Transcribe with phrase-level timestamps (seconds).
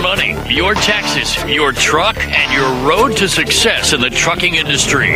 [0.00, 5.14] money, your taxes, your truck, and your road to success in the trucking industry.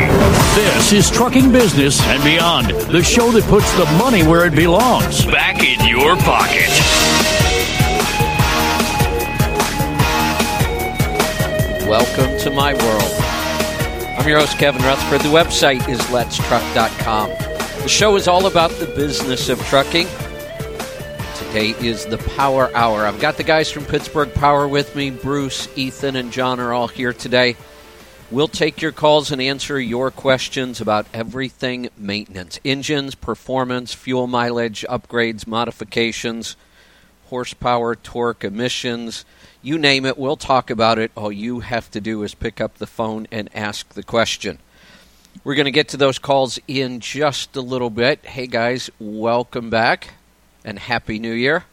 [0.54, 5.24] This is Trucking Business and Beyond, the show that puts the money where it belongs
[5.26, 6.68] back in your pocket.
[11.88, 14.18] Welcome to my world.
[14.18, 15.20] I'm your host, Kevin Rutherford.
[15.20, 17.30] The website is letstruck.com.
[17.82, 20.06] The show is all about the business of trucking.
[21.54, 23.06] Today is the Power Hour.
[23.06, 25.10] I've got the guys from Pittsburgh Power with me.
[25.10, 27.54] Bruce, Ethan, and John are all here today.
[28.32, 34.84] We'll take your calls and answer your questions about everything maintenance engines, performance, fuel mileage,
[34.90, 36.56] upgrades, modifications,
[37.26, 39.24] horsepower, torque, emissions
[39.62, 41.12] you name it, we'll talk about it.
[41.16, 44.58] All you have to do is pick up the phone and ask the question.
[45.44, 48.26] We're going to get to those calls in just a little bit.
[48.26, 50.14] Hey, guys, welcome back
[50.64, 51.64] and Happy New Year.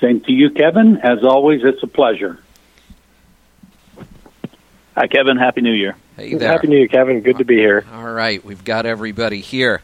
[0.00, 0.98] Same to you, Kevin.
[0.98, 2.38] As always, it's a pleasure.
[4.96, 5.36] Hi, Kevin.
[5.36, 5.96] Happy New Year.
[6.16, 6.50] Hey there.
[6.50, 7.20] Happy New Year, Kevin.
[7.20, 7.84] Good to be here.
[7.92, 9.80] All right, we've got everybody here.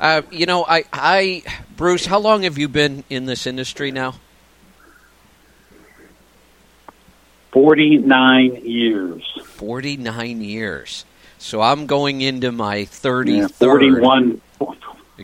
[0.00, 1.42] Uh, you know, I, I,
[1.76, 4.14] Bruce, how long have you been in this industry now?
[7.52, 9.24] 49 years.
[9.44, 11.04] 49 years.
[11.38, 13.36] So I'm going into my 33rd.
[13.36, 14.40] Yeah, 41.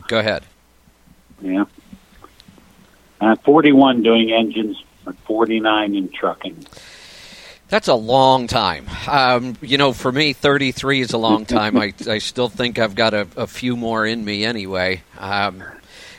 [0.09, 0.45] Go ahead.
[1.41, 1.65] Yeah.
[3.21, 4.83] Uh, 41 doing engines,
[5.27, 6.67] 49 in trucking.
[7.69, 8.87] That's a long time.
[9.09, 11.77] Um, you know, for me, 33 is a long time.
[11.77, 15.03] I, I still think I've got a, a few more in me anyway.
[15.19, 15.63] Um,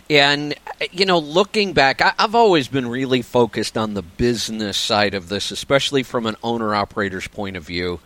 [0.10, 0.54] and,
[0.92, 5.30] you know, looking back, I, have always been really focused on the business side of
[5.30, 8.00] this, especially from an owner operator's point of view.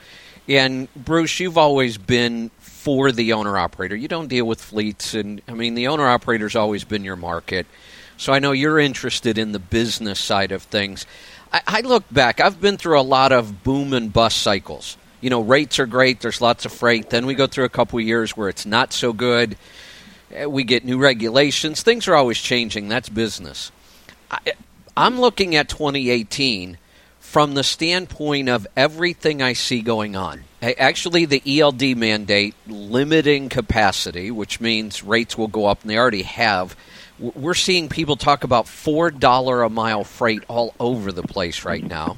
[0.48, 3.94] And, Bruce, you've always been for the owner operator.
[3.94, 5.14] You don't deal with fleets.
[5.14, 7.68] And, I mean, the owner operator's always been your market.
[8.16, 11.06] So I know you're interested in the business side of things.
[11.52, 14.96] I, I look back, I've been through a lot of boom and bust cycles.
[15.20, 17.10] You know, rates are great, there's lots of freight.
[17.10, 19.58] Then we go through a couple of years where it's not so good
[20.42, 21.84] uh, we get new regulations.
[21.84, 22.88] Things are always changing.
[22.88, 23.74] That's business.
[24.32, 24.40] I,
[24.96, 26.78] I'm looking at 2018
[27.30, 30.46] from the standpoint of everything I see going on.
[30.64, 36.24] Actually, the ELD mandate limiting capacity, which means rates will go up, and they already
[36.24, 36.76] have.
[37.20, 41.90] We're seeing people talk about $4 a mile freight all over the place right mm-hmm.
[41.90, 42.18] now.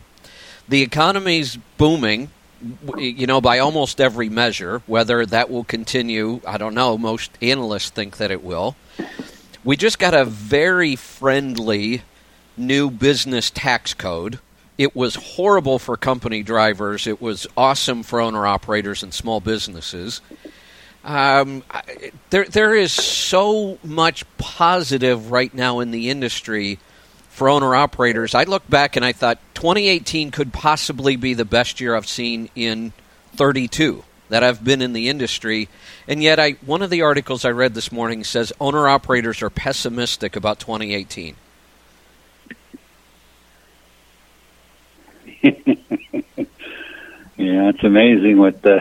[0.70, 2.30] The economy's booming
[2.98, 4.82] you know, by almost every measure.
[4.86, 6.98] Whether that will continue, I don't know.
[6.98, 8.78] Most analysts think that it will.
[9.66, 12.04] We just got a very friendly
[12.56, 14.40] new business tax code.
[14.78, 17.08] It was horrible for company drivers.
[17.08, 20.22] It was awesome for owner operators and small businesses.
[21.04, 21.64] Um,
[22.30, 26.80] there, there is so much positive right now in the industry
[27.32, 31.80] for owner operators, I look back and I thought 2018 could possibly be the best
[31.80, 32.94] year I've seen in
[33.36, 35.70] 32 that I've been in the industry.
[36.08, 39.50] And yet, I one of the articles I read this morning says owner operators are
[39.50, 41.36] pessimistic about 2018.
[45.44, 46.46] yeah,
[47.38, 48.80] it's amazing what the,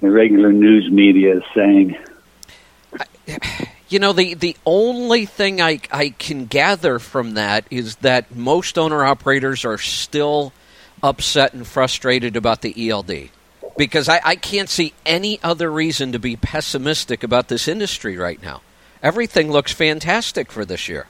[0.00, 1.96] the regular news media is saying.
[3.88, 8.78] You know, the, the only thing I, I can gather from that is that most
[8.78, 10.52] owner operators are still
[11.02, 13.28] upset and frustrated about the ELD.
[13.76, 18.42] Because I, I can't see any other reason to be pessimistic about this industry right
[18.42, 18.62] now.
[19.02, 21.06] Everything looks fantastic for this year.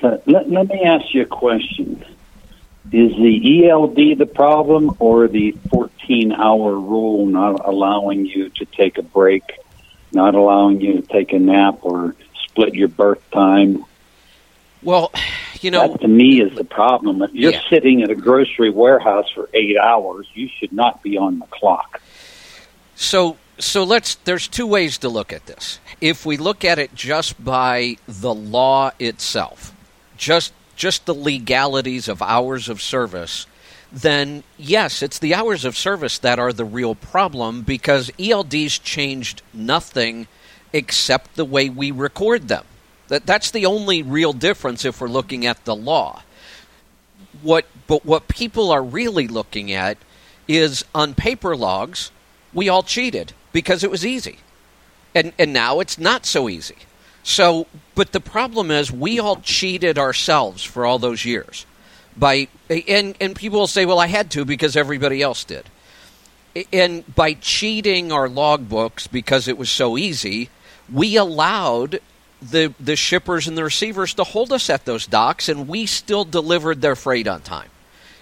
[0.00, 2.04] So let, let me ask you a question.
[2.92, 8.96] Is the ELD the problem or the 14 hour rule not allowing you to take
[8.96, 9.42] a break
[10.12, 12.16] not allowing you to take a nap or
[12.48, 13.84] split your berth time.
[14.82, 15.12] Well,
[15.60, 17.22] you know, that to me is the problem.
[17.22, 17.60] If you're yeah.
[17.68, 22.00] sitting at a grocery warehouse for eight hours, you should not be on the clock.
[22.94, 24.14] So, so let's.
[24.16, 25.80] There's two ways to look at this.
[26.00, 29.74] If we look at it just by the law itself,
[30.16, 33.46] just just the legalities of hours of service,
[33.90, 39.42] then yes, it's the hours of service that are the real problem because ELDs changed
[39.54, 40.28] nothing
[40.72, 42.64] except the way we record them.
[43.08, 46.22] That that's the only real difference if we're looking at the law.
[47.42, 49.96] What but what people are really looking at
[50.48, 52.10] is on paper logs,
[52.52, 54.38] we all cheated because it was easy.
[55.14, 56.76] And and now it's not so easy.
[57.22, 57.66] So
[57.96, 61.66] but the problem is we all cheated ourselves for all those years
[62.16, 65.68] by and and people will say, "Well, I had to because everybody else did."
[66.72, 70.48] And by cheating our logbooks because it was so easy,
[70.92, 72.00] we allowed
[72.40, 76.24] the the shippers and the receivers to hold us at those docks, and we still
[76.24, 77.70] delivered their freight on time.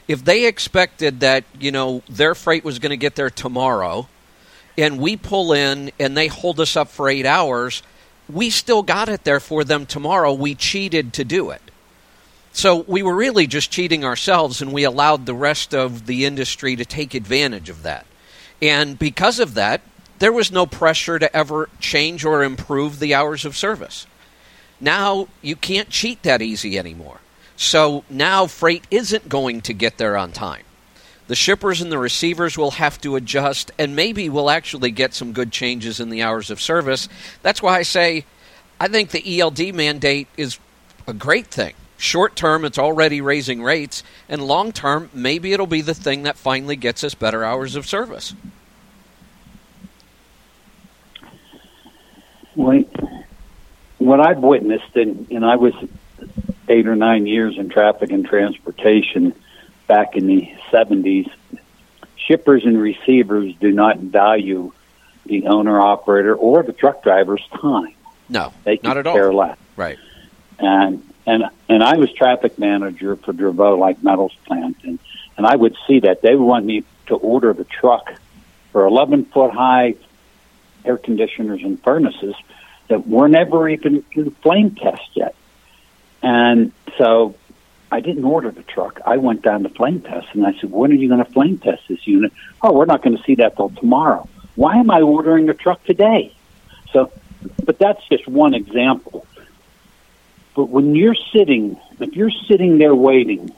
[0.08, 4.08] If they expected that you know their freight was going to get there tomorrow,
[4.76, 7.82] and we pull in and they hold us up for eight hours,
[8.28, 10.32] we still got it there for them tomorrow.
[10.32, 11.62] We cheated to do it.
[12.52, 16.76] So we were really just cheating ourselves, and we allowed the rest of the industry
[16.76, 18.06] to take advantage of that.
[18.62, 19.80] And because of that,
[20.20, 24.06] there was no pressure to ever change or improve the hours of service.
[24.80, 27.20] Now you can't cheat that easy anymore.
[27.56, 30.64] So now freight isn't going to get there on time.
[31.26, 35.32] The shippers and the receivers will have to adjust, and maybe we'll actually get some
[35.32, 37.08] good changes in the hours of service.
[37.42, 38.26] That's why I say
[38.78, 40.58] I think the ELD mandate is
[41.06, 41.74] a great thing.
[41.96, 46.36] Short term, it's already raising rates, and long term, maybe it'll be the thing that
[46.36, 48.34] finally gets us better hours of service.
[53.98, 55.72] What I've witnessed, and, and I was
[56.68, 59.34] eight or nine years in traffic and transportation
[59.86, 61.30] back in the 70s,
[62.16, 64.72] shippers and receivers do not value
[65.26, 67.94] the owner operator or the truck driver's time.
[68.28, 69.38] No, they not at care all.
[69.38, 69.58] less.
[69.76, 69.98] Right.
[70.58, 74.98] And and and I was traffic manager for Dravot like metals plant, and
[75.36, 78.14] and I would see that they would want me to order the truck
[78.72, 79.94] for 11 foot high
[80.84, 82.34] air conditioners and furnaces
[82.88, 84.02] that were never even
[84.42, 85.34] flame test yet.
[86.22, 87.34] And so
[87.94, 89.00] I didn't order the truck.
[89.06, 91.58] I went down to flame test and I said, When are you going to flame
[91.58, 92.32] test this unit?
[92.60, 94.28] Oh, we're not going to see that till tomorrow.
[94.56, 96.34] Why am I ordering the truck today?
[96.92, 97.12] So,
[97.64, 99.24] but that's just one example.
[100.56, 103.54] But when you're sitting, if you're sitting there waiting,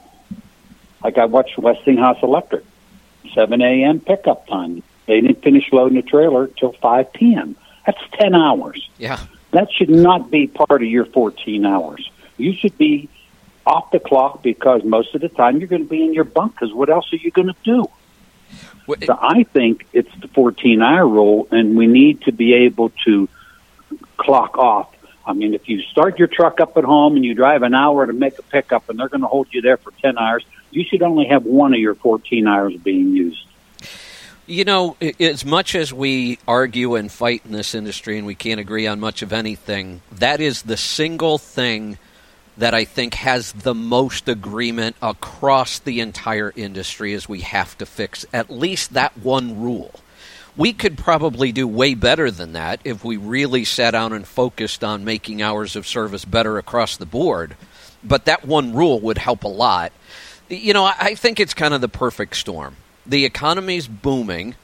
[1.03, 2.63] like I watched Westinghouse Electric,
[3.33, 3.99] 7 a.m.
[3.99, 4.83] pickup time.
[5.07, 7.55] They didn't finish loading the trailer till 5 p.m.
[7.87, 8.87] That's 10 hours.
[8.99, 9.19] Yeah.
[9.49, 12.11] That should not be part of your 14 hours.
[12.37, 13.09] You should be
[13.67, 16.53] off the clock because most of the time you're going to be in your bunk
[16.53, 17.85] because what else are you going to do?
[18.87, 22.91] Well, So I think it's the 14 hour rule, and we need to be able
[23.03, 23.27] to
[24.15, 24.95] clock off.
[25.25, 28.05] I mean, if you start your truck up at home and you drive an hour
[28.05, 30.85] to make a pickup and they're going to hold you there for 10 hours, you
[30.85, 33.45] should only have one of your 14 hours being used.
[34.45, 38.61] You know, as much as we argue and fight in this industry and we can't
[38.61, 41.97] agree on much of anything, that is the single thing
[42.57, 47.85] that I think has the most agreement across the entire industry is we have to
[47.85, 49.91] fix at least that one rule.
[50.55, 54.83] We could probably do way better than that if we really sat down and focused
[54.83, 57.55] on making hours of service better across the board.
[58.03, 59.91] But that one rule would help a lot.
[60.49, 62.77] You know, I think it's kind of the perfect storm.
[63.05, 64.55] The economy's booming.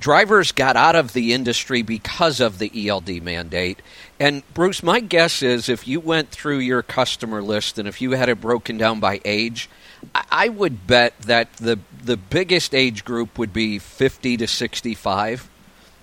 [0.00, 3.80] Drivers got out of the industry because of the ELD mandate.
[4.20, 8.12] And Bruce, my guess is if you went through your customer list and if you
[8.12, 9.68] had it broken down by age,
[10.14, 15.48] I- would bet that the the biggest age group would be 50 to 65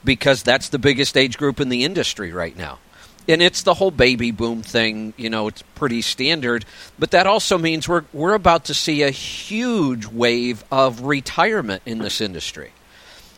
[0.04, 2.80] because that's the biggest age group in the industry right now.
[3.28, 6.66] And it's the whole baby boom thing, you know, it's pretty standard,
[7.00, 12.00] but that also means we're we're about to see a huge wave of retirement in
[12.00, 12.72] this industry.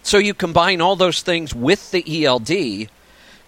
[0.07, 2.89] So you combine all those things with the ELD,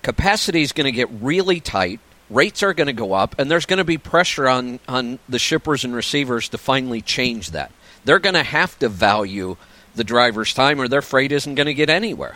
[0.02, 3.66] capacity is going to get really tight, rates are going to go up, and there's
[3.66, 7.72] going to be pressure on, on the shippers and receivers to finally change that.
[8.04, 9.56] They're going to have to value
[9.96, 12.36] the driver's time, or their freight isn't going to get anywhere.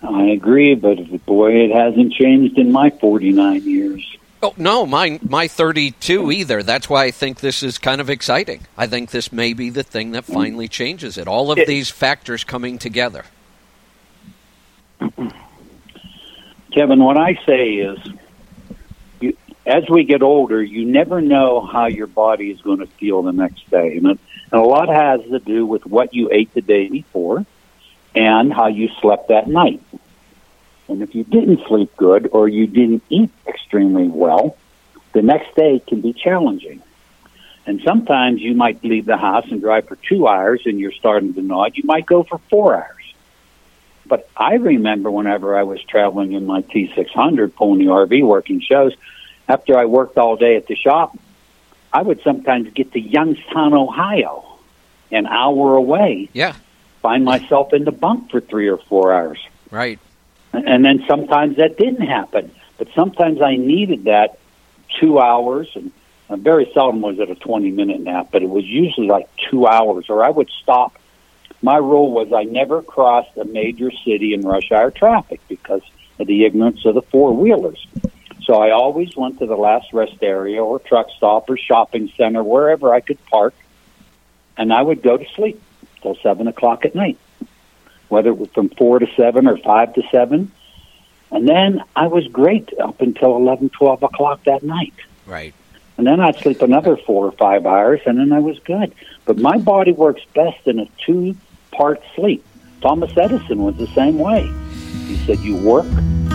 [0.00, 4.16] I agree, but boy, it hasn't changed in my 49 years.
[4.42, 6.62] Oh no, my my 32 either.
[6.62, 8.66] That's why I think this is kind of exciting.
[8.76, 11.28] I think this may be the thing that finally changes it.
[11.28, 13.24] All of It- these factors coming together.
[16.72, 17.98] Kevin, what I say is,
[19.20, 23.22] you, as we get older, you never know how your body is going to feel
[23.22, 24.18] the next day, and, it,
[24.52, 27.44] and a lot has to do with what you ate the day before
[28.14, 29.82] and how you slept that night.
[30.90, 34.56] And if you didn't sleep good or you didn't eat extremely well,
[35.12, 36.82] the next day can be challenging.
[37.64, 41.32] And sometimes you might leave the house and drive for two hours and you're starting
[41.34, 41.76] to nod.
[41.76, 43.14] You might go for four hours.
[44.04, 48.92] But I remember whenever I was traveling in my T600 pulling the RV working shows,
[49.48, 51.16] after I worked all day at the shop,
[51.92, 54.58] I would sometimes get to Youngstown, Ohio,
[55.12, 56.54] an hour away, Yeah,
[57.00, 59.38] find myself in the bunk for three or four hours.
[59.70, 60.00] right.
[60.52, 62.50] And then sometimes that didn't happen.
[62.78, 64.38] But sometimes I needed that
[64.98, 65.92] two hours, and,
[66.28, 69.66] and very seldom was it a 20 minute nap, but it was usually like two
[69.66, 70.98] hours, or I would stop
[71.62, 75.82] my rule was I never crossed a major city in rush hour traffic because
[76.18, 77.86] of the ignorance of the four wheelers.
[78.44, 82.42] So I always went to the last rest area or truck stop or shopping center,
[82.42, 83.54] wherever I could park,
[84.56, 85.60] and I would go to sleep
[86.02, 87.18] till seven o'clock at night,
[88.10, 90.52] whether it was from four to seven or five to seven.
[91.30, 94.94] And then I was great up until eleven, twelve o'clock that night.
[95.26, 95.54] Right.
[95.96, 98.92] And then I'd sleep another four or five hours, and then I was good.
[99.26, 101.36] But my body works best in a two
[101.72, 102.44] part sleep.
[102.80, 104.50] Thomas Edison was the same way.
[105.06, 105.86] He said, You work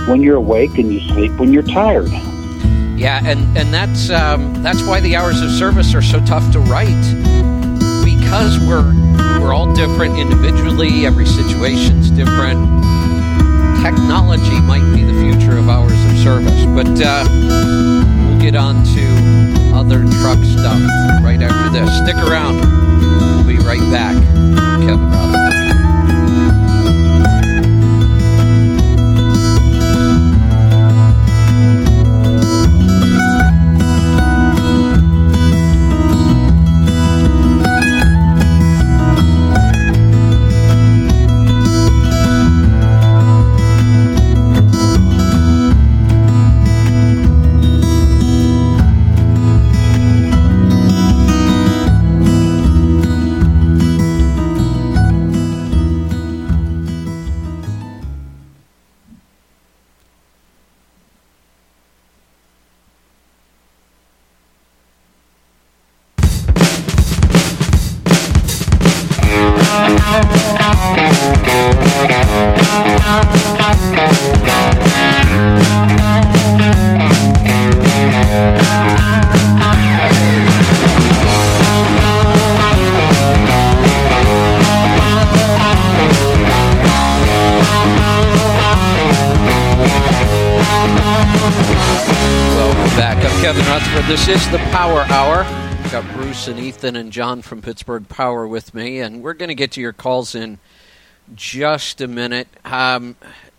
[0.08, 2.10] when you're awake and you sleep when you're tired.
[2.98, 6.60] Yeah, and and that's um, that's why the hours of service are so tough to
[6.60, 6.86] write
[8.06, 8.84] because we're
[9.42, 11.06] we're all different individually.
[11.06, 12.60] Every situation's different.
[13.82, 17.26] Technology might be the future of hours of service, but uh,
[18.28, 20.82] we'll get on to other truck stuff
[21.24, 21.90] right after this.
[22.04, 22.58] Stick around.
[23.02, 24.16] We'll be right back.
[24.82, 25.45] Kevin Rutherford.
[94.04, 95.44] This is the Power Hour.
[95.92, 99.56] Got Bruce and Ethan and John from Pittsburgh Power with me, and we're going to
[99.56, 100.60] get to your calls in
[101.34, 102.48] just a minute.
[102.64, 103.16] Um,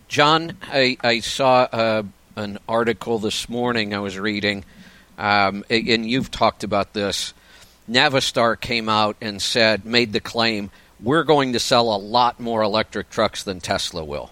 [0.07, 2.03] John, I, I saw uh,
[2.37, 4.63] an article this morning I was reading,
[5.17, 7.33] um, and you've talked about this.
[7.89, 12.61] Navistar came out and said, made the claim, we're going to sell a lot more
[12.61, 14.31] electric trucks than Tesla will.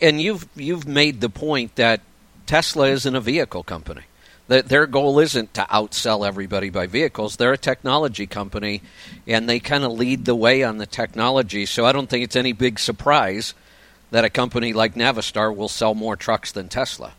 [0.00, 2.00] And you've you've made the point that
[2.46, 4.02] Tesla isn't a vehicle company.
[4.50, 7.36] Their goal isn't to outsell everybody by vehicles.
[7.36, 8.82] They're a technology company,
[9.24, 11.66] and they kind of lead the way on the technology.
[11.66, 13.54] So I don't think it's any big surprise
[14.10, 17.12] that a company like Navistar will sell more trucks than Tesla.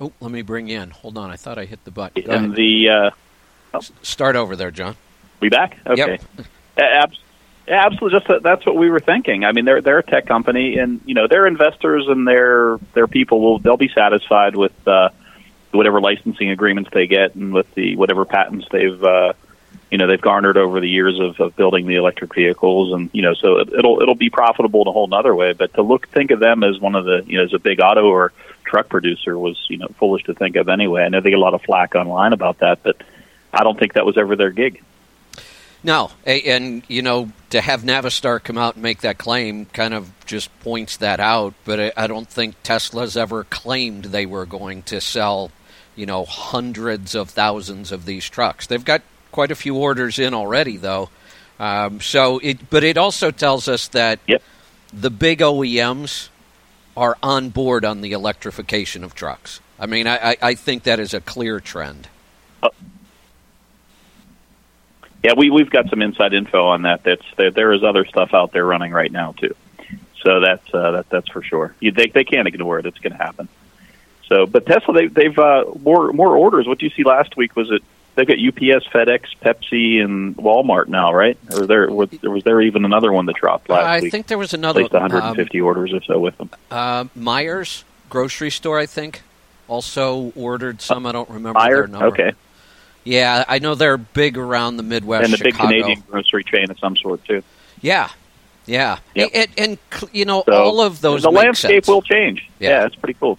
[0.00, 0.90] Oh, let me bring in.
[0.90, 2.28] Hold on, I thought I hit the button.
[2.28, 4.96] And the uh, S- Start over there, John.
[5.38, 5.78] we back?
[5.86, 6.18] Okay.
[6.36, 7.12] Yep.
[7.68, 8.18] Absolutely.
[8.18, 9.44] Just that, that's what we were thinking.
[9.44, 13.06] I mean, they're they're a tech company, and you know, their investors and their their
[13.06, 15.10] people will they'll be satisfied with uh,
[15.72, 19.32] whatever licensing agreements they get and with the whatever patents they've uh,
[19.90, 23.22] you know they've garnered over the years of, of building the electric vehicles, and you
[23.22, 25.52] know, so it, it'll it'll be profitable in a whole nother way.
[25.52, 27.80] But to look think of them as one of the you know as a big
[27.80, 28.32] auto or
[28.64, 31.02] truck producer was you know foolish to think of anyway.
[31.02, 33.02] I know they get a lot of flack online about that, but
[33.52, 34.82] I don't think that was ever their gig.
[35.82, 40.12] No, and you know to have Navistar come out and make that claim kind of
[40.24, 41.54] just points that out.
[41.64, 45.50] But I, I don't think Tesla's ever claimed they were going to sell,
[45.96, 48.66] you know, hundreds of thousands of these trucks.
[48.66, 51.10] They've got quite a few orders in already, though.
[51.58, 54.42] Um, so it, but it also tells us that Yep.
[54.92, 56.28] the big OEMs
[56.96, 59.60] are on board on the electrification of trucks.
[59.78, 62.08] I mean, I, I, I think that is a clear trend.
[65.22, 67.02] Yeah, we we've got some inside info on that.
[67.04, 69.54] That's there, there is other stuff out there running right now too.
[70.22, 71.74] So that's uh, that that's for sure.
[71.78, 72.86] You, they they can't ignore it.
[72.86, 73.48] It's going to happen.
[74.30, 76.66] So, but Tesla they they've uh, more more orders.
[76.66, 77.56] What do you see last week?
[77.56, 77.82] Was it
[78.14, 81.36] they've got UPS, FedEx, Pepsi, and Walmart now, right?
[81.52, 84.12] Or there was there was there even another one that dropped last I week?
[84.12, 84.80] think there was another.
[84.80, 86.48] At least 150 orders or so with them.
[86.70, 89.22] Um, uh, Meijer's grocery store, I think,
[89.66, 91.06] also ordered some.
[91.06, 92.06] I don't remember Meijer, their number.
[92.06, 92.32] okay,
[93.02, 95.24] Yeah, I know they're big around the Midwest.
[95.24, 97.42] and the big Canadian grocery chain of some sort too.
[97.80, 98.10] Yeah,
[98.66, 99.30] yeah, Yep.
[99.34, 99.78] and, and,
[100.12, 101.22] you know So all of those.
[101.22, 101.88] the landscape sense.
[101.88, 102.48] will change.
[102.60, 102.70] Yeah.
[102.70, 103.36] Yeah, it's pretty cool.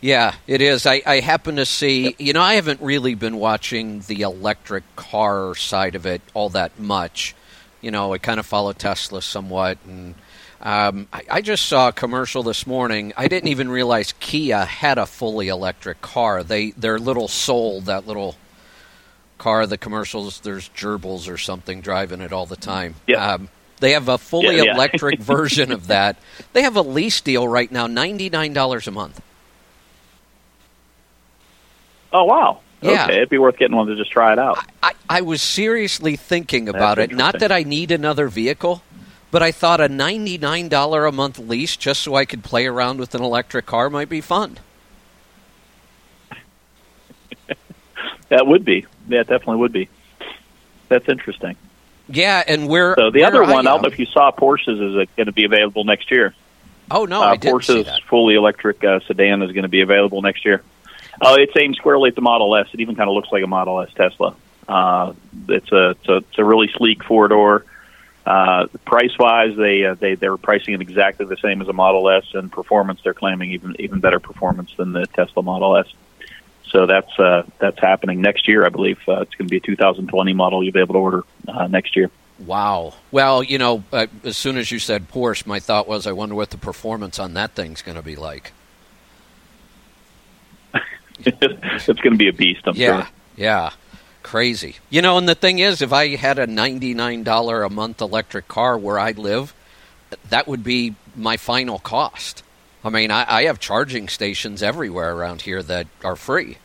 [0.00, 0.86] Yeah, it is.
[0.86, 5.54] I, I happen to see, you know, I haven't really been watching the electric car
[5.56, 7.34] side of it all that much.
[7.80, 10.14] You know, I kind of follow Tesla somewhat, and
[10.60, 13.12] um, I, I just saw a commercial this morning.
[13.16, 16.42] I didn't even realize Kia had a fully electric car.
[16.44, 18.36] They their little Soul, that little
[19.38, 20.40] car, the commercials.
[20.40, 22.96] There's gerbils or something driving it all the time.
[23.06, 23.34] Yeah.
[23.34, 23.48] Um,
[23.80, 24.74] They have a fully Yeah, yeah.
[24.74, 26.16] electric version of that.
[26.52, 29.20] They have a lease deal right now, ninety nine dollars a month.
[32.12, 32.60] Oh wow.
[32.80, 33.04] Yeah.
[33.04, 34.58] Okay, it'd be worth getting one to just try it out.
[34.82, 37.16] I, I was seriously thinking about That's it.
[37.16, 38.82] Not that I need another vehicle,
[39.30, 42.66] but I thought a ninety nine dollar a month lease just so I could play
[42.66, 44.58] around with an electric car might be fun.
[48.28, 48.84] That would be.
[49.08, 49.88] Yeah, it definitely would be.
[50.88, 51.56] That's interesting.
[52.08, 54.30] Yeah, and where So the where other one, I, I don't know if you saw
[54.32, 56.34] Porsche's is going to be available next year.
[56.90, 59.82] Oh no, uh, I didn't see Porsche's fully electric uh, sedan is going to be
[59.82, 60.62] available next year.
[61.20, 62.68] Oh, it's aimed squarely at the Model S.
[62.72, 64.34] It even kind of looks like a Model S Tesla.
[64.68, 65.14] Uh,
[65.48, 67.64] it's a it's a, it's a really sleek four door.
[68.26, 71.72] Uh, price wise, they uh, they they were pricing it exactly the same as a
[71.72, 75.86] Model S, and performance they're claiming even even better performance than the Tesla Model S.
[76.70, 78.98] So that's uh, that's happening next year, I believe.
[79.08, 81.96] Uh, it's going to be a 2020 model you'll be able to order uh, next
[81.96, 82.10] year.
[82.38, 82.94] Wow.
[83.10, 86.34] Well, you know, uh, as soon as you said Porsche, my thought was, I wonder
[86.34, 88.52] what the performance on that thing's going to be like.
[91.26, 93.12] it's going to be a beast, I'm yeah, sure.
[93.36, 93.70] yeah,
[94.22, 94.76] crazy.
[94.90, 98.48] You know, and the thing is, if I had a ninety-nine dollar a month electric
[98.48, 99.54] car where I live,
[100.30, 102.42] that would be my final cost.
[102.84, 106.58] I mean, I, I have charging stations everywhere around here that are free,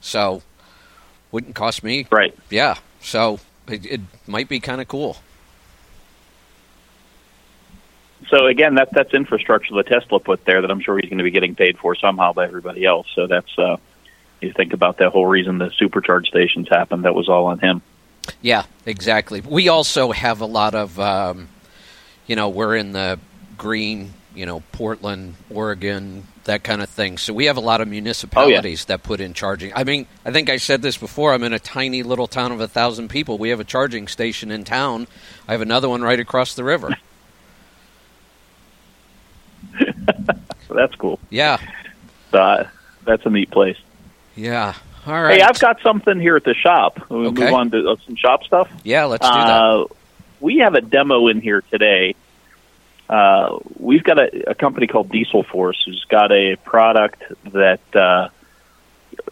[0.00, 0.42] so
[1.30, 2.06] wouldn't cost me.
[2.10, 2.36] Right.
[2.50, 3.38] Yeah, so
[3.68, 5.16] it, it might be kind of cool.
[8.32, 11.24] So again, that that's infrastructure that Tesla put there that I'm sure he's going to
[11.24, 13.06] be getting paid for somehow by everybody else.
[13.14, 13.76] So that's uh,
[14.40, 17.04] you think about that whole reason the supercharge stations happened.
[17.04, 17.82] That was all on him.
[18.40, 19.42] Yeah, exactly.
[19.42, 21.48] We also have a lot of, um,
[22.26, 23.18] you know, we're in the
[23.58, 27.18] green, you know, Portland, Oregon, that kind of thing.
[27.18, 29.74] So we have a lot of municipalities that put in charging.
[29.74, 31.34] I mean, I think I said this before.
[31.34, 33.36] I'm in a tiny little town of a thousand people.
[33.36, 35.06] We have a charging station in town.
[35.46, 36.96] I have another one right across the river.
[39.78, 41.18] So that's cool.
[41.30, 41.58] Yeah,
[42.32, 42.64] Uh,
[43.04, 43.76] that's a neat place.
[44.36, 44.74] yeah.
[45.06, 45.34] All right.
[45.38, 47.10] Hey, I've got something here at the shop.
[47.10, 47.44] We Okay.
[47.44, 48.68] move on to uh, some shop stuff.
[48.84, 49.50] Yeah, let's do that.
[49.50, 49.84] Uh,
[50.40, 52.14] we have a demo in here today.
[53.08, 57.20] Uh, we've got a, a company called Diesel Force who's got a product
[57.52, 58.28] that uh,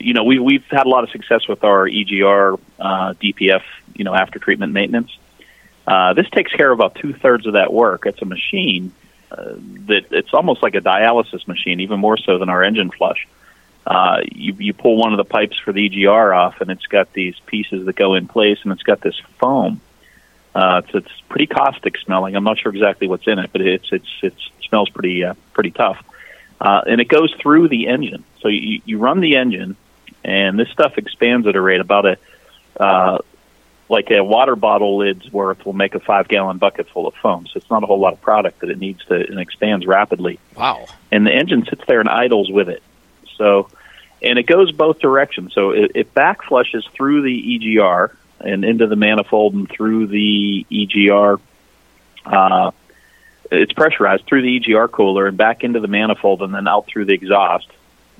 [0.00, 3.62] you know we we've had a lot of success with our EGR uh, DPF
[3.94, 5.16] you know after treatment maintenance.
[5.86, 8.06] Uh, this takes care of about two thirds of that work.
[8.06, 8.92] It's a machine
[9.30, 13.26] that it's almost like a dialysis machine, even more so than our engine flush.
[13.86, 17.12] Uh, you, you pull one of the pipes for the EGR off, and it's got
[17.12, 19.80] these pieces that go in place, and it's got this foam.
[20.54, 22.34] Uh, it's, it's pretty caustic smelling.
[22.36, 25.34] I'm not sure exactly what's in it, but it's it's it's it smells pretty uh,
[25.54, 26.04] pretty tough.
[26.60, 28.24] Uh, and it goes through the engine.
[28.40, 29.76] So you, you run the engine,
[30.24, 32.18] and this stuff expands at a rate about a
[32.78, 33.18] uh,
[33.90, 37.46] like a water bottle lid's worth will make a five gallon bucket full of foam.
[37.46, 40.38] So it's not a whole lot of product that it needs to and expands rapidly
[40.56, 40.86] wow.
[41.10, 42.82] and the engine sits there and idles with it.
[43.36, 43.68] So,
[44.22, 45.52] and it goes both directions.
[45.54, 50.66] So it, it back flushes through the EGR and into the manifold and through the
[50.70, 51.40] EGR.
[52.24, 52.70] Uh,
[53.50, 57.06] it's pressurized through the EGR cooler and back into the manifold and then out through
[57.06, 57.66] the exhaust,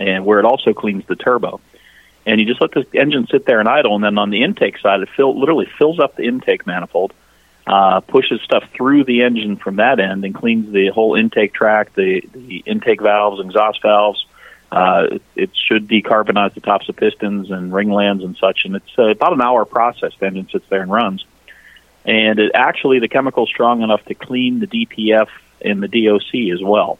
[0.00, 1.60] and where it also cleans the turbo.
[2.26, 4.78] And you just let the engine sit there and idle, and then on the intake
[4.78, 7.14] side, it fill, literally fills up the intake manifold,
[7.66, 11.94] uh, pushes stuff through the engine from that end, and cleans the whole intake tract,
[11.94, 14.26] the, the intake valves, exhaust valves.
[14.70, 18.76] Uh, it, it should decarbonize the tops of pistons and ring lands and such, and
[18.76, 20.12] it's uh, about an hour process.
[20.20, 21.24] The engine sits there and runs,
[22.04, 25.28] and it actually the chemical's strong enough to clean the DPF
[25.62, 26.98] and the DOC as well.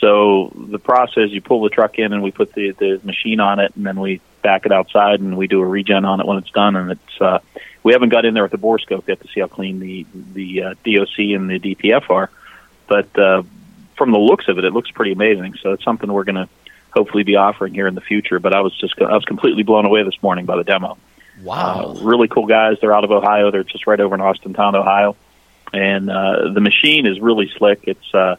[0.00, 3.60] So the process, you pull the truck in and we put the, the machine on
[3.60, 6.38] it and then we back it outside and we do a regen on it when
[6.38, 6.76] it's done.
[6.76, 7.40] And it's, uh,
[7.82, 10.06] we haven't got in there with the bore scope yet to see how clean the,
[10.34, 12.30] the, uh, DOC and the DPF are.
[12.86, 13.42] But, uh,
[13.96, 15.54] from the looks of it, it looks pretty amazing.
[15.60, 16.48] So it's something we're going to
[16.90, 18.38] hopefully be offering here in the future.
[18.38, 20.96] But I was just, I was completely blown away this morning by the demo.
[21.42, 21.96] Wow.
[21.96, 22.76] Uh, really cool guys.
[22.80, 23.50] They're out of Ohio.
[23.50, 25.16] They're just right over in Austintown, Ohio.
[25.72, 27.80] And uh, the machine is really slick.
[27.84, 28.36] It's uh,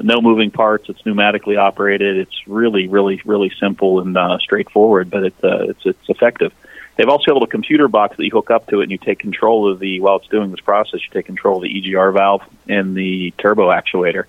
[0.00, 0.88] no moving parts.
[0.88, 2.16] It's pneumatically operated.
[2.16, 6.52] It's really, really, really simple and uh, straightforward, but it's uh, it's it's effective.
[6.96, 9.18] They've also built a computer box that you hook up to it, and you take
[9.18, 11.00] control of the while it's doing this process.
[11.02, 14.24] You take control of the EGR valve and the turbo actuator.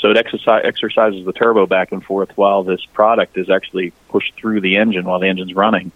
[0.00, 4.34] So it exercise, exercises the turbo back and forth while this product is actually pushed
[4.36, 5.90] through the engine while the engine's running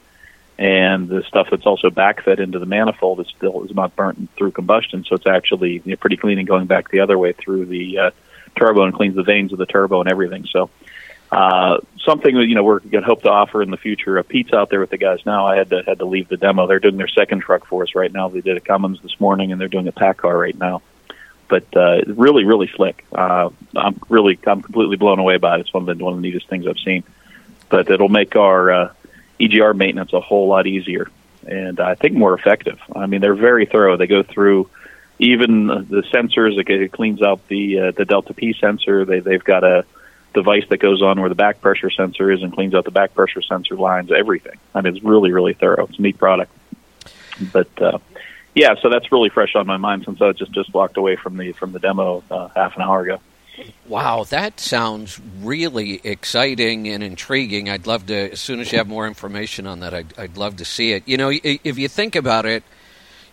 [0.59, 4.53] and the stuff that's also backfed into the manifold is still is not burnt through
[4.53, 7.67] combustion, so it's actually you know, pretty clean and going back the other way through
[7.67, 8.11] the uh,
[8.57, 10.47] turbo and cleans the vanes of the turbo and everything.
[10.51, 10.71] So
[11.31, 14.19] uh, something that you know we're going to hope to offer in the future.
[14.19, 15.47] Uh, Pete's out there with the guys now.
[15.47, 16.67] I had to had to leave the demo.
[16.67, 18.29] They're doing their second truck for us right now.
[18.29, 20.83] They did a Cummins this morning, and they're doing a PACCAR right now.
[21.49, 23.05] but uh, really, really slick.
[23.13, 25.61] Uh, I'm really, I'm completely blown away by it.
[25.61, 27.05] It's one of the one of the neatest things I've seen.
[27.69, 28.93] But it'll make our uh,
[29.39, 31.11] EGR maintenance a whole lot easier,
[31.47, 32.79] and I think more effective.
[32.95, 33.99] I mean, they're very thorough.
[33.99, 34.71] They go through
[35.23, 36.59] even the sensors.
[36.59, 39.05] It cleans out the uh, the delta P sensor.
[39.05, 39.85] They they've got a
[40.35, 43.15] device that goes on where the back pressure sensor is and cleans out the back
[43.15, 44.11] pressure sensor lines.
[44.11, 44.59] Everything.
[44.75, 45.87] I mean, it's really really thorough.
[45.87, 46.53] It's a neat product.
[47.53, 47.99] But uh,
[48.55, 51.37] yeah, so that's really fresh on my mind since I just just walked away from
[51.37, 53.21] the from the demo uh, half an hour ago.
[53.87, 57.69] Wow, that sounds really exciting and intriguing.
[57.69, 60.57] I'd love to, as soon as you have more information on that, I'd, I'd love
[60.57, 61.07] to see it.
[61.07, 62.65] You know, if you think about it,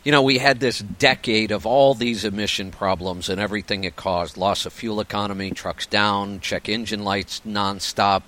[0.03, 4.37] you know, we had this decade of all these emission problems and everything it caused
[4.37, 8.23] loss of fuel economy, trucks down, check engine lights nonstop.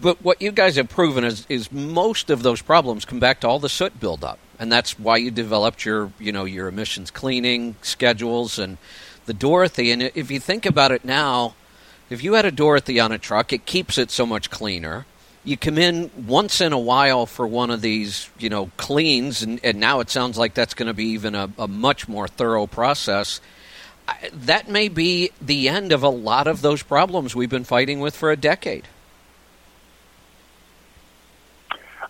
[0.00, 3.48] But what you guys have proven is, is most of those problems come back to
[3.48, 4.38] all the soot buildup.
[4.58, 8.78] And that's why you developed your, you know, your emissions cleaning schedules and
[9.26, 9.90] the Dorothy.
[9.90, 11.54] And if you think about it now,
[12.08, 15.04] if you had a Dorothy on a truck, it keeps it so much cleaner.
[15.46, 19.60] You come in once in a while for one of these, you know, cleans, and,
[19.64, 22.66] and now it sounds like that's going to be even a, a much more thorough
[22.66, 23.40] process.
[24.32, 28.16] That may be the end of a lot of those problems we've been fighting with
[28.16, 28.88] for a decade.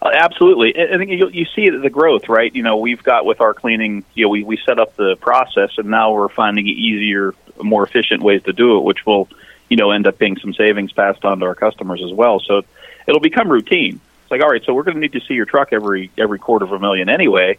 [0.00, 2.54] Uh, absolutely, I think you, you see the growth, right?
[2.54, 5.72] You know, we've got with our cleaning, you know, we we set up the process,
[5.76, 9.28] and now we're finding easier, more efficient ways to do it, which will,
[9.68, 12.40] you know, end up being some savings passed on to our customers as well.
[12.40, 12.62] So
[13.06, 14.00] it'll become routine.
[14.22, 16.38] It's like, all right, so we're going to need to see your truck every every
[16.38, 17.58] quarter of a million anyway,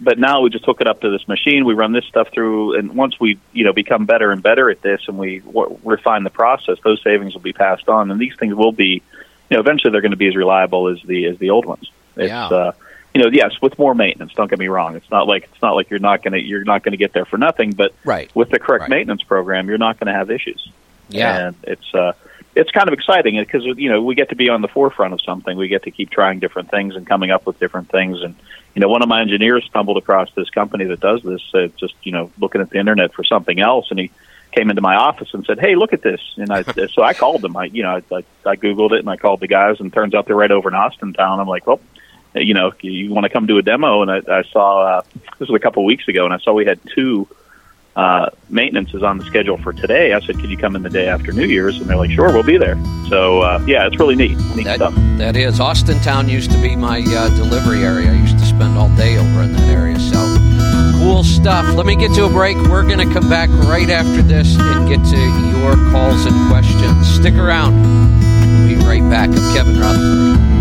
[0.00, 1.64] but now we just hook it up to this machine.
[1.64, 4.82] We run this stuff through, and once we, you know, become better and better at
[4.82, 8.34] this, and we w- refine the process, those savings will be passed on, and these
[8.36, 9.02] things will be
[9.50, 11.90] you know, eventually they're going to be as reliable as the as the old ones.
[12.16, 12.46] It's, yeah.
[12.46, 12.72] Uh,
[13.14, 14.34] you know, yes, with more maintenance.
[14.34, 14.94] Don't get me wrong.
[14.94, 17.12] It's not like it's not like you're not going to you're not going to get
[17.12, 17.72] there for nothing.
[17.72, 18.30] But right.
[18.34, 18.90] with the correct right.
[18.90, 20.70] maintenance program, you're not going to have issues.
[21.08, 22.12] Yeah, and it's uh,
[22.56, 25.20] it's kind of exciting because you know we get to be on the forefront of
[25.20, 25.56] something.
[25.56, 28.22] We get to keep trying different things and coming up with different things.
[28.22, 28.34] And
[28.74, 31.42] you know, one of my engineers stumbled across this company that does this.
[31.54, 34.10] Uh, just you know, looking at the internet for something else, and he
[34.52, 37.42] came into my office and said, "Hey, look at this!" And I so I called
[37.42, 37.56] them.
[37.58, 40.14] I you know I, I I googled it and I called the guys, and turns
[40.14, 41.38] out they're right over in Austintown.
[41.38, 41.80] I'm like, well,
[42.34, 44.00] you know, you want to come do a demo?
[44.00, 45.02] And I, I saw uh,
[45.38, 47.28] this was a couple of weeks ago, and I saw we had two
[47.96, 50.12] uh, is on the schedule for today.
[50.12, 52.32] I said, "Can you come in the day after New Year's?" And they're like, "Sure,
[52.32, 52.76] we'll be there."
[53.08, 54.36] So uh, yeah, it's really neat.
[54.54, 54.94] Neat that, stuff.
[55.16, 58.12] That is Austintown used to be my uh, delivery area.
[58.12, 59.98] I used to spend all day over in that area.
[59.98, 60.18] So
[60.98, 61.74] cool stuff.
[61.74, 62.56] Let me get to a break.
[62.68, 65.20] We're going to come back right after this and get to
[65.58, 67.06] your calls and questions.
[67.08, 67.74] Stick around.
[68.66, 69.30] We'll be right back.
[69.30, 70.55] I'm Kevin Rutherford.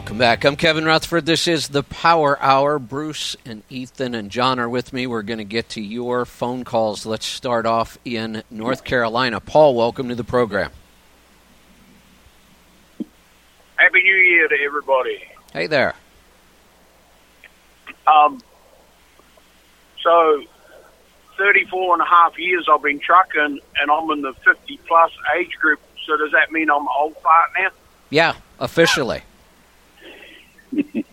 [0.00, 0.46] Welcome back.
[0.46, 1.26] I'm Kevin Rutherford.
[1.26, 2.78] This is the Power Hour.
[2.78, 5.06] Bruce and Ethan and John are with me.
[5.06, 7.04] We're going to get to your phone calls.
[7.04, 9.40] Let's start off in North Carolina.
[9.40, 10.70] Paul, welcome to the program.
[13.76, 15.22] Happy New Year to everybody.
[15.52, 15.94] Hey there.
[18.06, 18.40] Um,
[20.02, 20.42] so,
[21.36, 25.52] 34 and a half years I've been trucking, and I'm in the 50 plus age
[25.60, 25.78] group.
[26.06, 27.68] So, does that mean I'm old fart now?
[28.08, 29.24] Yeah, officially.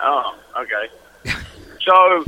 [0.00, 1.32] Oh, okay.
[1.80, 2.24] so,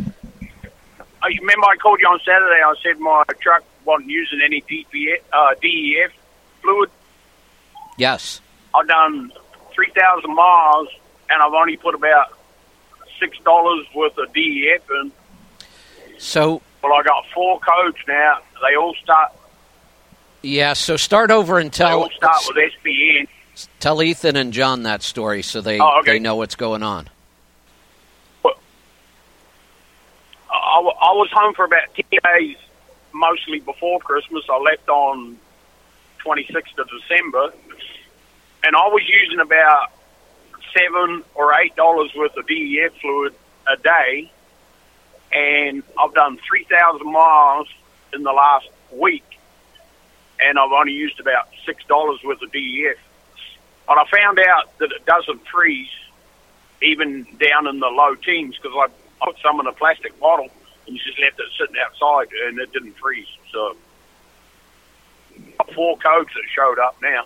[1.22, 2.62] I remember I called you on Saturday.
[2.64, 6.12] I said my truck wasn't using any DPF, uh, DEF
[6.62, 6.90] fluid.
[7.98, 8.40] Yes.
[8.74, 9.30] I've done
[9.74, 10.88] 3,000 miles,
[11.28, 12.38] and I've only put about
[13.20, 15.12] $6 worth of DEF in.
[16.18, 18.38] So, Well, I got four codes now.
[18.66, 19.32] They all start
[20.42, 23.28] Yeah, so start over and They tell all start with SPN.
[23.80, 26.12] Tell Ethan and John that story so they Oh, okay.
[26.12, 27.08] they know what's going on.
[30.50, 32.04] I, I was home for about 10
[32.38, 32.56] days,
[33.12, 34.44] mostly before Christmas.
[34.50, 35.38] I left on
[36.24, 37.52] 26th of December,
[38.64, 39.90] and I was using about
[40.76, 43.34] seven or eight dollars worth of DEF fluid
[43.68, 44.30] a day,
[45.32, 47.68] and I've done 3,000 miles
[48.12, 49.24] in the last week,
[50.40, 52.96] and I've only used about six dollars worth of DEF.
[53.88, 55.88] And I found out that it doesn't freeze
[56.82, 60.48] even down in the low teens because I put some in a plastic bottle
[60.86, 63.26] and just left it sitting outside and it didn't freeze.
[63.52, 63.76] So
[65.74, 67.24] four codes that showed up now.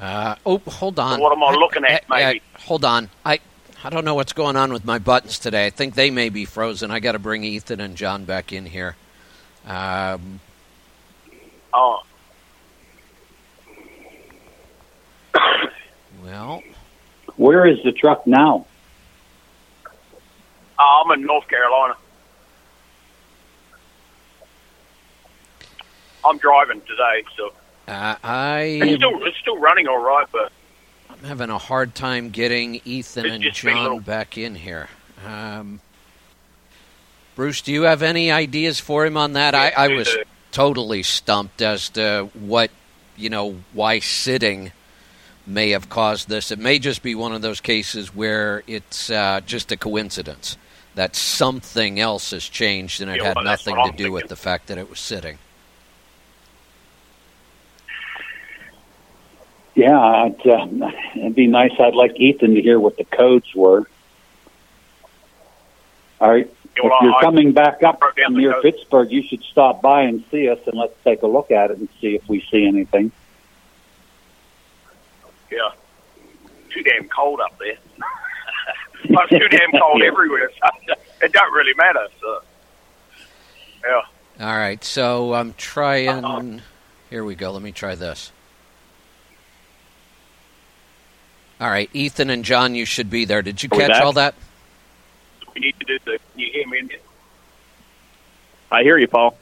[0.00, 1.20] Uh, oh, hold on.
[1.20, 2.42] What am I looking at, Uh, uh, maybe?
[2.60, 3.10] hold on.
[3.24, 3.40] I
[3.84, 5.66] I don't know what's going on with my buttons today.
[5.66, 6.90] I think they may be frozen.
[6.90, 8.96] I got to bring Ethan and John back in here.
[9.66, 10.40] Um,
[11.72, 12.02] Oh,
[16.24, 16.62] well,
[17.36, 18.66] Where is the truck now?
[20.78, 21.94] uh, I'm in North Carolina.
[26.24, 27.52] I'm driving today, so
[27.88, 30.52] uh, I it's still it's still running all right, but
[31.08, 34.88] I'm having a hard time getting Ethan and just John little- back in here.
[35.26, 35.80] Um,
[37.40, 39.54] Bruce, do you have any ideas for him on that?
[39.54, 40.14] I, I was
[40.52, 42.70] totally stumped as to what,
[43.16, 44.72] you know, why sitting
[45.46, 46.50] may have caused this.
[46.50, 50.58] It may just be one of those cases where it's uh, just a coincidence
[50.96, 54.28] that something else has changed and it Yeah, had well, nothing to I'm do with
[54.28, 55.38] the fact that it was sitting.
[59.74, 61.72] Yeah, I'd, uh, it'd be nice.
[61.80, 63.88] I'd like Ethan to hear what the codes were.
[66.20, 66.52] All right.
[66.76, 68.62] Yeah, If you're coming back up wrote down from the near code.
[68.62, 71.78] Pittsburgh, you should stop by and see us, and let's take a look at it
[71.78, 73.10] and see if we see anything.
[75.50, 75.70] yeah,
[76.72, 77.76] too damn cold up there.
[79.04, 80.06] it's too damn cold Yeah.
[80.08, 80.50] everywhere.
[80.60, 82.06] So it don't really matter.
[82.20, 82.42] So
[83.84, 84.46] yeah.
[84.46, 86.24] All right, so I'm trying.
[86.24, 86.60] Uh-oh.
[87.10, 87.50] Here we go.
[87.50, 88.30] Let me try this.
[91.60, 93.42] All right, Ethan and John, you should be there.
[93.42, 94.34] Did you Are catch all that?
[95.54, 96.18] We need to do the.
[96.32, 96.88] Can you hear me?
[98.70, 99.36] I hear you, Paul.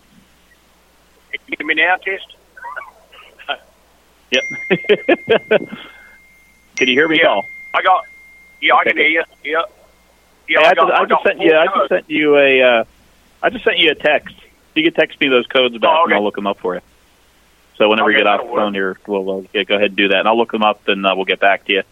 [1.33, 2.35] Can you hear me now, Test?
[4.31, 4.43] Yep.
[6.77, 7.27] Can you hear me, Yeah.
[7.29, 7.49] Paul?
[7.75, 8.05] I got.
[8.61, 9.23] Yeah, I can hear you.
[9.45, 9.63] Yeah.
[10.49, 11.55] Yeah, Hey, I, got, just, I got just sent you.
[11.57, 12.63] I just sent you a.
[12.63, 12.85] Uh,
[13.43, 14.35] I just sent you a text.
[14.75, 16.15] You can text me those codes back, Oh, and.
[16.15, 16.81] I'll look them up for you.
[17.77, 19.97] So whenever Okay, you get off the phone here, we'll uh, yeah, go ahead and
[19.97, 21.83] do that, and I'll look them up, and uh, we'll get back to you.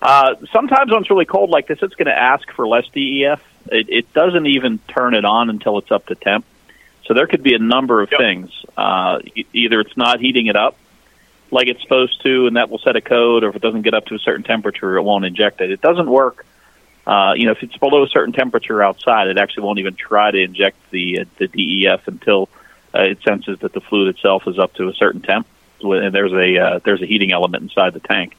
[0.00, 3.40] Uh, sometimes when it's really cold like this, it's going to ask for less DEF.
[3.70, 6.44] It, it doesn't even turn it on until it's up to temp.
[7.06, 8.20] So there could be a number of Yep.
[8.20, 8.50] things.
[8.76, 9.20] Uh,
[9.52, 10.76] either it's not heating it up
[11.50, 13.94] like it's supposed to, and that will set a code, or if it doesn't get
[13.94, 15.70] up to a certain temperature, it won't inject it.
[15.70, 16.44] It doesn't work.
[17.06, 20.30] Uh, you know, if it's below a certain temperature outside, it actually won't even try
[20.30, 22.48] to inject the uh, the DEF until
[22.94, 25.46] uh, it senses that the fluid itself is up to a certain temp,
[25.82, 28.34] and there's a uh, there's a heating element inside the tank.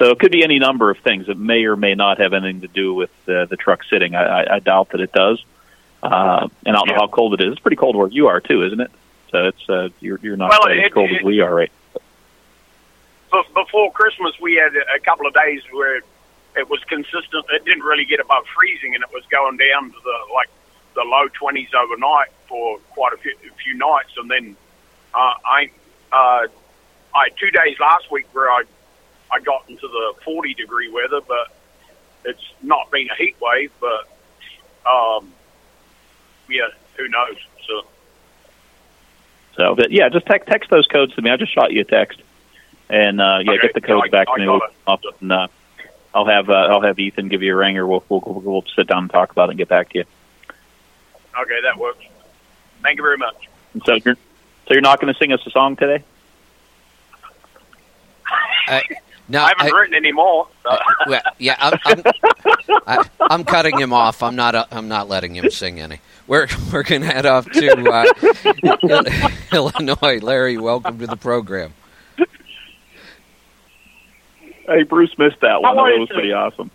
[0.00, 1.28] So it could be any number of things.
[1.28, 4.14] It may or may not have anything to do with uh, the truck sitting.
[4.14, 5.44] I, I, I doubt that it does.
[6.02, 7.52] Uh, and I don't know how cold it is.
[7.52, 8.90] It's pretty cold where you are too, isn't it?
[9.30, 11.70] So it's uh, you're you're not Well, quite as it- cold as we are, right?
[13.54, 15.98] Before Christmas, we had a couple of days where
[16.56, 17.44] it was consistent.
[17.52, 20.48] It didn't really get above freezing, and it was going down to the like
[20.94, 24.10] the low twenties overnight for quite a few, a few nights.
[24.16, 24.56] And then
[25.14, 25.70] uh, I
[26.10, 26.46] uh,
[27.14, 28.62] I had two days last week where I
[29.32, 31.48] I got into the forty degree weather, but
[32.24, 33.70] it's not been a heat wave.
[33.80, 34.08] But
[34.90, 35.32] um,
[36.48, 37.36] yeah, who knows?
[37.66, 37.82] So
[39.56, 41.30] So, but yeah, just text text those codes to me.
[41.30, 42.20] I just shot you a text,
[42.88, 43.62] and uh, yeah, Okay.
[43.62, 44.46] get the codes I- back I to me.
[44.48, 44.62] We'll, it.
[44.86, 45.46] I'll, and, uh,
[46.14, 48.64] I'll have uh, I'll have Ethan give you a ring, or we'll, we'll we'll we'll
[48.74, 50.04] sit down and talk about it and get back to you.
[51.40, 52.04] okay, that works.
[52.82, 53.48] Thank you very much.
[53.74, 54.16] And so you're
[54.66, 56.02] so you're not going to sing us a song today?
[58.66, 58.82] I,
[59.30, 60.48] no, I haven't I- written any more.
[60.62, 60.76] So.
[61.06, 62.02] well, yeah, I'm, I'm,
[62.86, 64.22] I, I'm cutting him off.
[64.22, 64.54] I'm not.
[64.54, 66.00] Uh, I'm not letting him sing any.
[66.26, 69.18] We're we're gonna head off to uh,
[69.52, 70.18] Illinois.
[70.20, 71.72] Larry, welcome to the program.
[74.66, 75.74] Hey, Bruce missed that one.
[75.76, 76.14] That was today?
[76.14, 76.70] pretty awesome.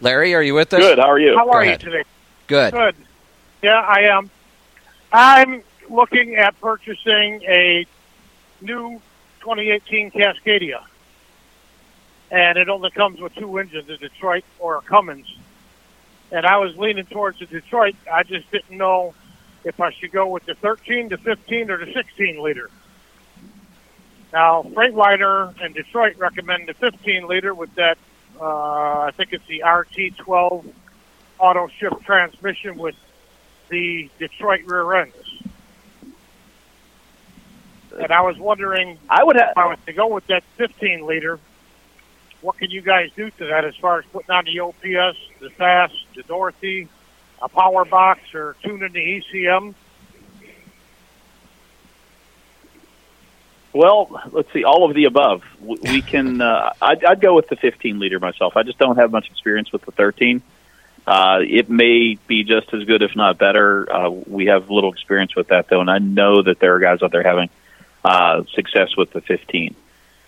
[0.00, 0.80] Larry, are you with us?
[0.80, 0.98] Good.
[0.98, 1.30] How are you?
[1.30, 1.80] Go How are you ahead.
[1.80, 2.02] today?
[2.46, 2.72] Good.
[2.74, 2.94] Good.
[3.62, 4.30] Yeah, I am.
[5.12, 7.86] I'm looking at purchasing a
[8.60, 9.00] new
[9.40, 10.82] 2018 Cascadia,
[12.30, 15.26] and it only comes with two engines: a Detroit or a Cummins.
[16.30, 17.94] and I was leaning towards the Detroit.
[18.12, 19.14] I just didn't know
[19.64, 22.70] if I should go with the 13, the 15, or the 16 liter.
[24.32, 27.98] Now, Freightliner and Detroit recommend the 15 liter with that.
[28.40, 30.66] Uh, I think it's the DT12
[31.38, 32.96] auto shift transmission with
[33.68, 35.25] the Detroit rear ends.
[37.98, 39.50] And I was wondering, I would have.
[39.50, 41.38] if I was to go with that 15 liter,
[42.40, 45.50] what can you guys do to that as far as putting on the OPS, the
[45.50, 46.88] FAST, the Dorothy,
[47.40, 49.74] a power box, or tuning the ECM?
[53.72, 55.42] Well, let's see, all of the above.
[55.60, 56.40] We can.
[56.40, 58.56] Uh, I'd, I'd go with the 15 liter myself.
[58.56, 60.42] I just don't have much experience with the 13.
[61.06, 63.90] Uh, it may be just as good, if not better.
[63.92, 67.02] Uh, we have little experience with that, though, and I know that there are guys
[67.02, 67.50] out there having
[68.06, 69.74] uh, success with the 15.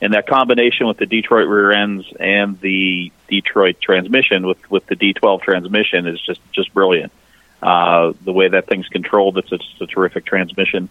[0.01, 4.97] And that combination with the Detroit rear ends and the Detroit transmission with with the
[4.97, 7.13] DT12 transmission is just just brilliant.
[7.63, 10.89] Uh, the way that thing's controlled, it's just a terrific transmission.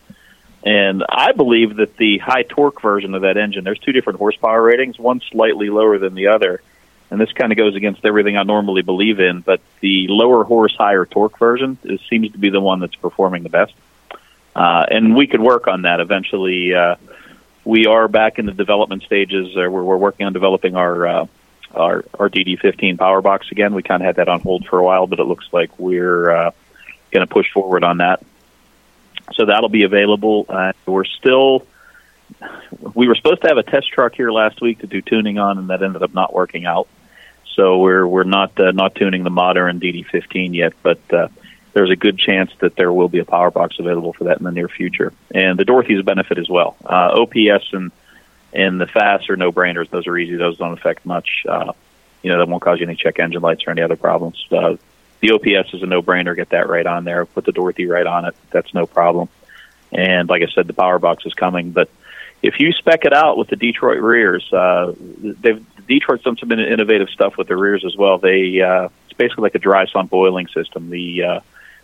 [0.64, 4.62] And I believe that the high torque version of that engine, there's two different horsepower
[4.62, 6.62] ratings, one slightly lower than the other.
[7.10, 10.76] And this kind of goes against everything I normally believe in, but the lower horse,
[10.78, 13.74] higher torque version is, seems to be the one that's performing the best.
[14.58, 16.74] Uh, and we could work on that eventually.
[16.74, 16.96] Uh,
[17.64, 21.28] we are back in the development stages uh, where we're working on developing our uh,
[21.76, 23.76] our, our DD15 power box again.
[23.76, 26.32] We kind of had that on hold for a while, but it looks like we're
[26.32, 26.52] uh,
[27.12, 28.24] going to push forward on that.
[29.34, 30.48] So that'll be available.
[30.50, 31.68] Uh, we're still.
[32.96, 35.60] We were supposed to have a test truck here last week to do tuning on,
[35.60, 36.88] and that ended up not working out.
[37.56, 41.28] So we're we're not uh, not tuning the modern DD15 yet, but uh,
[41.78, 44.44] there's a good chance that there will be a power box available for that in
[44.44, 45.14] the near future.
[45.34, 46.76] And the Dorothy's benefit as well.
[46.84, 47.92] Uh, OPS and
[48.52, 49.88] and the fast are no brainers.
[49.92, 50.36] Those are easy.
[50.38, 51.46] Those don't affect much.
[51.48, 51.74] Uh,
[52.24, 54.44] you know, that won't cause you any check engine lights or any other problems.
[54.52, 54.78] Uh,
[55.20, 56.36] the OPS is a no brainer.
[56.36, 57.28] Get that right on there.
[57.28, 58.36] Put the Dorothy right on it.
[58.50, 59.30] That's no problem.
[59.92, 61.74] And like I said, the power box is coming.
[61.74, 61.92] But
[62.42, 67.10] if you spec it out with the Detroit rears, uh, they've Detroit's done some innovative
[67.10, 68.18] stuff with the rears as well.
[68.18, 70.90] They uh, it's basically like a dry sump oiling system.
[70.90, 71.40] The uh,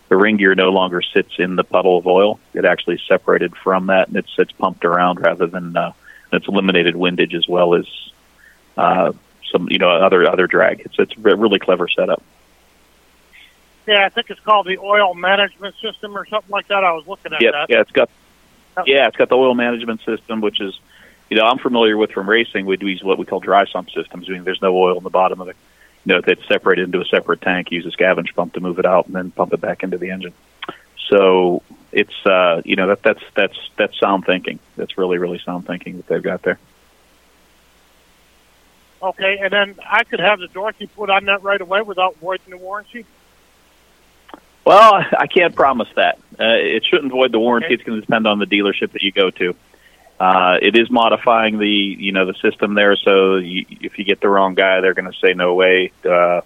[0.08, 2.38] the ring gear no longer sits in the puddle of oil.
[2.52, 5.92] It actually separated from that, and it's it's pumped around rather than uh,
[6.32, 7.86] it's eliminated windage as well as
[8.76, 9.12] uh,
[9.50, 10.80] some you know other other drag.
[10.80, 12.22] It's it's a really clever setup.
[13.86, 16.84] Yeah, I think it's called the oil management system or something like that.
[16.84, 17.66] I was looking at Yeah, that.
[17.68, 18.08] yeah, it's got
[18.86, 20.78] yeah, it's got the oil management system, which is
[21.30, 22.66] you know I'm familiar with from racing.
[22.66, 24.26] We use what we call dry sump systems.
[24.28, 25.56] I mean, there's no oil in the bottom of it.
[26.04, 27.70] You know, it's separated into a separate tank.
[27.70, 30.10] Use a scavenge pump to move it out, and then pump it back into the
[30.10, 30.34] engine.
[31.08, 31.62] So
[31.92, 34.58] it's uh, you know that that's that's that's sound thinking.
[34.76, 36.58] That's really really sound thinking that they've got there.
[39.02, 42.50] Okay, and then I could have the Dorothy put on that right away without voiding
[42.50, 43.04] the warranty.
[44.64, 46.16] Well, I can't promise that.
[46.40, 47.66] Uh, it shouldn't void the warranty.
[47.66, 47.74] Okay.
[47.74, 49.54] It's going to depend on the dealership that you go to.
[50.18, 54.20] Uh, it is modifying the you know the system there, so you, if you get
[54.20, 55.92] the wrong guy, they're going to say no way.
[56.04, 56.42] Uh,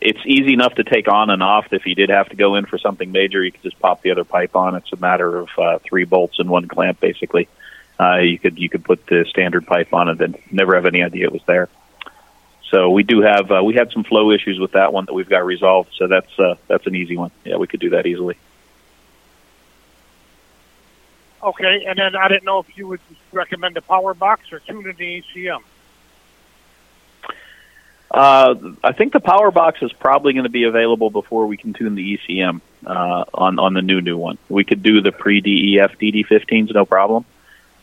[0.00, 1.72] it's easy enough to take on and off.
[1.72, 4.10] If you did have to go in for something major, you could just pop the
[4.10, 4.74] other pipe on.
[4.74, 7.48] It's a matter of uh, three bolts and one clamp, basically.
[7.98, 11.24] Uh, you could you could put the standard pipe on and never have any idea
[11.24, 11.68] it was there.
[12.70, 15.28] So we do have uh, we had some flow issues with that one that we've
[15.28, 15.90] got resolved.
[15.96, 17.30] So that's uh, that's an easy one.
[17.44, 18.36] Yeah, we could do that easily.
[21.42, 23.00] Okay, and then I didn't know if you would
[23.32, 25.62] recommend a power box or tuning the E ECM.
[28.10, 31.74] Uh, I think the power box is probably going to be available before we can
[31.74, 34.38] tune the ECM uh, on on the new new one.
[34.48, 37.26] We could do the pre DEF DD15s, no problem,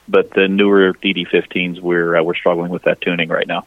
[0.08, 3.66] but the newer DD15s we're uh, we're struggling with that tuning right now.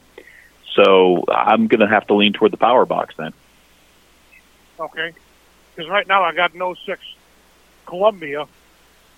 [0.75, 3.33] So I'm going to have to lean toward the power box then.
[4.81, 5.13] Okay,
[5.75, 7.01] because right now I got no 06
[7.87, 8.47] Columbia,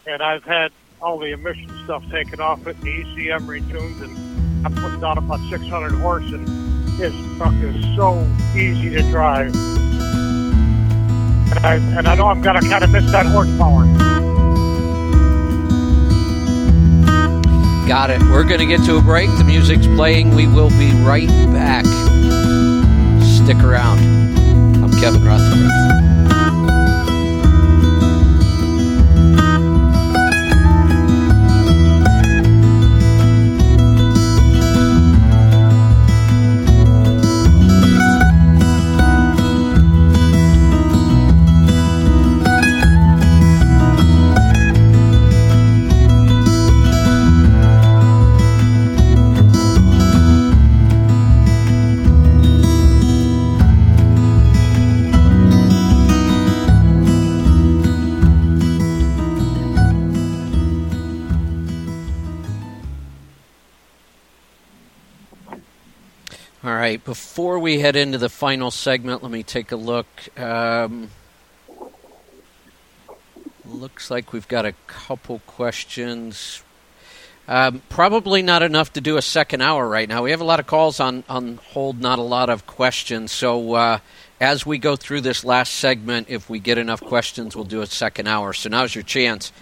[0.09, 4.67] and I've had all the emission stuff taken off it, and the ECM retuned, and
[4.67, 6.47] I'm putting down about 600 horse, and
[6.99, 9.55] this truck is so easy to drive.
[11.51, 13.85] And I, and I know I'm going to kind of miss that horsepower.
[17.87, 18.21] Got it.
[18.23, 19.29] We're going to get to a break.
[19.37, 20.35] The music's playing.
[20.35, 21.85] We will be right back.
[23.25, 23.99] Stick around.
[24.83, 26.18] I'm Kevin Rutherford.
[66.69, 67.03] All right.
[67.03, 70.07] Before we head into the final segment, let me take a look.
[70.39, 71.09] Um,
[73.65, 76.63] looks like we've got a couple questions.
[77.49, 80.23] Um, probably not enough to do a second hour right now.
[80.23, 83.33] We have a lot of calls on, on hold, not a lot of questions.
[83.33, 83.99] So uh,
[84.39, 87.87] as we go through this last segment, if we get enough questions, we'll do a
[87.87, 88.53] second hour.
[88.53, 89.53] So now's your chance.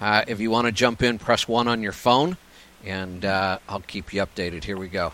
[0.00, 2.36] Uh, if you want to jump in, press one on your phone,
[2.84, 4.62] and uh, I'll keep you updated.
[4.62, 5.12] Here we go.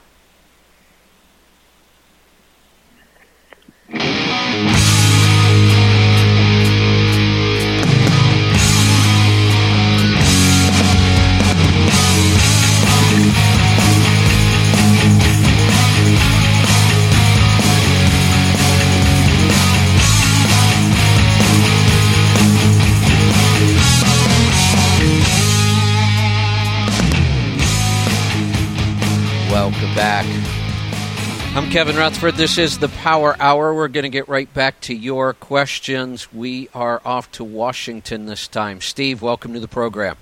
[31.68, 32.36] I'm Kevin Rutherford.
[32.36, 33.74] This is the Power Hour.
[33.74, 36.32] We're going to get right back to your questions.
[36.32, 38.80] We are off to Washington this time.
[38.80, 40.16] Steve, welcome to the program.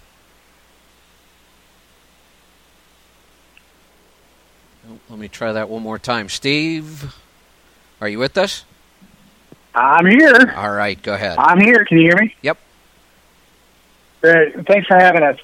[4.90, 6.28] Oh, let me try that one more time.
[6.28, 7.14] Steve,
[8.00, 8.64] are you with us?
[9.72, 10.52] I'm here.
[10.56, 11.38] All right, go ahead.
[11.38, 11.84] I'm here.
[11.84, 12.34] Can you hear me?
[12.42, 12.58] Yep.
[14.20, 14.66] Great.
[14.66, 15.38] Thanks for having us.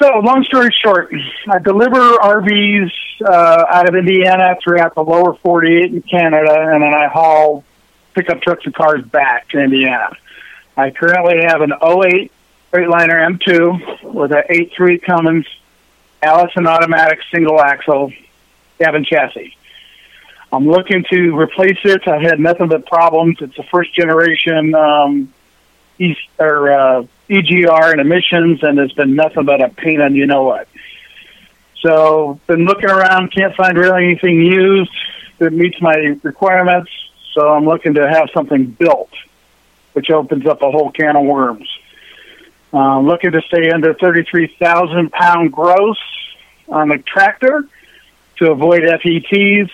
[0.00, 1.12] So, long story short,
[1.48, 2.90] I deliver RVs
[3.24, 7.64] uh, out of Indiana throughout the lower 48 in Canada, and then I haul
[8.12, 10.16] pickup trucks and cars back to Indiana.
[10.76, 12.32] I currently have an 08
[12.72, 15.46] Freightliner M2 with an 8.3 Cummins
[16.20, 18.12] Allison automatic single axle
[18.80, 19.56] cabin chassis.
[20.52, 22.08] I'm looking to replace it.
[22.08, 23.36] I've had nothing but problems.
[23.40, 25.32] It's a first generation um,
[25.98, 30.26] East, or uh, EGR and emissions, and it's been nothing but a pain on you
[30.26, 30.68] know what.
[31.80, 34.92] So, been looking around, can't find really anything used
[35.38, 36.90] that meets my requirements.
[37.34, 39.10] So, I'm looking to have something built,
[39.92, 41.68] which opens up a whole can of worms.
[42.72, 45.98] Uh, looking to stay under 33,000 pound gross
[46.68, 47.68] on the tractor
[48.36, 49.70] to avoid FETs,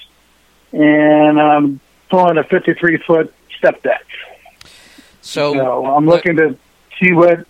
[0.72, 1.80] and I'm
[2.10, 4.04] pulling a 53 foot step deck.
[5.22, 6.58] So, So I'm looking to
[7.00, 7.46] see what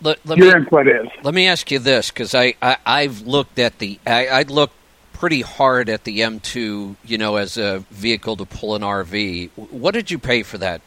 [0.00, 1.08] let, let your me, input is.
[1.22, 4.74] let me ask you this because I, I I've looked at the I, I looked
[5.12, 9.50] pretty hard at the M2, you know, as a vehicle to pull an RV.
[9.54, 10.80] What did you pay for that?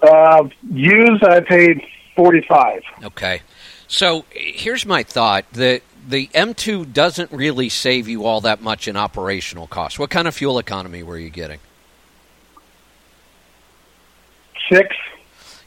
[0.00, 1.82] Uh, used, I paid
[2.14, 2.82] 45.
[3.02, 3.42] Okay.
[3.88, 8.96] So here's my thought: the the M2 doesn't really save you all that much in
[8.96, 9.98] operational costs.
[9.98, 11.58] What kind of fuel economy were you getting?
[14.68, 14.96] Six.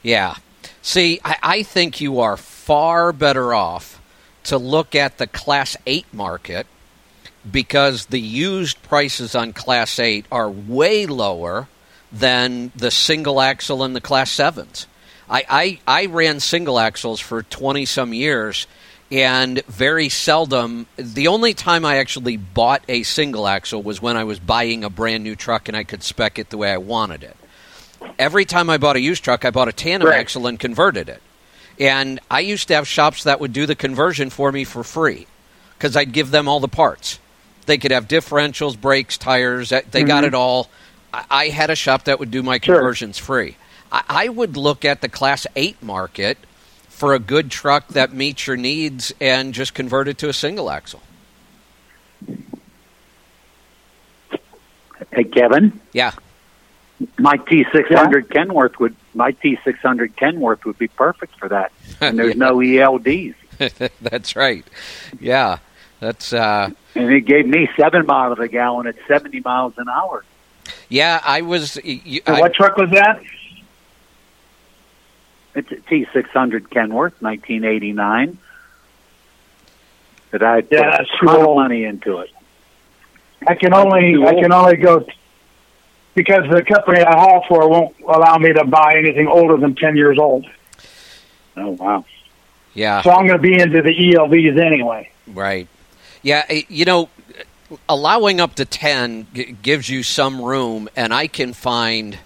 [0.02, 0.36] Yeah.
[0.80, 4.00] See, I, I think you are far better off
[4.44, 6.66] to look at the Class 8 market
[7.48, 11.68] because the used prices on Class 8 are way lower
[12.12, 14.86] than the single axle and the Class 7s.
[15.30, 15.44] I,
[15.86, 18.66] I, I ran single axles for 20 some years,
[19.10, 24.24] and very seldom, the only time I actually bought a single axle was when I
[24.24, 27.22] was buying a brand new truck and I could spec it the way I wanted
[27.22, 27.36] it
[28.22, 30.20] every time I bought a used truck, I bought a tandem Right.
[30.20, 31.20] axle and converted it.
[31.78, 35.26] And I used to have shops that would do the conversion for me for free
[35.76, 37.18] because I'd give them all the parts.
[37.66, 39.70] They could have differentials, brakes, tires.
[39.70, 40.24] They got mm-hmm.
[40.26, 40.68] it all.
[41.12, 42.76] I, I had a shop that would do my Sure.
[42.76, 43.56] conversions free.
[43.90, 46.38] I, I would look at the Class 8 market
[46.88, 50.70] for a good truck that meets your needs and just convert it to a single
[50.70, 51.00] axle.
[55.12, 56.12] Hey, Kevin, Yeah.
[57.18, 61.72] My T600 Kenworth would my T600 Kenworth would be perfect for that.
[62.00, 62.48] And there's Yeah.
[62.48, 63.34] no ELDs.
[64.00, 64.64] That's right.
[65.20, 65.58] Yeah.
[66.00, 70.24] That's uh And it gave me seven miles a gallon at 70 miles an hour.
[70.88, 73.22] yeah, I was you, So I- what truck was that?
[75.54, 78.38] It's a T600 Kenworth, 1989.
[80.30, 82.30] That I put a that's ton of money into it.
[83.46, 85.04] I can only I can only go
[86.14, 89.96] because the company I haul for won't allow me to buy anything older than ten
[89.96, 90.46] years old.
[91.56, 92.04] Oh wow!
[92.74, 93.02] yeah.
[93.02, 95.10] So I'm going to be into the ELDs anyway.
[95.26, 95.68] Right.
[96.22, 97.08] Yeah, eh, you know,
[97.88, 102.18] allowing up to 10 g- gives you some room, and I can find,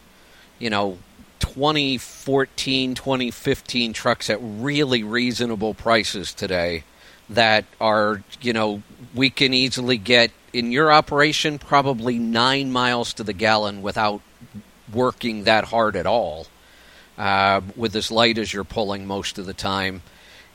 [0.59, 0.99] you know,
[1.41, 6.85] 2014, 2015 trucks at really reasonable prices today
[7.29, 8.83] that are, you know,
[9.15, 14.21] we can easily get in your operation probably nine miles to the gallon without
[14.93, 16.47] working that hard at all,
[17.19, 20.03] uh, with as light as you're pulling most of the time.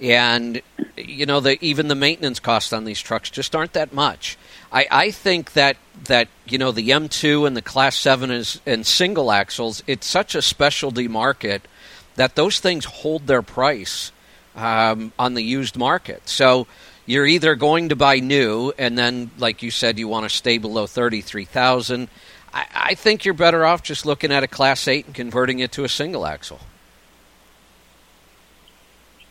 [0.02, 0.62] and
[0.98, 4.38] you know the even the maintenance costs on these trucks just aren't that much.
[4.72, 8.86] I, I think that that you know the M2 and the Class Seven is and
[8.86, 9.84] single axles.
[9.88, 11.68] It's such a specialty market
[12.16, 14.12] that those things hold their price
[14.56, 16.28] um, on the used market.
[16.28, 16.68] So
[17.06, 20.58] you're either going to buy new, and then, like you said, you want to stay
[20.58, 22.10] below thirty-three thousand.
[22.54, 25.72] I, I think you're better off just looking at a Class Eight and converting it
[25.74, 26.60] to a single axle.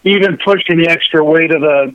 [0.02, 1.94] Even pushing the extra weight of the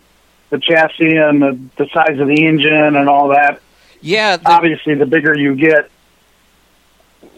[0.52, 3.60] the chassis and the, the size of the engine and all that.
[4.00, 5.90] Yeah, the, Obviously, the bigger you get,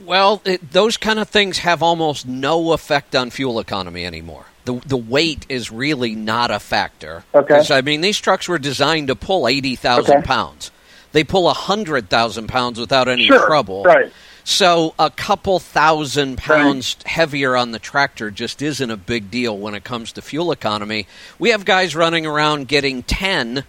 [0.08, 4.46] Well, it, those kind of things have almost no effect on fuel economy anymore.
[4.68, 7.24] The the weight is really not a factor.
[7.34, 7.64] Okay.
[7.72, 10.26] I mean, these trucks were designed to pull eighty thousand Okay.
[10.26, 10.72] pounds.
[11.14, 13.84] They pull hundred thousand pounds without any sure, trouble.
[13.86, 14.12] right?
[14.44, 19.74] So a couple thousand pounds heavier on the tractor just isn't a big deal when
[19.74, 21.08] it comes to fuel economy.
[21.40, 23.64] We have guys running around getting ten,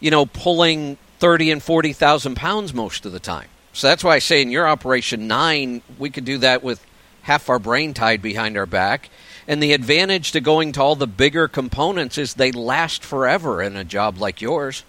[0.00, 3.48] you know, pulling thirty and forty thousand pounds most of the time.
[3.72, 6.84] So that's why I say in your operation nine, we could do that with
[7.22, 9.10] half our brain tied behind our back.
[9.48, 13.76] And the advantage to going to all the bigger components is they last forever in
[13.76, 14.84] a job like yours.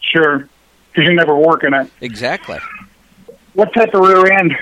[0.00, 0.48] Sure,
[0.90, 1.88] because you're never working it.
[2.00, 2.58] Exactly.
[3.54, 4.56] What type of rear end?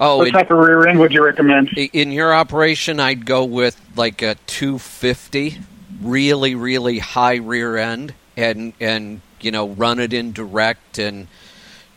[0.00, 1.68] Oh, what it- type of rear end would you recommend?
[1.76, 5.58] In your operation, I'd go with like a 250,
[6.02, 11.28] really, really high rear end, and and you know run it in direct, and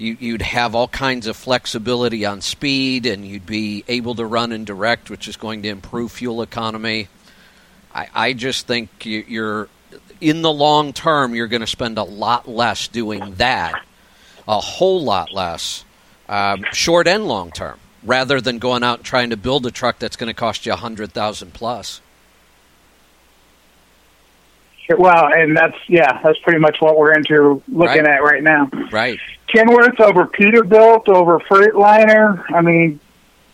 [0.01, 4.51] you, you'd have all kinds of flexibility on speed, and you'd be able to run
[4.51, 7.07] in direct, which is going to improve fuel economy.
[7.93, 9.69] I, I just think you, you're
[10.19, 13.83] in the long term, you're going to spend a lot less doing that,
[14.47, 15.85] a whole lot less,
[16.27, 19.99] um, short and long term, rather than going out and trying to build a truck
[19.99, 22.01] that's going to cost you a hundred thousand plus.
[24.97, 28.15] Well, and that's yeah, that's pretty much what we're into looking Right.
[28.15, 28.69] at right now.
[28.91, 29.19] Right.
[29.53, 32.43] Kenworth over Peterbilt over Freightliner.
[32.51, 32.99] I mean,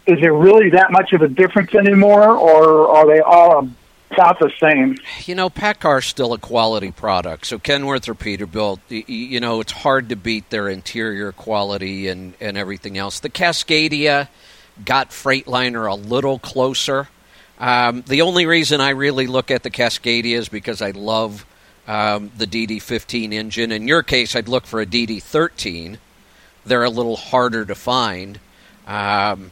[0.05, 3.69] is there really that much of a difference anymore, or are they all
[4.11, 4.97] about the same?
[5.25, 7.47] You know, PACCAR's still a quality product.
[7.47, 12.57] So Kenworth or Peterbilt, you know, it's hard to beat their interior quality and, and
[12.57, 13.19] everything else.
[13.19, 14.27] The Cascadia
[14.83, 17.09] got Freightliner a little closer.
[17.59, 21.45] Um, the only reason I really look at the Cascadia is because I love
[21.87, 23.71] um, the DD15 engine.
[23.71, 25.97] In your case, I'd look for a DD13.
[26.65, 28.39] They're a little harder to find.
[28.85, 29.51] Um,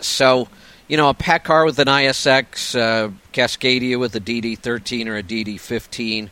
[0.00, 0.48] so,
[0.86, 6.28] you know, a PACCAR with an ISX, uh, Cascadia with a DD13 or a DD15,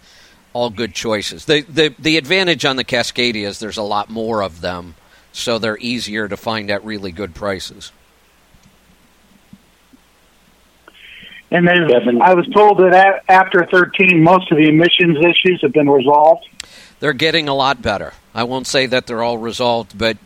[0.53, 1.45] all good choices.
[1.45, 4.95] The, the the advantage on the Cascadia is there's a lot more of them,
[5.33, 7.93] so they're easier to find at really good prices.
[11.53, 12.23] And there's, Kevin.
[12.23, 16.47] I was told that a- after 13, most of the emissions issues have been resolved.
[17.01, 18.13] They're getting a lot better.
[18.35, 20.17] I won't say that they're all resolved, but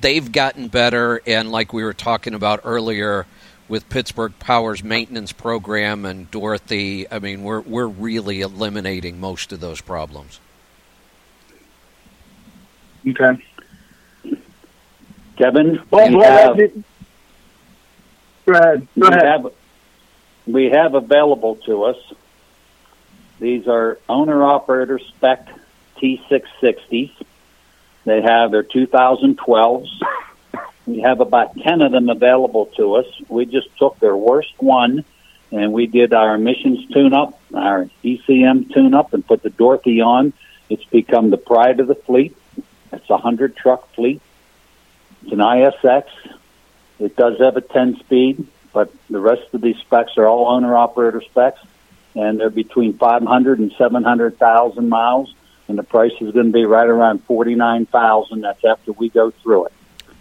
[0.00, 1.20] they've gotten better.
[1.26, 3.26] And like we were talking about earlier
[3.68, 9.60] with Pittsburgh Power's maintenance program and Dorothy, I mean, we're we're really eliminating most of
[9.60, 10.40] those problems.
[13.06, 13.40] Okay.
[15.36, 16.82] Kevin, Well, we well, have, that-
[18.46, 18.88] go ahead.
[18.98, 19.44] Go we ahead.
[20.46, 21.96] We have available to us.
[23.40, 25.48] These are owner operator spec
[25.98, 27.12] T660s.
[28.04, 29.88] They have their 2012s.
[30.86, 33.06] We have about 10 of them available to us.
[33.28, 35.04] We just took their worst one
[35.52, 40.00] and we did our emissions tune up, our ECM tune up, and put the Dorothy
[40.00, 40.32] on.
[40.68, 42.36] It's become the pride of the fleet.
[42.92, 44.20] It's a 100 truck fleet.
[45.22, 46.04] It's an ISX.
[46.98, 48.46] It does have a 10 speed,
[48.76, 51.58] but the rest of these specs are all owner operator specs,
[52.14, 55.34] and they're between 500 and 700,000 miles,
[55.66, 58.42] and the price is going to be right around 49,000.
[58.42, 59.72] That's after we go through it.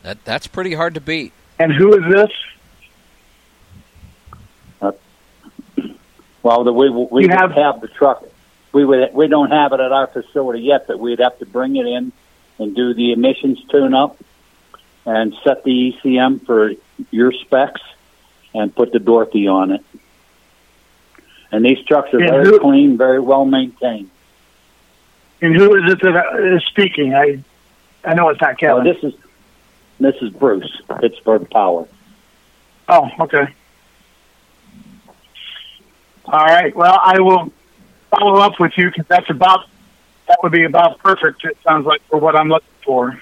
[0.03, 1.33] That that's pretty hard to beat.
[1.59, 2.31] And who is this?
[4.81, 4.91] Uh,
[6.41, 8.23] well, the, we we You would have- have the truck.
[8.71, 11.75] We would we don't have it at our facility yet, but we'd have to bring
[11.75, 12.13] it in
[12.59, 14.15] and do the emissions tune up
[15.05, 16.71] and set the ECM for
[17.11, 17.81] your specs
[18.55, 19.83] and put the Dorothy on it.
[21.51, 24.09] And these trucks are And very who- clean, very well maintained.
[25.41, 27.13] And who is it that uh, is speaking?
[27.13, 27.43] I
[28.03, 29.13] I know it's not Oh, this is
[29.99, 31.87] this is Bruce, Pittsburgh Power.
[32.87, 33.47] Oh, okay.
[36.25, 36.75] All right.
[36.75, 37.51] Well, I will
[38.09, 39.67] follow up with you because that's about
[40.27, 41.43] that would be about perfect.
[41.43, 43.19] It sounds like for what I'm looking for.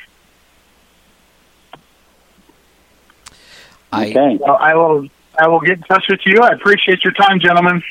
[3.91, 4.37] I Okay.
[4.37, 5.07] So I will
[5.37, 6.39] I will get in touch with you.
[6.41, 7.81] I appreciate your time, gentlemen.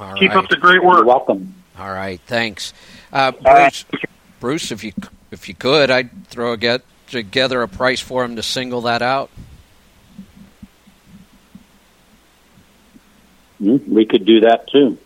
[0.00, 0.44] All Keep right.
[0.44, 0.96] up the great work.
[0.98, 1.54] You're welcome.
[1.78, 2.72] All right, thanks,
[3.12, 3.84] uh, All right.
[3.90, 4.02] Bruce.
[4.40, 4.92] Bruce, if you
[5.30, 9.02] if you could, I'd throw a get together a price for him to single that
[9.02, 9.30] out.
[13.62, 14.98] Mm, We could do that too.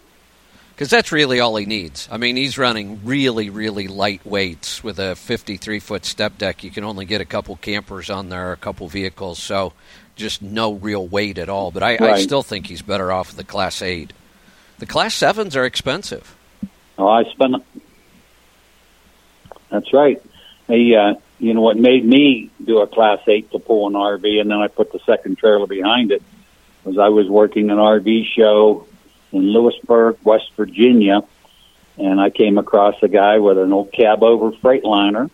[0.74, 2.09] Because that's really all he needs.
[2.11, 6.64] I mean, he's running really, really light weights with a 53 foot step deck.
[6.64, 9.72] You can only get a couple campers on there, a couple vehicles, so
[10.16, 11.70] just no real weight at all.
[11.70, 14.12] But I, I still think he's better off with the Class 8.
[14.78, 16.36] The Class 7s are expensive.
[16.98, 17.64] Oh, I spent.
[19.70, 20.22] That's right.
[20.68, 24.40] Hey, uh, you know what made me do a Class Eight to pull an RV,
[24.40, 26.22] and then I put the second trailer behind it.
[26.84, 28.86] Was I was working an RV show
[29.32, 31.22] in Lewisburg, West Virginia,
[31.98, 35.30] and I came across a guy with an old cab over Freightliner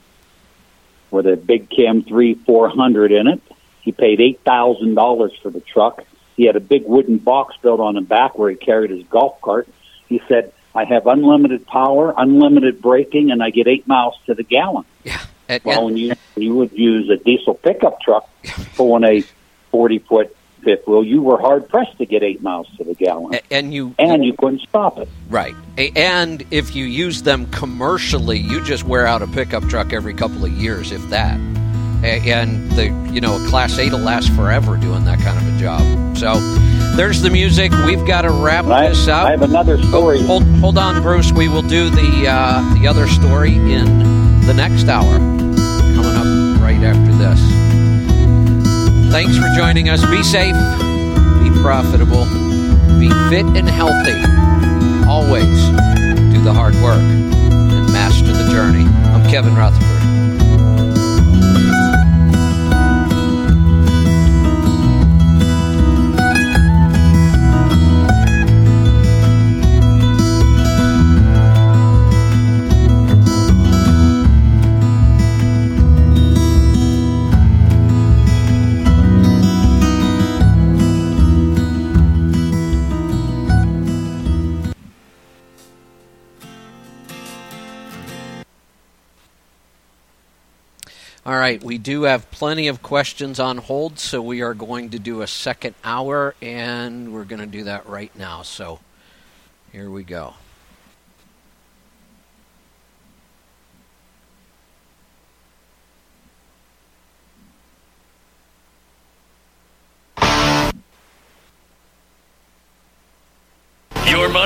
[1.11, 3.43] with a big Cam three four hundred in it.
[3.83, 6.05] He paid eight thousand dollars for the truck.
[6.37, 9.41] He had a big wooden box built on the back where he carried his golf
[9.41, 9.68] cart.
[10.09, 14.43] He said, "I have unlimited power, unlimited braking, and I get eight miles to the
[14.43, 15.20] gallon." Yeah.
[15.49, 18.28] And, Well, and- when you you would use a diesel pickup truck
[18.76, 19.22] pulling a
[19.70, 23.39] forty foot fifth wheel, you were hard pressed to get eight miles to the gallon,
[23.51, 25.09] and you and you couldn't stop it.
[25.28, 25.55] Right.
[25.97, 30.45] And if you use them commercially, you just wear out a pickup truck every couple
[30.45, 31.39] of years, if that.
[32.03, 35.55] A- And the you know a Class Eight will last forever doing that kind of
[35.55, 36.17] a job.
[36.17, 36.39] So
[36.97, 37.73] there's the music.
[37.87, 39.27] We've got to wrap I, this up.
[39.27, 40.19] I have another story.
[40.23, 41.33] Oh, hold hold on, Bruce.
[41.33, 46.81] We will do the uh, the other story in the next hour, coming up right
[46.83, 47.41] after this.
[49.13, 50.05] Thanks for joining us.
[50.07, 50.55] Be safe,
[51.43, 52.25] be profitable,
[52.99, 54.17] be fit and healthy.
[55.09, 55.51] Always
[56.33, 58.85] do the hard work and master the journey.
[59.13, 59.87] I'm Kevin Rutherford.
[91.31, 94.99] All right, we do have plenty of questions on hold, so we are going to
[94.99, 98.43] do a second hour, and we're going to do that right now.
[98.43, 98.81] So
[99.70, 100.35] here we go.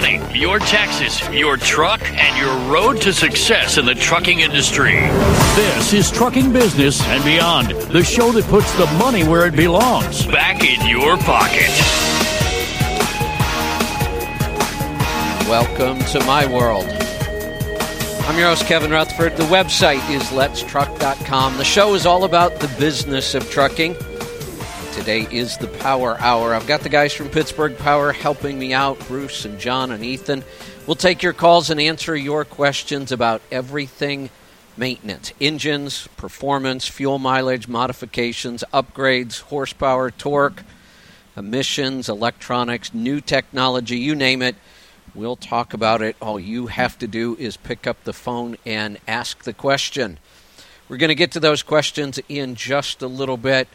[0.05, 4.95] Money, your taxes, your truck, and your road to success in the trucking industry.
[5.55, 10.27] This is Trucking Business and Beyond, the show that puts the money where it belongs
[10.27, 11.71] back in your pocket.
[15.49, 16.87] Welcome to my world.
[18.27, 19.37] I'm your host, Kevin Rutherford.
[19.37, 21.57] The website is letstruck.com.
[21.59, 23.97] The show is all about the business of trucking.
[24.95, 26.55] Today is the Power Hour.
[26.55, 30.45] I've got the guys from Pittsburgh Power helping me out Bruce and John and Ethan.
[30.86, 34.30] We'll take your calls and answer your questions about everything
[34.76, 40.62] maintenance engines, performance, fuel mileage, modifications, upgrades, horsepower, torque,
[41.36, 44.55] emissions, electronics, new technology you name it.
[45.12, 46.14] We'll talk about it.
[46.22, 50.18] All you have to do is pick up the phone and ask the question.
[50.88, 53.66] We're going to get to those questions in just a little bit.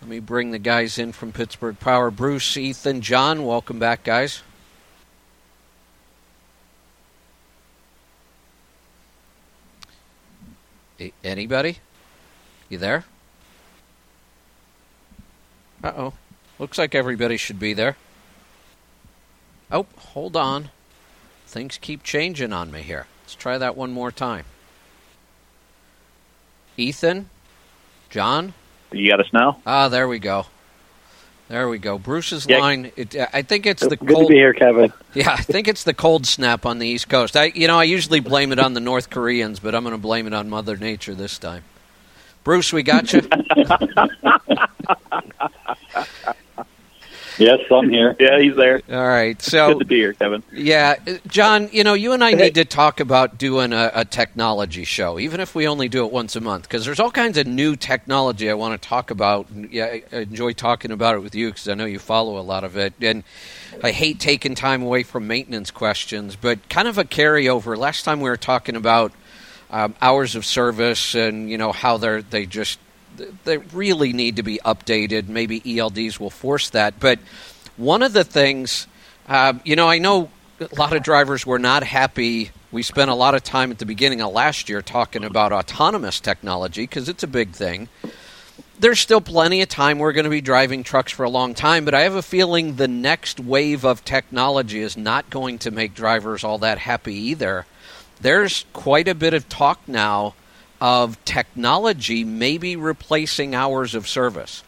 [0.00, 2.10] Let me bring the guys in from Pittsburgh Power.
[2.10, 4.42] Bruce, Ethan, John, welcome back, guys.
[11.24, 11.78] Anybody?
[12.68, 13.04] You there?
[15.82, 16.12] Uh oh.
[16.58, 17.96] Looks like everybody should be there.
[19.70, 20.70] Oh, hold on.
[21.46, 23.06] Things keep changing on me here.
[23.24, 24.44] Let's try that one more time.
[26.76, 27.28] Ethan?
[28.08, 28.54] John?
[28.92, 29.58] You got us now?
[29.66, 30.46] Ah, there we go.
[31.48, 31.96] There we go.
[31.98, 32.58] Bruce's Yeah.
[32.58, 32.90] line.
[32.96, 34.26] It, I think it's the Good cold.
[34.26, 34.92] to be here, Kevin.
[35.14, 37.36] Yeah, I think it's the cold snap on the East Coast.
[37.38, 39.98] I, you know, I usually blame it on the North Koreans, but I'm going to
[40.00, 41.64] blame it on Mother Nature this time.
[42.44, 43.22] Bruce, we got you.
[47.38, 48.16] Yes, I'm here.
[48.26, 48.80] Yeah, he's there.
[48.90, 49.40] All right.
[49.40, 50.42] So Good to be here, Kevin.
[50.52, 54.84] Yeah, John, you know, you and I need to talk about doing a, a technology
[54.84, 57.46] show, even if we only do it once a month, because there's all kinds of
[57.46, 59.48] new technology I want to talk about.
[59.52, 62.42] Yeah, I I enjoy talking about it with you because I know you follow a
[62.42, 63.22] lot of it, and
[63.82, 67.76] I hate taking time away from maintenance questions, but kind of a carryover.
[67.76, 69.12] Last time we were talking about
[69.70, 72.78] um, hours of service and you know how they're they just
[73.44, 75.28] they really need to be updated.
[75.28, 77.18] Maybe ELDs will force that, but
[77.76, 78.86] One of the things,
[79.28, 82.52] uh, you know, I know a lot of drivers were not happy.
[82.72, 86.18] We spent a lot of time at the beginning of last year talking about autonomous
[86.20, 87.90] technology because it's a big thing.
[88.78, 89.98] There's still plenty of time.
[89.98, 92.76] We're going to be driving trucks for a long time, but I have a feeling
[92.76, 97.66] the next wave of technology is not going to make drivers all that happy either.
[98.20, 100.34] There's quite a bit of talk now
[100.80, 104.62] of technology maybe replacing hours of service.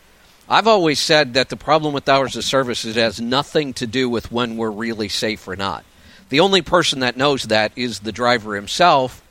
[0.48, 3.86] I've always said that the problem with hours of service is it has nothing to
[3.86, 5.84] do with when we're really safe or not.
[6.30, 9.22] The only person that knows that is the driver himself.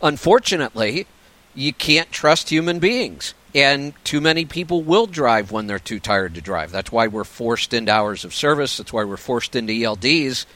[0.00, 1.06] Unfortunately,
[1.54, 3.34] you can't trust human beings.
[3.54, 6.70] And too many people will drive when they're too tired to drive.
[6.70, 8.78] That's why we're forced into hours of service.
[8.78, 10.46] That's why we're forced into ELDs.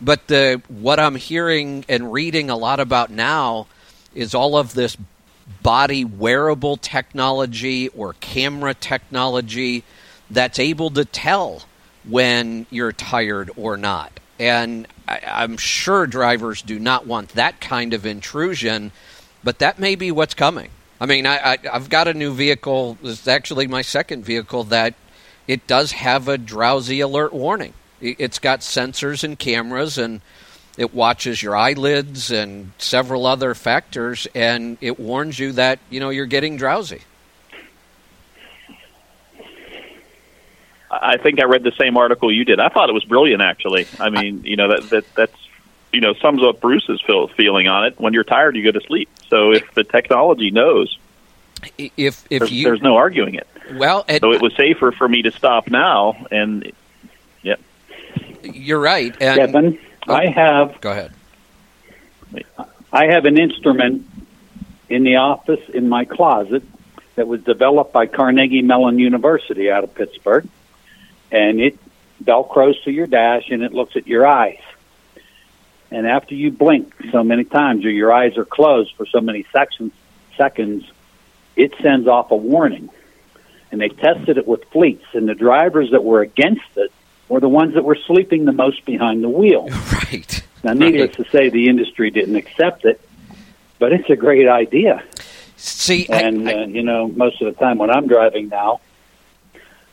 [0.00, 3.66] But the what I'm hearing and reading a lot about now
[4.14, 4.96] is all of this
[5.62, 9.84] body wearable technology or camera technology
[10.30, 11.62] that's able to tell
[12.08, 14.12] when you're tired or not.
[14.38, 18.92] And I, I'm sure drivers do not want that kind of intrusion,
[19.44, 20.70] but that may be what's coming.
[21.00, 22.98] I mean, I, I've got a new vehicle.
[23.02, 24.94] It's actually my second vehicle that
[25.48, 27.74] it does have a drowsy alert warning.
[28.00, 30.20] It's got sensors and cameras, and
[30.80, 36.08] it watches your eyelids and several other factors, and it warns you that you know
[36.08, 37.02] you're getting drowsy.
[40.90, 42.60] I think I read the same article you did.
[42.60, 43.86] I thought it was brilliant, actually.
[44.00, 45.36] I mean, you know that that that's
[45.92, 48.00] you know sums up Bruce's feel, feeling on it.
[48.00, 49.10] When you're tired, you go to sleep.
[49.28, 50.98] So if the technology knows,
[51.76, 53.46] if if there's, you there's no arguing it.
[53.74, 56.72] well, and So it was safer for me to stop now, and
[57.42, 57.56] yeah,
[58.42, 59.14] you're right.
[59.20, 59.78] And Kevin,
[60.08, 60.32] I oh.
[60.32, 61.12] have go ahead.
[62.92, 64.06] I have an instrument
[64.88, 66.62] in the office in my closet
[67.14, 70.48] that was developed by Carnegie Mellon University out of Pittsburgh,
[71.30, 71.78] and it
[72.22, 74.60] velcros to your dash and it looks at your eyes.
[75.90, 79.44] And after you blink so many times or your eyes are closed for so many
[79.52, 79.92] sections,
[80.36, 80.84] seconds,
[81.56, 82.90] it sends off a warning.
[83.72, 86.92] And they tested it with fleets, and the drivers that were against it
[87.30, 89.68] were the ones that were sleeping the most behind the wheel.
[90.12, 90.42] Right.
[90.64, 93.00] Now, needless to say, the industry didn't accept it,
[93.78, 95.02] but it's a great idea.
[95.56, 98.80] See, I- And I- uh, you know, most of the time when I'm driving now,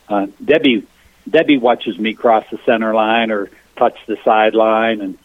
[0.08, 0.86] uh, Debbie
[1.30, 5.18] Debbie watches me cross the center line or touch the sideline, and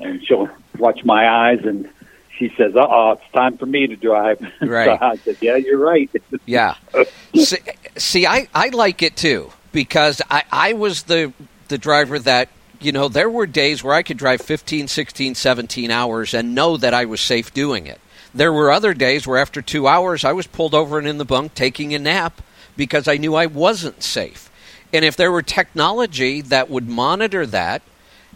[0.00, 0.48] and she'll
[0.78, 1.88] watch my eyes, and
[2.36, 4.86] she says, "Uh oh, it's time for me to drive." Right.
[4.86, 6.10] so I said, "Yeah, you're right."
[6.46, 6.74] Yeah.
[7.34, 7.58] see,
[7.96, 11.32] see, I, I like it too because I, I was the
[11.70, 12.50] the driver that
[12.80, 16.76] you know there were days where I could drive 15, 16, 17 hours and know
[16.76, 18.00] that I was safe doing it.
[18.34, 21.24] There were other days where after 2 hours I was pulled over and in the
[21.24, 22.42] bunk taking a nap
[22.76, 24.50] because I knew I wasn't safe.
[24.92, 27.82] And if there were technology that would monitor that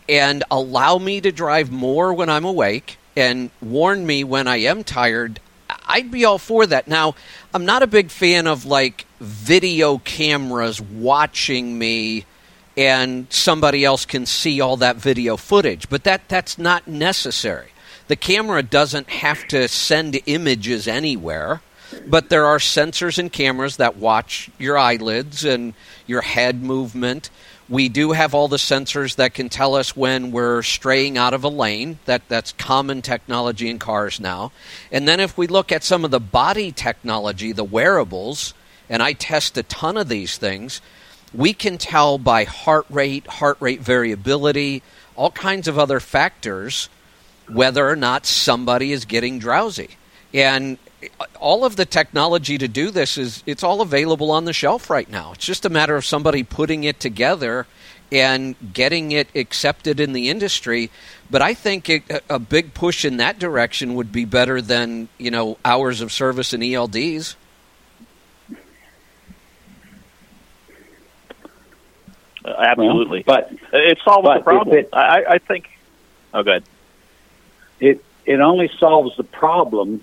[0.09, 4.85] and allow me to drive more when I'm awake and warn me when I am
[4.85, 5.41] tired,
[5.87, 6.87] I'd be all for that.
[6.89, 7.15] Now,
[7.53, 12.27] I'm not a big fan of like video cameras watching me
[12.77, 17.69] and somebody else can see all that video footage, but that that's not necessary.
[18.09, 21.63] The camera doesn't have to send images anywhere,
[22.07, 25.75] but there are sensors and cameras that watch your eyelids and
[26.07, 27.31] your head movement.
[27.69, 31.45] We do have all the sensors that can tell us when we're straying out of
[31.45, 31.99] a lane.
[32.05, 34.53] That that's common technology in cars now.
[34.93, 38.53] And then if we look at some of the body technology, the wearables,
[38.91, 40.83] and I test a ton of these things,
[41.35, 44.83] we can tell by heart rate, heart rate variability,
[45.17, 46.89] all kinds of other factors
[47.49, 49.91] whether or not somebody is getting drowsy.
[50.33, 50.79] And
[51.39, 55.09] all of the technology to do this is it's all available on the shelf right
[55.09, 55.33] now.
[55.33, 57.67] It's just a matter of somebody putting it together
[58.11, 60.91] and getting it accepted in the industry.
[61.31, 65.31] But I think it, a- big push in that direction would be better than you
[65.31, 67.35] know hours of service and ELDs.
[72.45, 73.23] Uh, absolutely.
[73.23, 74.77] But it solves but the problem.
[74.79, 75.69] it- I, I think.
[76.33, 76.65] Oh, good.
[77.81, 80.03] it it only solves the problem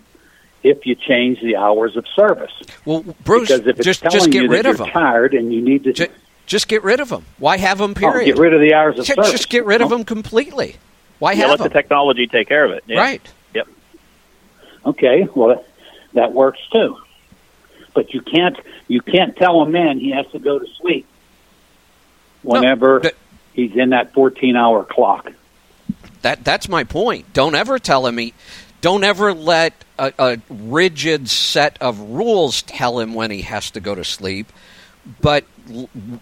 [0.64, 2.52] if you change the hours of service.
[2.86, 4.94] Well, Bruce, because if it's just telling just get you rid that of you're them.
[4.94, 6.08] tired and you need to Ju-
[6.46, 7.26] just get rid of them.
[7.40, 7.92] Why have them?
[7.92, 8.26] Oh, Period.
[8.26, 9.32] get rid of the hours of Ju- service.
[9.32, 10.76] Just get rid of them completely.
[11.20, 12.84] Why Yeah, have let the technology take care of it.
[12.88, 13.00] Yeah.
[13.00, 13.22] Right.
[13.56, 13.68] Yep.
[14.86, 15.66] Okay, well that,
[16.14, 16.98] that works too.
[17.94, 21.06] But you can't you can't tell a man he has to go to sleep
[22.44, 23.16] whenever but-
[23.54, 25.32] he's in that 14 hour clock.
[26.22, 27.34] That that's my point.
[27.34, 28.34] Don't ever tell him he.
[28.82, 33.80] Don't ever let a, a rigid set of rules tell him when he has to
[33.80, 34.52] go to sleep.
[35.20, 35.46] but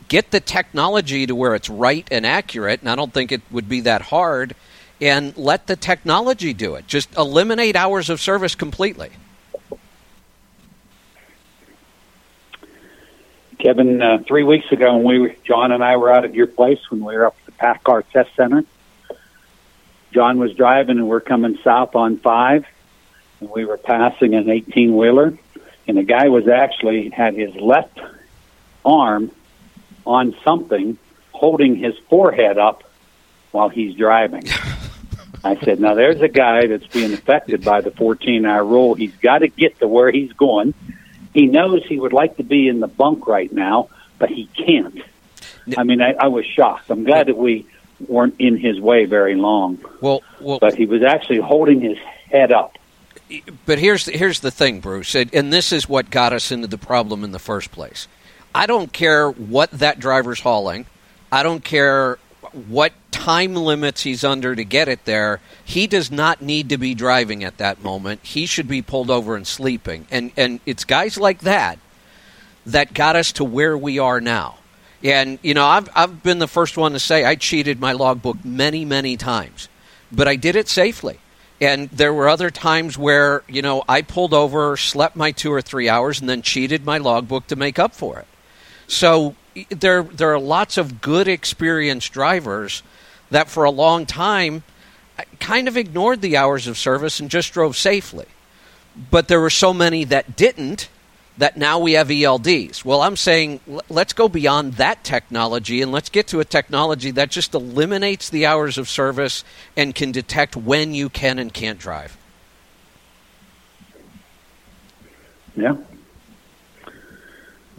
[0.08, 2.82] get the technology to where it's right and accurate.
[2.82, 4.56] And I don't think it would be that hard.
[5.02, 6.88] And let the technology do it.
[6.88, 9.12] Just eliminate hours of service completely.
[13.60, 16.48] Kevin, uh, three weeks ago, when we were, John and I were out at your
[16.48, 18.64] place when we were up at the PACCAR Test Center,
[20.14, 22.66] John was driving and we're coming south on five,
[23.42, 25.38] and we were passing an 18 wheeler,
[25.88, 28.00] and the guy was actually had his left
[28.86, 29.30] arm
[30.06, 30.98] on something,
[31.34, 32.86] holding his forehead up
[33.52, 34.44] while he's driving.
[35.44, 38.94] I said, now there's a guy that's being affected by the 14 hour rule.
[38.94, 40.74] He's got to get to where he's going.
[41.34, 45.00] He knows he would like to be in the bunk right now, but he can't.
[45.78, 46.90] I mean, I, I was shocked.
[46.90, 47.66] I'm glad that we
[48.08, 49.80] weren't in his way very long.
[50.02, 51.98] Well, well, but he was actually holding his
[52.32, 52.78] head up.
[53.66, 56.78] But here's here's the thing, Bruce, and, and this is what got us into the
[56.78, 58.08] problem in the first place.
[58.56, 60.88] I don't care what that driver's hauling.
[61.32, 62.18] I don't care
[62.54, 65.40] what time limits he's under to get it there.
[65.64, 68.22] He does not need to be driving at that moment.
[68.24, 70.08] He should be pulled over and sleeping.
[70.10, 71.80] And and it's guys like that
[72.66, 74.58] that got us to where we are now.
[75.04, 78.44] And you know, I've I've been the first one to say I cheated my logbook
[78.44, 79.70] many many times,
[80.12, 81.20] but I did it safely.
[81.62, 85.62] And there were other times where you know I pulled over, slept my two or
[85.62, 88.28] three hours, and then cheated my logbook to make up for it.
[88.88, 89.36] So
[89.70, 92.84] there there are lots of good experienced drivers
[93.32, 94.64] that for a long time
[95.18, 98.26] uh, kind of ignored the hours of service and just drove safely.
[99.12, 100.90] But there were so many that didn't
[101.38, 102.84] that now we have ELDs.
[102.84, 107.32] Well, I'm saying let's go beyond that technology and let's get to a technology that
[107.32, 109.46] just eliminates the hours of service
[109.78, 112.18] and can detect when you can and can't drive.
[115.56, 115.78] Yeah.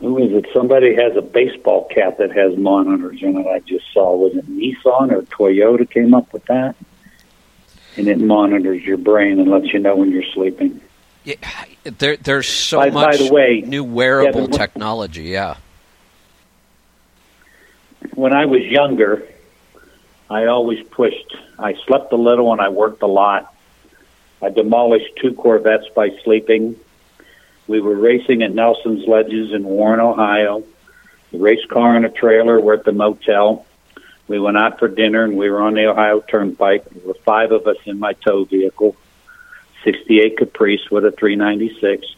[0.00, 0.46] Who is it?
[0.54, 3.46] Somebody has a baseball cap that has monitors in it.
[3.46, 4.16] I just saw.
[4.16, 6.74] Was it Nissan or Toyota came up with that?
[7.96, 10.80] And it monitors your brain and lets you know when you're sleeping.
[11.24, 11.36] Yeah,
[11.84, 15.24] there, there's so by, much by the way, new wearable Kevin, technology.
[15.24, 15.56] Yeah.
[18.14, 19.28] When I was younger,
[20.30, 21.36] I always pushed.
[21.58, 23.54] I slept a little and I worked a lot.
[24.40, 26.76] I demolished two Corvettes by sleeping.
[27.70, 30.64] We were racing at Nelson's Ledges in Warren, Ohio.
[31.30, 33.64] The race car and a trailer were at the motel.
[34.26, 36.90] We went out for dinner and we were on the Ohio Turnpike.
[36.90, 38.96] There were five of us in my tow vehicle,
[39.84, 42.08] 68 Caprice with a 396.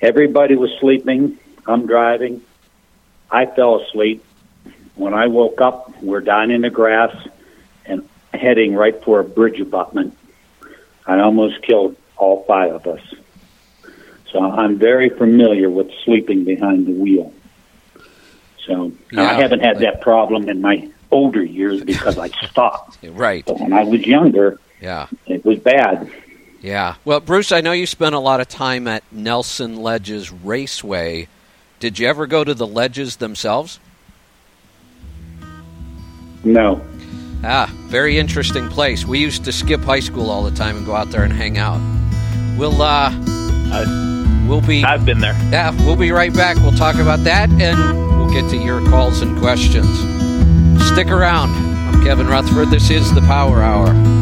[0.00, 1.38] Everybody was sleeping.
[1.66, 2.40] I'm driving.
[3.32, 4.24] I fell asleep.
[4.94, 7.16] When I woke up, we're down in the grass
[7.84, 10.16] and heading right for a bridge abutment.
[11.04, 13.02] I almost killed all five of us.
[14.32, 17.32] So I'm very familiar with sleeping behind the wheel.
[18.66, 22.98] So Yeah, I haven't had like- that problem in my older years because I stopped.
[23.04, 23.44] Right.
[23.44, 25.06] But when I was younger, Yeah.
[25.26, 26.10] it was bad.
[26.62, 26.94] Yeah.
[27.04, 31.28] Well, Bruce, I know you spent a lot of time at Nelson Ledges Raceway.
[31.80, 33.80] Did you ever go to the ledges themselves?
[36.44, 36.80] No.
[37.44, 39.04] Ah, very interesting place.
[39.04, 41.58] We used to skip high school all the time and go out there and hang
[41.58, 41.80] out.
[42.56, 43.10] We'll uh
[44.52, 45.32] we'll be I've been there.
[45.50, 46.56] Yeah, we'll be right back.
[46.58, 49.88] We'll talk about that and we'll get to your calls and questions.
[50.86, 51.50] Stick around.
[51.50, 52.68] I'm Kevin Rutherford.
[52.68, 54.21] This is the Power Hour.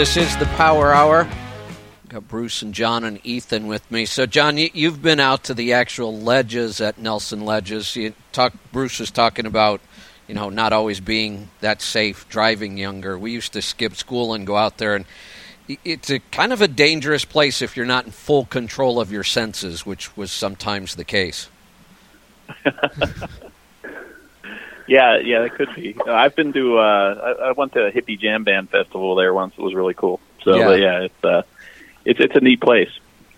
[0.00, 1.28] This is the Power Hour.
[2.08, 4.06] Got Bruce and John and Ethan with me.
[4.06, 7.94] So, John, you, you've been out to the actual ledges at Nelson Ledges.
[7.96, 8.54] You talk.
[8.72, 9.80] Bruce was talking about,
[10.26, 13.18] you know, not always being that safe driving younger.
[13.18, 15.04] We used to skip school and go out there, and
[15.84, 19.24] it's a kind of a dangerous place if you're not in full control of your
[19.24, 21.48] senses, which was sometimes the case.
[24.90, 25.94] yeah, yeah, it could be.
[26.06, 26.78] I've been to.
[26.78, 29.54] Uh, I, I went to a hippie jam band festival there once.
[29.56, 30.18] It was really cool.
[30.42, 30.70] So Yeah.
[30.70, 31.42] yeah, yeah it's uh,
[32.04, 32.90] it's it's a neat place.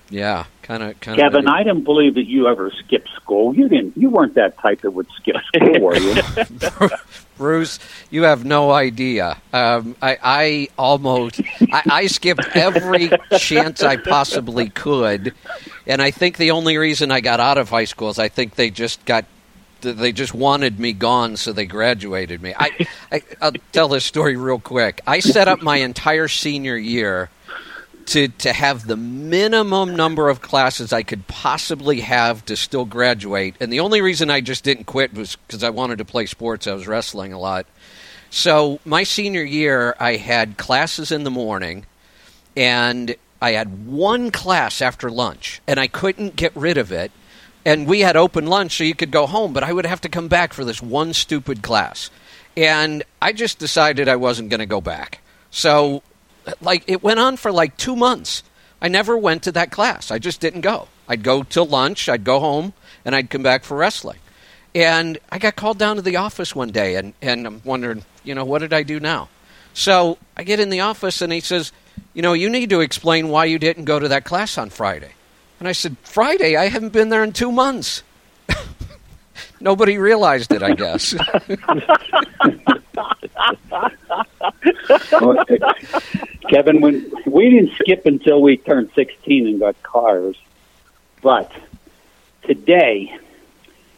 [0.09, 1.55] Yeah, kind of, kind Kevin, of.
[1.55, 3.55] I didn't believe that you ever skipped school.
[3.55, 3.97] You didn't.
[3.97, 6.15] You weren't that type that would skip school, were you?
[7.39, 7.79] Bruce,
[8.11, 9.39] you have no idea.
[9.55, 11.41] Um, I, I almost,
[11.73, 15.33] I, I skipped every chance I possibly could,
[15.87, 18.55] and I think the only reason I got out of high school is I think
[18.57, 19.25] they just got,
[19.83, 22.55] they just wanted me gone, so they graduated me.
[22.59, 25.01] I, I I'll tell this story real quick.
[25.07, 27.31] I set up my entire senior year
[28.07, 33.57] to to have the minimum number of classes I could possibly have to still graduate.
[33.61, 36.67] And the only reason I just didn't quit was because I wanted to play sports.
[36.67, 37.67] I was wrestling a lot.
[38.31, 41.85] So my senior year, I had classes in the morning,
[42.57, 47.13] and I had one class after lunch, and I couldn't get rid of it.
[47.65, 50.09] And we had open lunch, so you could go home, but I would have to
[50.09, 52.11] come back for this one stupid class.
[52.57, 55.21] And I just decided I wasn't going to go back.
[55.51, 56.03] So
[56.61, 58.43] like it went on for like two months.
[58.81, 60.11] I never went to that class.
[60.11, 60.89] I just didn't go.
[61.09, 62.73] I'd go to lunch, I'd go home,
[63.05, 64.19] and I'd come back for wrestling.
[64.75, 68.35] And I got called down to the office one day, and, and I'm wondering, you
[68.35, 69.29] know, what did I do now?
[69.75, 71.73] So I get in the office, and he says,
[72.15, 75.13] you know, you need to explain why you didn't go to that class on Friday.
[75.63, 76.57] And I said, Friday?
[76.57, 78.03] I haven't been there in two months.
[79.61, 81.15] Nobody realized it, I guess.
[86.51, 90.35] Kevin, when we didn't skip until we turned 16 and got cars,
[91.23, 91.53] but
[92.43, 93.17] today,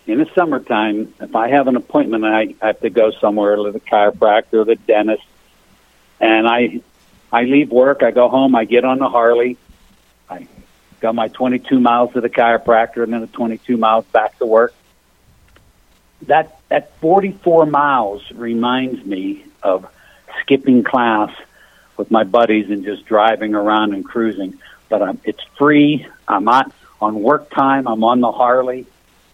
[0.07, 3.73] in the summertime, if I have an appointment and I have to go somewhere to
[3.73, 5.25] the chiropractor or the dentist,
[6.21, 6.83] and I
[7.33, 9.64] I leave work, I go home, I get on the Harley, I
[11.05, 14.75] go my 22 miles to the chiropractor, and then the 22 miles back to work.
[16.23, 19.87] That that 44 miles reminds me of
[20.41, 21.31] skipping class
[21.99, 24.59] with my buddies and just driving around and cruising.
[24.89, 26.07] But I'm, it's free.
[26.27, 27.87] I'm not on work time.
[27.87, 28.87] I'm on the Harley.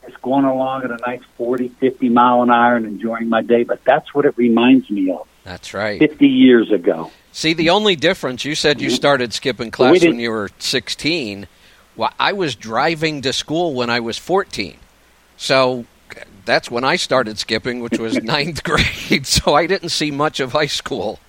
[0.04, 3.62] Just going along at a nice 40, 50 mile an hour and enjoying my day.
[3.62, 6.00] But that's what it reminds me of That's right.
[6.00, 7.12] 50 years ago.
[7.32, 8.96] See, the only difference, you said you mm-hmm.
[8.96, 11.46] started skipping class when you were 16.
[12.00, 14.78] Well, I was driving to school when I was 14.
[15.36, 15.84] So
[16.46, 19.26] that's when I started skipping, which was ninth grade.
[19.26, 21.20] So I didn't see much of high school.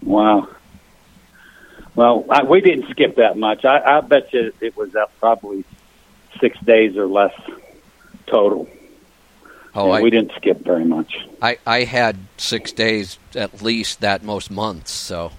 [0.00, 0.48] Wow.
[1.94, 3.66] Well, I, we didn't skip that much.
[3.66, 5.62] I, I bet you it was uh, probably
[6.40, 7.34] six days or less
[8.26, 8.70] total.
[9.74, 11.18] Oh, I, we didn't skip very much.
[11.42, 14.90] I, I had six days at least that most months.
[14.90, 15.32] So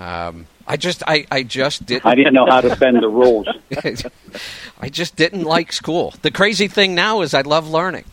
[0.00, 3.46] um, I just I, I just didn't I didn't know how to bend the rules.
[4.80, 6.14] I just didn't like school.
[6.22, 8.04] The crazy thing now is I love learning.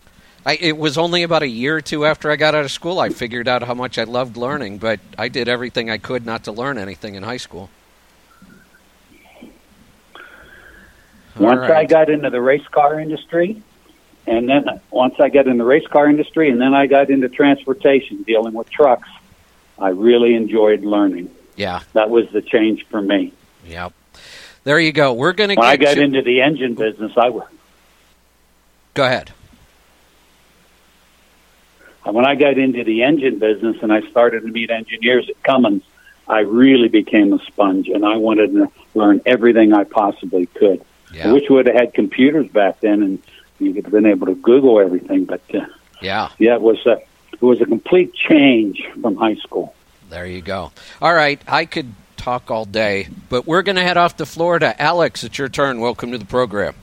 [0.45, 2.99] I, it was only about a year or two after I got out of school
[2.99, 6.43] I figured out how much I loved learning, but I did everything I could not
[6.43, 7.69] to learn anything in high school.
[11.39, 13.61] All Once I got into the race car industry,
[14.27, 17.29] and then once I got in the race car industry, and then I got into
[17.29, 19.09] transportation, dealing with trucks,
[19.79, 21.33] I really enjoyed learning.
[21.55, 23.31] Yeah, That was the change for me.
[23.65, 23.93] yep.
[24.63, 25.13] There you go.
[25.13, 27.43] We're going to When I got you- into the engine business, I w-
[28.93, 29.31] Go ahead.
[32.05, 35.83] when I got into the engine business and I started to meet engineers at Cummins,
[36.27, 40.81] I really became a sponge, and I wanted to learn everything I possibly could.
[41.11, 43.19] I Yeah, wish we would have had computers back then, and
[43.59, 45.25] you could have been able to Google everything.
[45.25, 45.65] But uh,
[46.01, 46.29] yeah.
[46.39, 46.99] yeah, it was a
[47.33, 49.73] it was a complete change from high school.
[50.13, 50.71] There you go.
[51.01, 54.79] All right, I could talk all day, but we're going to head off to Florida.
[54.79, 55.79] Alex, it's your turn.
[55.79, 56.75] Welcome to the program.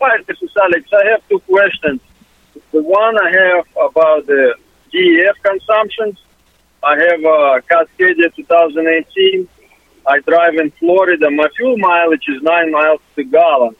[0.00, 0.88] Hi, this is Alex.
[0.90, 2.00] I have two questions.
[2.70, 4.54] The one I have about the
[4.90, 6.18] DEF consumptions.
[6.82, 9.46] I have a Cascadia 2018.
[10.06, 11.30] I drive in Florida.
[11.30, 13.76] My fuel mileage is 9 miles per gallon.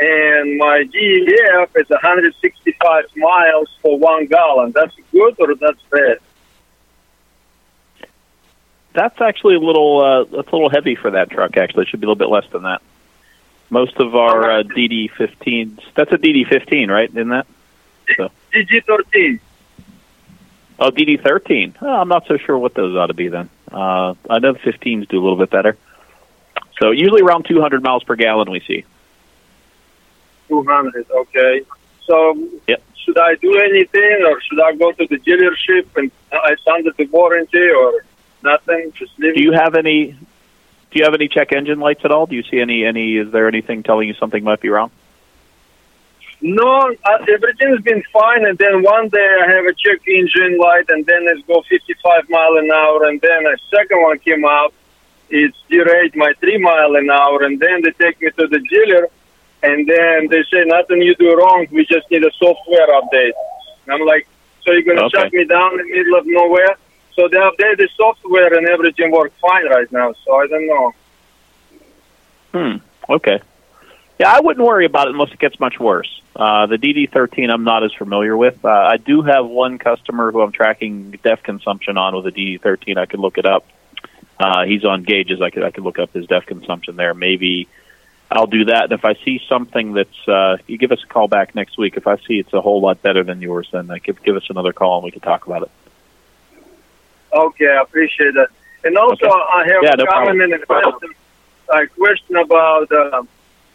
[0.00, 4.72] And my DEF is 165 miles for one gallon.
[4.72, 6.18] That's good or that's bad?
[8.94, 11.58] That's actually a little uh, that's a little heavy for that truck.
[11.58, 12.80] Actually, it should be a little bit less than that.
[13.68, 15.78] Most of our uh, DD15s.
[15.94, 17.08] That's a DD15, right?
[17.10, 17.46] Isn't that?
[18.16, 18.30] So.
[18.52, 19.38] DG13.
[20.78, 21.74] Oh, DD13.
[21.82, 23.50] Oh, I'm not so sure what those ought to be then.
[23.70, 25.76] Uh, I know the 15s do a little bit better.
[26.80, 28.84] So usually around 200 miles per gallon we see.
[30.50, 31.62] 200, okay.
[32.06, 32.36] So
[32.66, 32.82] Yep.
[33.02, 37.06] should I do anything or should I go to the dealership and I under the
[37.06, 38.04] warranty or
[38.42, 38.92] nothing?
[38.98, 40.16] Just leave Do you have any?
[40.90, 42.26] Do you have any check engine lights at all?
[42.26, 42.84] Do you see any?
[42.84, 43.16] Any?
[43.16, 44.90] Is there anything telling you something might be wrong?
[46.42, 48.46] No, uh, everything's been fine.
[48.46, 52.28] And then one day I have a check engine light, and then it's go 55
[52.28, 54.72] mile an hour, and then a second one came out.
[55.28, 59.08] It's derate my three mile an hour, and then they take me to the dealer,
[59.62, 61.66] and then they say nothing you do wrong.
[61.70, 63.32] We just need a software update.
[63.84, 64.26] And I'm like,
[64.64, 65.20] so you're gonna Okay.
[65.20, 66.76] shut me down in the middle of nowhere?
[67.14, 70.12] So they update the software, and everything works fine right now.
[70.24, 70.92] So I don't know.
[72.52, 72.76] Hmm.
[73.12, 73.40] Okay.
[74.18, 76.20] Yeah, I wouldn't worry about it unless it gets much worse.
[76.36, 78.62] Uh, the DD13 I'm not as familiar with.
[78.64, 82.96] Uh, I do have one customer who I'm tracking DEF consumption on with a DD13.
[82.98, 83.64] I could look it up.
[84.38, 85.40] Uh, he's on gauges.
[85.42, 87.14] I could I could look up his DEF consumption there.
[87.14, 87.68] Maybe
[88.30, 88.84] I'll do that.
[88.84, 91.96] And if I see something that's, uh, you give us a call back next week.
[91.96, 94.44] If I see it's a whole lot better than yours, then uh, give give us
[94.50, 95.70] another call and we can talk about it.
[97.32, 98.48] Okay, I appreciate that.
[98.84, 99.28] And also, Okay.
[99.28, 100.52] I have Yeah, a no comment problem.
[100.52, 101.10] and a question.
[101.72, 103.22] A question about uh,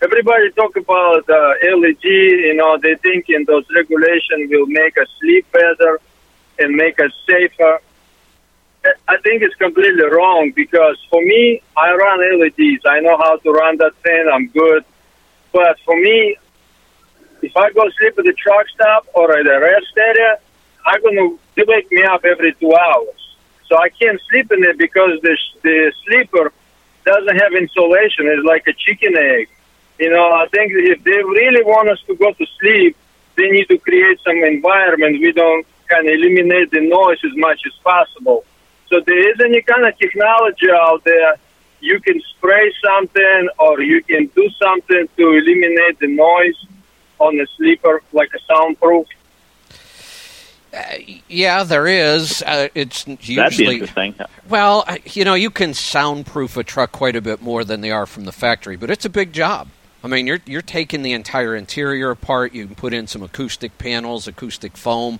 [0.01, 2.03] everybody talk about uh, ELD.
[2.03, 5.99] You know, they think in those regulations will make us sleep better
[6.59, 7.79] and make us safer.
[9.07, 12.81] I think it's completely wrong because for me, I run ELDs.
[12.85, 14.29] I know how to run that thing.
[14.31, 14.83] I'm good.
[15.51, 16.37] But for me,
[17.41, 20.39] if I go sleep at the truck stop or at a rest area,
[20.85, 23.37] I'm gonna they wake me up every two hours.
[23.67, 26.51] So I can't sleep in it because the the sleeper
[27.05, 28.27] doesn't have insulation.
[28.27, 29.49] It's like a chicken egg.
[29.99, 32.97] You know, I think if they really want us to go to sleep,
[33.37, 37.61] they need to create some environment we don't kind of eliminate the noise as much
[37.65, 38.43] as possible.
[38.89, 41.35] So there is any kind of technology out there
[41.85, 46.65] you can spray something or you can do something to eliminate the noise
[47.19, 49.07] on the sleeper, like a soundproof.
[51.29, 52.41] Yeah, there is.
[52.41, 54.15] Uh, it's That'd be usually interesting.
[54.49, 58.05] well, you know, you can soundproof a truck quite a bit more than they are
[58.05, 59.69] from the factory, but it's a big job.
[60.03, 62.53] I mean, you're you're taking the entire interior apart.
[62.53, 65.19] You can put in some acoustic panels, acoustic foam.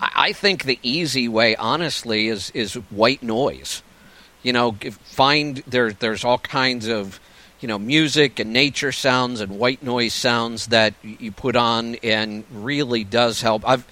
[0.00, 3.82] I, think the easy way, honestly, is is white noise.
[4.42, 4.72] You know,
[5.04, 5.92] find there.
[5.92, 7.18] There's all kinds of
[7.60, 12.44] you know music and nature sounds and white noise sounds that you put on, and
[12.50, 13.66] really does help.
[13.66, 13.86] I've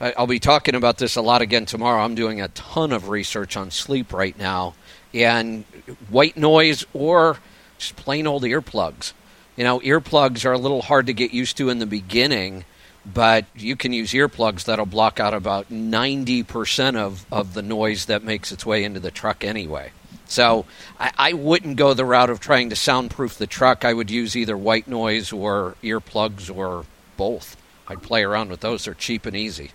[0.00, 2.02] I'll be talking about this a lot again tomorrow.
[2.02, 4.74] I'm doing a ton of research on sleep right now,
[5.12, 5.64] and
[6.08, 7.38] white noise or
[7.78, 9.12] just plain old earplugs.
[9.56, 12.64] You know, earplugs are a little hard to get used to in the beginning,
[13.12, 18.22] but you can use earplugs that'll block out about 90% of, of the noise that
[18.22, 19.92] makes its way into the truck anyway.
[20.26, 20.66] So
[21.00, 23.84] I, I wouldn't go the route of trying to soundproof the truck.
[23.84, 26.84] I would use either white noise or earplugs or
[27.16, 27.56] both.
[27.88, 28.84] I'd play around with those.
[28.84, 29.70] They're cheap and easy.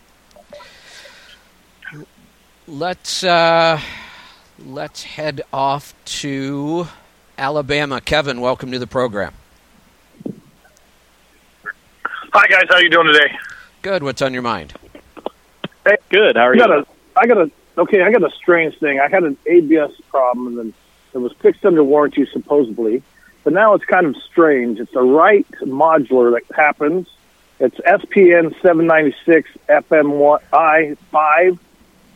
[2.67, 3.81] Let's uh,
[4.57, 6.87] let's head off to
[7.37, 7.99] Alabama.
[7.99, 9.33] Kevin, welcome to the program.
[12.33, 13.31] Hi guys, how you doing today?
[13.81, 14.03] Good.
[14.03, 14.73] What's on your mind?
[15.85, 16.35] Hey, Good.
[16.35, 16.59] How are I you?
[16.59, 16.85] got a,
[17.17, 18.99] I got a, okay, I got a strange thing.
[18.99, 20.73] I had an ABS problem, and
[21.13, 23.03] it was fixed under warranty supposedly,
[23.43, 24.79] but now it's kind of strange.
[24.79, 27.07] It's a right modular that happens.
[27.59, 31.59] It's SPN 796 FMI 5,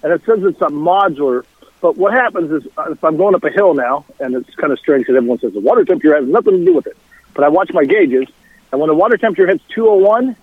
[0.04, 1.46] and it says it's a modular.
[1.80, 4.74] But what happens is, uh, if I'm going up a hill now, and it's kind
[4.74, 6.98] of strange because everyone says the water temperature has nothing to do with it,
[7.36, 8.28] but I watch my gauges,
[8.72, 10.36] and when the water temperature hits 201,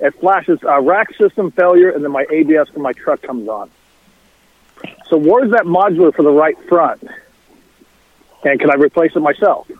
[0.00, 3.70] it flashes a rack system failure, and then my ABS for my truck comes on.
[5.08, 7.06] So where's that modular for the right front?
[8.44, 9.70] And can I replace it myself?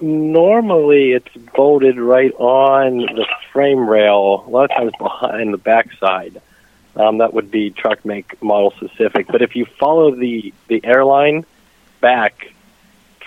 [0.00, 4.44] Normally, it's bolted right on the frame rail.
[4.46, 6.40] A lot of times behind the backside.
[6.94, 9.26] Um, that would be truck make model specific.
[9.28, 11.46] But if you follow the the airline
[12.00, 12.52] back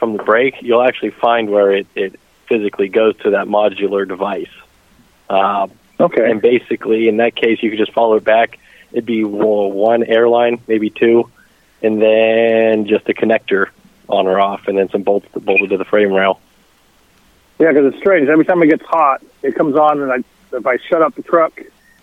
[0.06, 4.52] from the brake, you'll actually find where it, it physically goes to that modular device.
[5.30, 5.68] Uh,
[5.98, 6.30] Okay.
[6.30, 8.60] and basically, in that case, you could just follow it back.
[8.92, 11.32] It'd be well, one airline, maybe two,
[11.82, 13.68] and then just a connector
[14.10, 16.40] on or off, and then some bolts that bolted to the frame rail.
[17.58, 18.28] Yeah, because it's strange.
[18.28, 20.18] Every time it gets hot, it comes on, and I,
[20.56, 21.60] if I shut up the truck,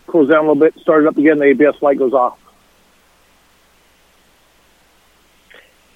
[0.06, 2.38] cools down a little bit, start it up again, the ABS light goes off.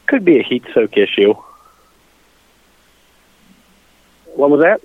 [0.06, 1.34] Could be a heat soak issue.
[4.36, 4.82] What was that?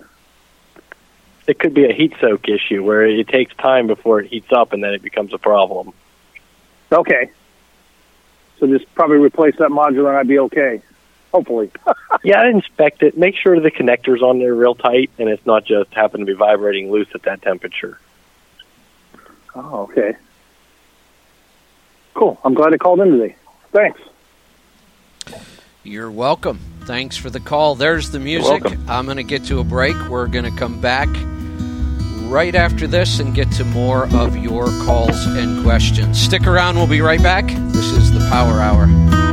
[1.48, 4.74] It could be a heat soak issue where it takes time before it heats up,
[4.74, 5.94] and then it becomes a problem.
[6.92, 7.32] Okay.
[8.60, 10.82] So just probably replace that module and I'd be okay.
[11.34, 11.72] Hopefully.
[12.24, 13.18] yeah, inspect it.
[13.18, 16.34] Make sure the connector's on there real tight and it's not just happen to be
[16.34, 17.98] vibrating loose at that temperature.
[19.56, 20.16] Oh, okay.
[22.14, 22.40] Cool.
[22.44, 23.36] I'm glad I called in today.
[23.72, 24.00] Thanks.
[25.84, 26.60] You're welcome.
[26.86, 27.76] Thanks for the call.
[27.76, 28.64] There's the music.
[28.88, 29.96] I'm going to get to a break.
[30.10, 31.08] We're going to come back
[32.30, 36.20] right after this and get to more of your calls and questions.
[36.20, 36.76] Stick around.
[36.76, 37.48] We'll be right back.
[37.48, 39.31] This is the Power Hour.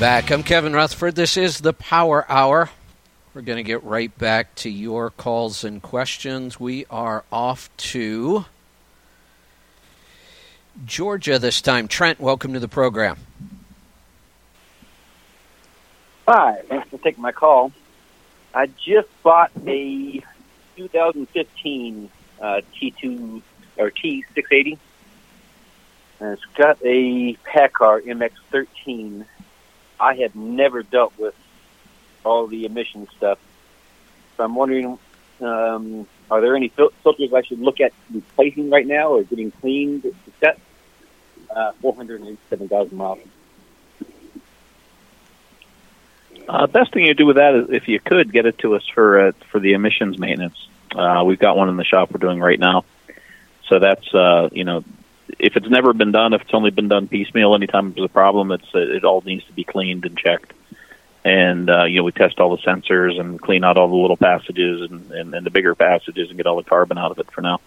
[0.00, 0.30] Back.
[0.30, 1.14] I'm Kevin Rutherford.
[1.14, 2.70] This is the Power Hour.
[3.34, 6.58] We're going to get right back to your calls and questions.
[6.58, 8.46] We are off to
[10.86, 11.86] Georgia this time.
[11.86, 13.18] Trent, welcome to the program.
[16.26, 17.70] Hi, thanks for taking my call.
[18.54, 20.24] I just bought a
[20.76, 22.10] 2015
[22.40, 23.42] uh, T2
[23.76, 24.78] or T680.
[26.20, 29.26] And it's got a PACCAR MX13
[30.00, 31.34] I have never dealt with
[32.24, 33.38] all the emission stuff.
[34.36, 34.98] So I'm wondering,
[35.40, 39.50] um, are there any fil- filters I should look at replacing right now or getting
[39.50, 40.58] cleaned to set?
[41.54, 43.18] Uh, 487,000 miles.
[46.48, 48.86] Uh, best thing you do with that is, if you could, get it to us
[48.94, 50.56] for uh, for the emissions maintenance.
[50.94, 52.84] Uh, we've got one in the shop we're doing right now.
[53.68, 54.82] So that's uh, you know
[55.38, 58.52] if it's never been done, if it's only been done piecemeal, anytime there's a problem,
[58.52, 60.52] it's it all needs to be cleaned and checked.
[61.24, 64.16] And uh, you know, we test all the sensors and clean out all the little
[64.16, 67.30] passages and, and, and the bigger passages and get all the carbon out of it
[67.30, 67.60] for now.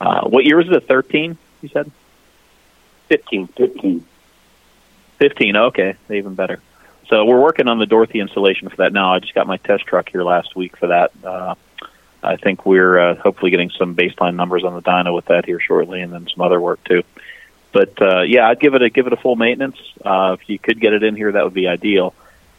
[0.00, 0.86] Uh, what year is it?
[0.86, 1.38] Thirteen?
[1.62, 1.90] You said.
[3.08, 3.46] Fifteen.
[3.46, 4.04] Fifteen.
[5.18, 5.56] Fifteen.
[5.56, 6.60] Okay, even better.
[7.08, 9.14] So we're working on the Dorothy installation for that now.
[9.14, 11.12] I just got my test truck here last week for that.
[11.24, 11.54] Uh,
[12.22, 15.60] I think we're uh, hopefully getting some baseline numbers on the dyno with that here
[15.60, 17.02] shortly, and then some other work too.
[17.72, 19.76] But uh, yeah, I'd give it a give it a full maintenance.
[20.04, 22.14] Uh, if you could get it in here, that would be ideal.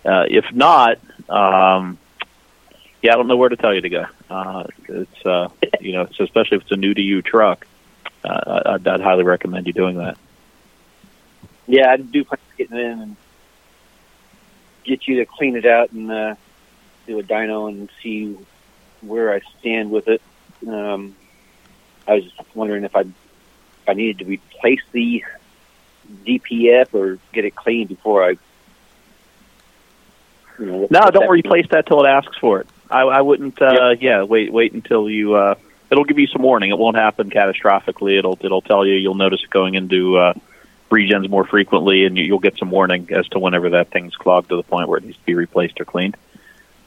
[0.05, 0.99] Uh, if not,
[1.29, 1.97] um,
[3.01, 4.05] yeah, I don't know where to tell you to go.
[4.29, 5.49] Uh, it's uh,
[5.81, 7.65] you know, it's especially if it's a new to you truck.
[8.23, 10.17] Uh, I'd, I'd highly recommend you doing that.
[11.67, 13.15] Yeah, I do plan on getting in and
[14.83, 16.35] get you to clean it out and uh,
[17.07, 18.37] do a dyno and see
[19.01, 20.21] where I stand with it.
[20.67, 21.15] Um,
[22.07, 25.23] I was just wondering if I if I needed to replace the
[26.25, 28.37] DPF or get it cleaned before I.
[30.59, 32.67] You know, No, don't replace that till it asks for it.
[32.89, 33.61] I, I wouldn't.
[33.61, 35.35] Uh, yeah, wait, wait until you.
[35.35, 35.55] Uh,
[35.91, 36.71] it'll give you some warning.
[36.71, 38.17] It won't happen catastrophically.
[38.17, 38.95] It'll it'll tell you.
[38.95, 40.33] You'll notice it going into uh,
[40.89, 44.49] regens more frequently, and you, you'll get some warning as to whenever that thing's clogged
[44.49, 46.17] to the point where it needs to be replaced or cleaned.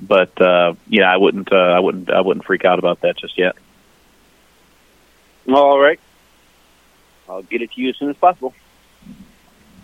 [0.03, 1.53] But uh, yeah, I wouldn't.
[1.53, 2.11] Uh, I wouldn't.
[2.11, 3.55] I wouldn't freak out about that just yet.
[5.49, 6.01] All right.
[7.29, 8.53] I'll get it to you as soon as possible.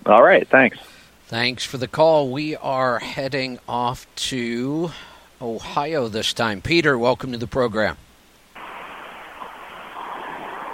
[0.05, 0.47] All right.
[0.47, 0.79] Thanks.
[1.27, 2.31] Thanks for the call.
[2.31, 4.91] We are heading off to
[5.41, 6.63] Ohio this time.
[6.63, 7.97] Peter, welcome to the program.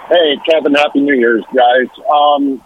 [0.09, 1.87] Hey, Kevin, Happy New Year's, guys.
[2.11, 2.63] Um,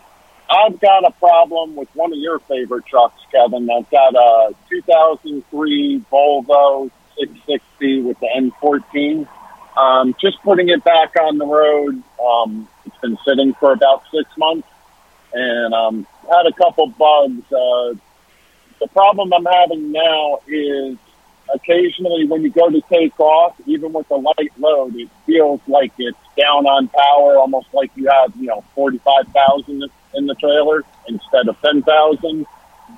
[0.50, 3.70] I've got a problem with one of your favorite trucks, Kevin.
[3.70, 6.90] I've got a 2003 Volvo
[7.20, 9.28] 660 with the N14.
[9.78, 12.02] Um, just putting it back on the road.
[12.20, 14.68] Um, it's been sitting for about six months,
[15.34, 17.46] and um, had a couple bugs.
[17.54, 17.94] Uh,
[18.80, 20.98] the problem I'm having now is
[21.54, 25.92] occasionally when you go to take off, even with a light load, it feels like
[26.00, 29.84] it's down on power, almost like you have, you know, 45,000
[30.14, 32.46] in the trailer instead of 10,000.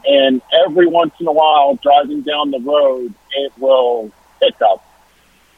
[0.05, 4.11] And every once in a while, driving down the road, it will
[4.41, 4.85] pick up.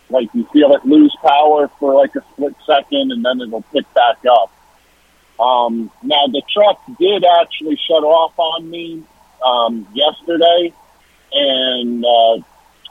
[0.09, 3.91] Like you feel it lose power for like a split second and then it'll pick
[3.93, 4.51] back up.
[5.39, 9.03] Um, now the truck did actually shut off on me
[9.43, 10.73] um, yesterday,
[11.31, 12.37] and uh,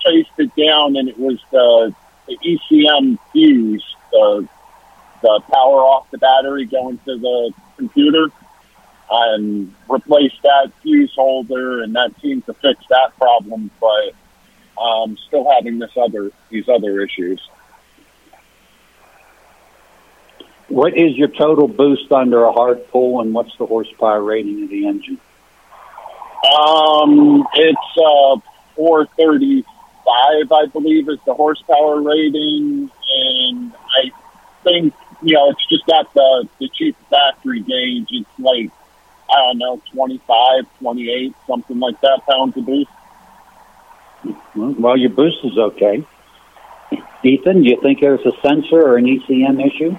[0.04, 1.94] traced it down, and it was the,
[2.26, 4.48] the ECM fuse, the
[5.22, 8.32] the power off the battery going to the computer,
[9.10, 14.14] and replace that fuse holder, and that seemed to fix that problem, but
[14.80, 17.40] um, still having this other these other issues.
[20.68, 24.70] What is your total boost under a hard pull, and what's the horsepower rating of
[24.70, 25.20] the engine?
[26.58, 28.40] Um, it's uh,
[28.76, 34.10] 435, I believe, is the horsepower rating, and I
[34.64, 38.08] think you know it's just got the the cheap factory gauge.
[38.10, 38.70] It's like
[39.32, 42.90] I don't know, 25, 28, something like that pounds of boost.
[44.54, 46.06] Well, your boost is okay.
[47.24, 49.96] Ethan, do you think there's a sensor or an ECM issue?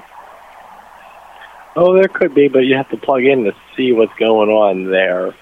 [1.76, 4.92] Oh, there could be, but you have to plug in to see what's going on
[4.92, 5.34] there.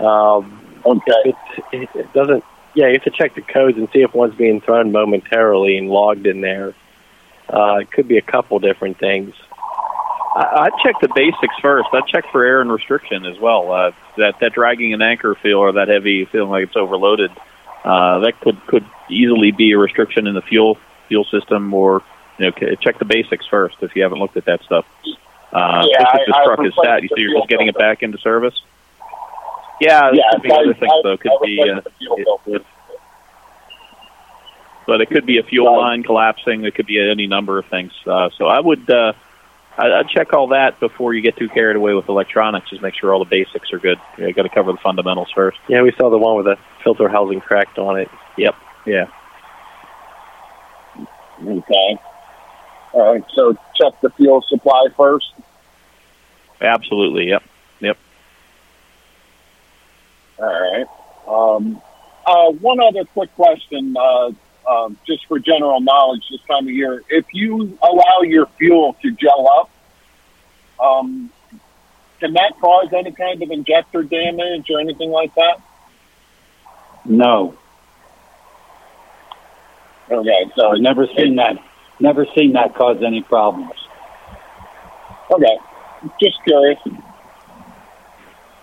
[0.00, 1.12] Um, okay.
[1.24, 1.36] It,
[1.72, 2.42] it, it doesn't.
[2.74, 5.88] Yeah, you have to check the codes and see if one's being thrown momentarily and
[5.88, 6.74] logged in there.
[7.48, 9.34] Uh, it could be a couple different things.
[10.34, 11.88] I, I'd check the basics first.
[11.92, 13.70] I'd check for air and restriction as well.
[13.72, 17.30] Uh, that that dragging an anchor feel or that heavy feeling like it's overloaded,
[17.84, 20.76] uh, that could could easily be a restriction in the fuel
[21.08, 21.72] fuel system.
[21.72, 22.02] Or
[22.38, 24.84] you know, check the basics first if you haven't looked at that stuff.
[25.52, 27.48] Uh, Yeah, especially if this I- I truck is replaced sat, You see, you're just
[27.48, 28.60] getting it back into service.
[29.80, 31.16] Yeah, Yeah, could be I- other things I- though.
[31.16, 32.66] Could I be, uh, replaced the fuel it- it-
[34.86, 36.64] but it could be a fuel line collapsing.
[36.64, 37.92] It could be any number of things.
[38.06, 39.12] Uh, so I would uh,
[39.76, 42.70] I- I'd check all that before you get too carried away with electronics.
[42.70, 43.98] Just make sure all the basics are good.
[44.16, 45.58] You got to cover the fundamentals first.
[45.68, 48.08] Yeah, we saw the one with the filter housing cracked on it.
[48.36, 48.54] Yep.
[48.86, 49.06] Yeah.
[51.42, 51.98] Okay.
[52.92, 53.24] All right.
[53.34, 55.32] So check the fuel supply first.
[56.60, 57.28] Absolutely.
[57.28, 57.42] Yep.
[57.80, 57.98] Yep.
[60.38, 60.86] All right.
[61.26, 61.82] Um,
[62.26, 64.30] uh, one other quick question, uh,
[64.68, 67.02] um, just for general knowledge this time of year.
[67.08, 69.70] If you allow your fuel to gel up,
[70.84, 71.30] um,
[72.20, 75.60] can that cause any kind of injector damage or anything like that?
[77.04, 77.56] No.
[80.10, 80.50] Okay.
[80.56, 81.56] So I've never seen that.
[82.00, 83.72] Never seen that cause any problems.
[85.30, 85.56] Okay.
[86.20, 86.78] Just curious.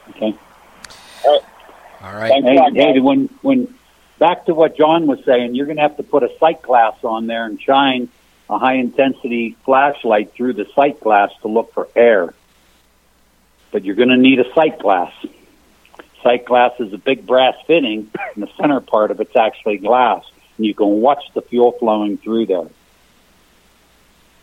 [0.10, 0.38] Okay.
[1.26, 1.42] All right.
[2.02, 2.74] All right.
[2.74, 3.74] Hey, hey, when when
[4.22, 6.94] back to what John was saying, you're going to have to put a sight glass
[7.04, 8.08] on there and shine
[8.52, 12.32] a high intensity flashlight through the sight glass to look for air.
[13.72, 15.12] But you're going to need a sight glass.
[16.22, 20.24] Sight glass is a big brass fitting, and the center part of it's actually glass,
[20.58, 22.70] and you can watch the fuel flowing through there.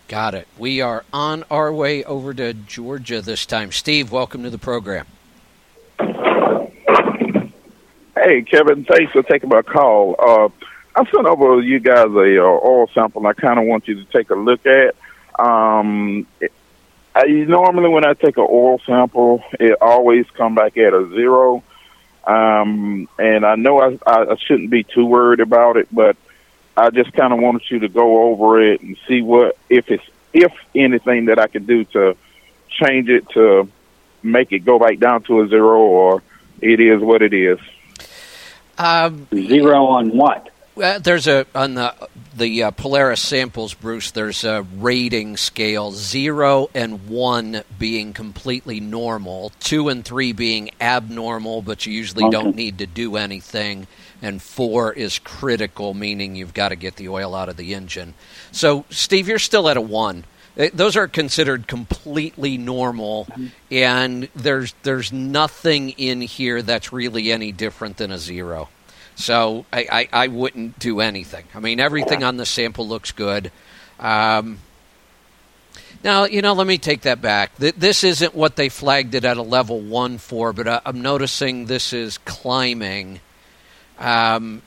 [0.08, 0.48] Got it.
[0.58, 3.70] We are on our way over to Georgia this time.
[3.70, 5.06] Steve, welcome to the program.
[8.24, 10.16] Hey, Kevin, thanks for taking my call.
[10.18, 10.48] Uh,
[10.96, 13.24] I sent over you guys a uh, oil sample.
[13.26, 14.96] I kind of want you to take a look at.
[15.38, 16.26] Um,
[17.14, 21.62] I normally when I take an oil sample, it always come back at a zero.
[22.26, 26.16] Um, and I know I, I, shouldn't be too worried about it, but
[26.76, 30.04] I just kind of wanted you to go over it and see what if it's
[30.32, 32.16] if anything that I could do to
[32.68, 33.68] change it to
[34.24, 36.22] make it go back down to a zero, or
[36.60, 37.58] it is what it is.
[38.78, 40.50] Um, Zero on what?
[40.80, 41.92] Uh, there's a on the
[42.36, 44.12] the uh, Polaris samples, Bruce.
[44.12, 51.62] There's a rating scale: zero and one being completely normal, two and three being abnormal,
[51.62, 52.30] but you usually Okay.
[52.30, 53.88] don't need to do anything,
[54.22, 58.14] and four is critical, meaning you've got to get the oil out of the engine.
[58.52, 60.24] So, Steve, you're still at a one.
[60.58, 63.28] Uh, Those are considered completely normal,
[63.70, 68.68] and there's there's nothing in here that's really any different than a zero.
[69.14, 71.44] So I, I, I wouldn't do anything.
[71.54, 73.50] I mean, everything on the sample looks good.
[73.98, 74.58] Um,
[76.04, 77.56] now, you know, let me take that back.
[77.56, 81.66] This isn't what they flagged it at a level one for, but I- I'm noticing
[81.66, 83.18] this is climbing.
[83.98, 84.62] Um,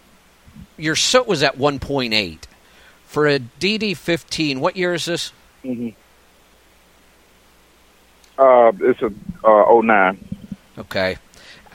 [0.77, 2.39] your soot was at 1.8.
[3.05, 5.31] For a DD15, what year is this?
[5.63, 5.89] Mm-hmm.
[8.37, 9.11] Uh, it's a
[9.47, 10.27] uh, 09.
[10.77, 11.17] Okay.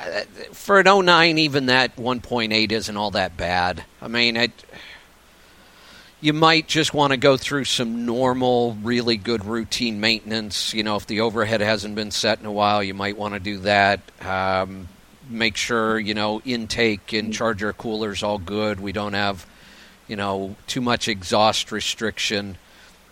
[0.01, 0.23] uh,
[0.53, 3.85] for an 09, even that 1.8 isn't all that bad.
[4.03, 4.65] I mean, it,
[6.21, 10.75] you might just want to go through some normal, really good routine maintenance.
[10.75, 13.41] You know, if the overhead hasn't been set in a while, you might want to
[13.41, 14.01] do that.
[14.21, 14.89] Um,
[15.29, 18.81] make sure you know intake and charger coolers all good.
[18.81, 19.47] We don't have
[20.09, 22.57] you know too much exhaust restriction,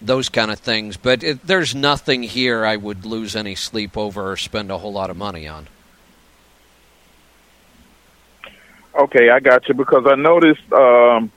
[0.01, 0.97] those kind of things.
[0.97, 4.93] But it, there's nothing here I would lose any sleep over or spend a whole
[4.93, 5.69] lot of money on.
[8.95, 11.33] Okay, I got you because I noticed um,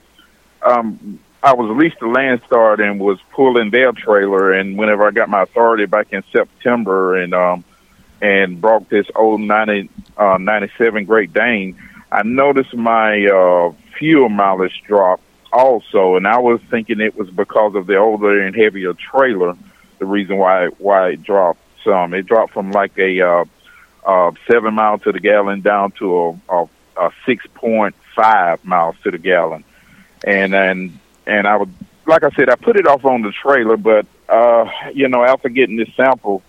[0.62, 5.30] um, I was leased to Landstar and was pulling their trailer, and whenever I got
[5.30, 7.64] my authority back in September and um,
[8.22, 11.78] and brought this old 90, uh, 97 Great Dane,
[12.12, 15.22] I noticed my uh, fuel mileage drop
[15.58, 19.56] also, and I was thinking it was because of the older and heavier trailer.
[20.00, 23.46] The reason why why it dropped some, it dropped from like a uh,
[24.06, 26.68] uh, seven miles to the gallon down to a, a
[26.98, 29.64] uh, 6.5 miles to the gallon.
[30.26, 31.72] And, and, and I would,
[32.06, 35.50] like I said, I put it off on the trailer, but, uh, you know, after
[35.50, 36.42] getting this sample,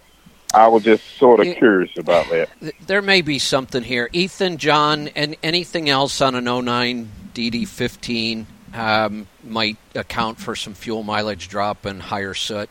[0.55, 2.49] I was just sort of it, curious about that.
[2.87, 4.09] There may be something here.
[4.13, 11.03] Ethan, John, and anything else on an 09 DD15 um, might account for some fuel
[11.03, 12.69] mileage drop and higher soot.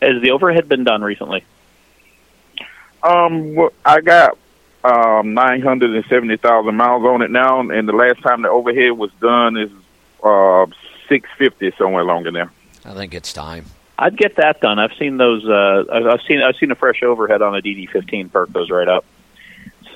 [0.00, 1.44] Has the overhead been done recently?
[3.02, 4.38] Um, well, I got
[4.84, 9.70] um, 970,000 miles on it now, and the last time the overhead was done is
[10.22, 10.66] uh,
[11.08, 12.52] 650 somewhere along in there.
[12.84, 13.66] I think it's time.
[13.98, 14.78] I'd get that done.
[14.78, 15.44] I've seen those.
[15.44, 19.04] Uh, I've seen I've seen a fresh overhead on a DD15 perk those right up.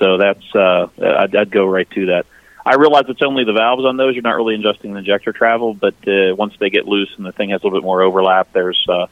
[0.03, 2.25] So that's uh, I'd, I'd go right to that.
[2.65, 4.15] I realize it's only the valves on those.
[4.15, 7.31] You're not really adjusting the injector travel, but uh, once they get loose and the
[7.31, 9.07] thing has a little bit more overlap, there's uh,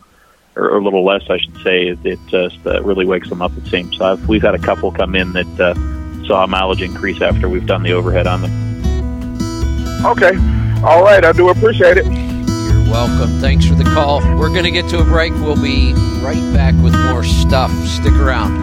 [0.57, 3.55] or, a little less, I should say, it just uh, really wakes them up.
[3.57, 3.97] It seems.
[3.97, 7.47] So I've, we've had a couple come in that uh, saw a mileage increase after
[7.47, 10.05] we've done the overhead on them.
[10.05, 10.35] Okay,
[10.84, 11.23] all right.
[11.23, 12.05] I do appreciate it.
[12.05, 13.30] You're welcome.
[13.39, 14.19] Thanks for the call.
[14.38, 15.31] We're going to get to a break.
[15.35, 17.72] We'll be right back with more stuff.
[17.85, 18.61] Stick around.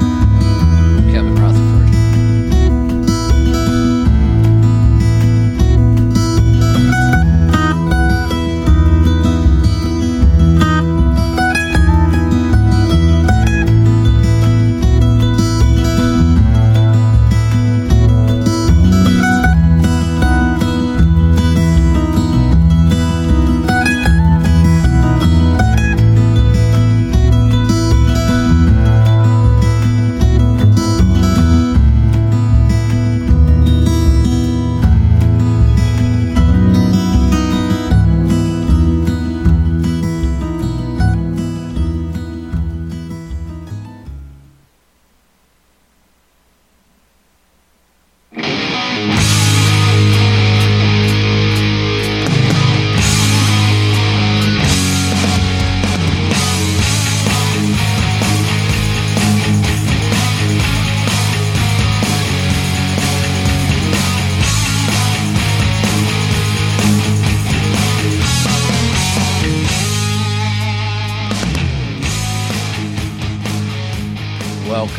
[1.10, 1.68] Kevin Rutherford.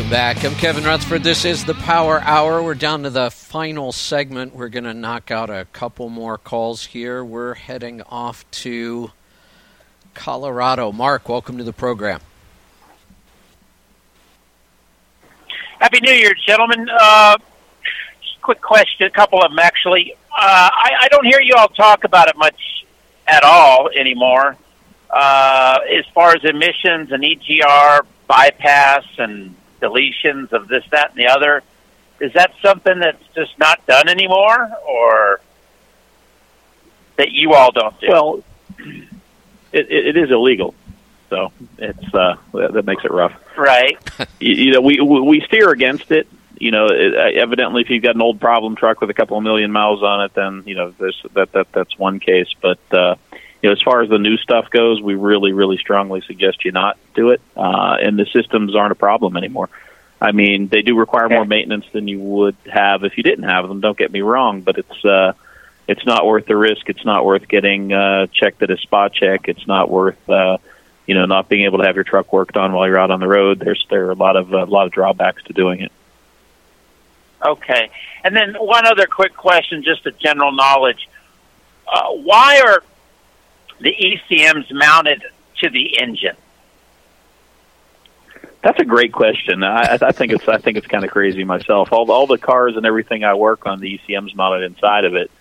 [0.10, 0.44] Back.
[0.44, 1.24] I'm Kevin Rutherford.
[1.24, 2.64] This is the Power Hour.
[2.64, 4.56] We're down to the final segment.
[4.56, 7.24] We're going to knock out a couple more calls here.
[7.24, 9.12] We're heading off to
[10.16, 10.92] Colorado.
[10.92, 12.22] Mark, welcome to the program.
[15.80, 16.88] Happy New Year, gentlemen.
[16.90, 17.38] Uh,
[18.42, 20.16] quick question, a couple of them actually.
[20.36, 22.60] Uh, I, I don't hear you all talk about it much
[23.28, 24.58] at all anymore.
[25.12, 31.28] Uh, as far as emissions and EGR bypass and deletions of this, that, and the
[31.28, 31.64] other.
[32.20, 35.40] Is that something that's just not done anymore, or
[37.18, 38.08] that you all don't do?
[38.10, 38.44] Well,
[39.72, 40.74] it, it is illegal,
[41.30, 43.34] so it's uh, that makes it rough.
[43.58, 43.98] Right.
[44.40, 46.28] you, you know, we we steer against it.
[46.58, 49.44] You know, it, evidently, if you've got an old problem truck with a couple of
[49.44, 52.50] million miles on it, then you know there's that that that's one case.
[52.62, 53.16] But uh,
[53.62, 56.72] you know, as far as the new stuff goes, we really, really strongly suggest you
[56.72, 57.42] not do it.
[57.58, 59.70] Uh, and the systems aren't a problem anymore.
[60.22, 63.68] I mean, they do require more maintenance than you would have if you didn't have
[63.68, 63.80] them.
[63.80, 65.34] Don't get me wrong, but it's uh,
[65.88, 66.90] it's not worth the risk.
[66.90, 69.48] It's not worth getting uh, checked at a spot check.
[69.48, 70.58] It's not worth uh,
[71.06, 73.22] you know not being able to have your truck worked on while you're out on
[73.22, 73.60] the road.
[73.60, 75.92] There's there are a lot of a lot of drawbacks to doing it.
[77.46, 77.90] Okay,
[78.24, 81.08] and then one other quick question, just a general knowledge.
[81.88, 82.84] Uh, why are
[83.80, 85.24] the ECMs mounted
[85.62, 86.36] to the engine?
[88.62, 89.64] That's a great question.
[89.64, 91.94] I, I think it's I think it's kind of crazy myself.
[91.94, 95.32] All all the cars and everything I work on, the ECM's mounted inside of it,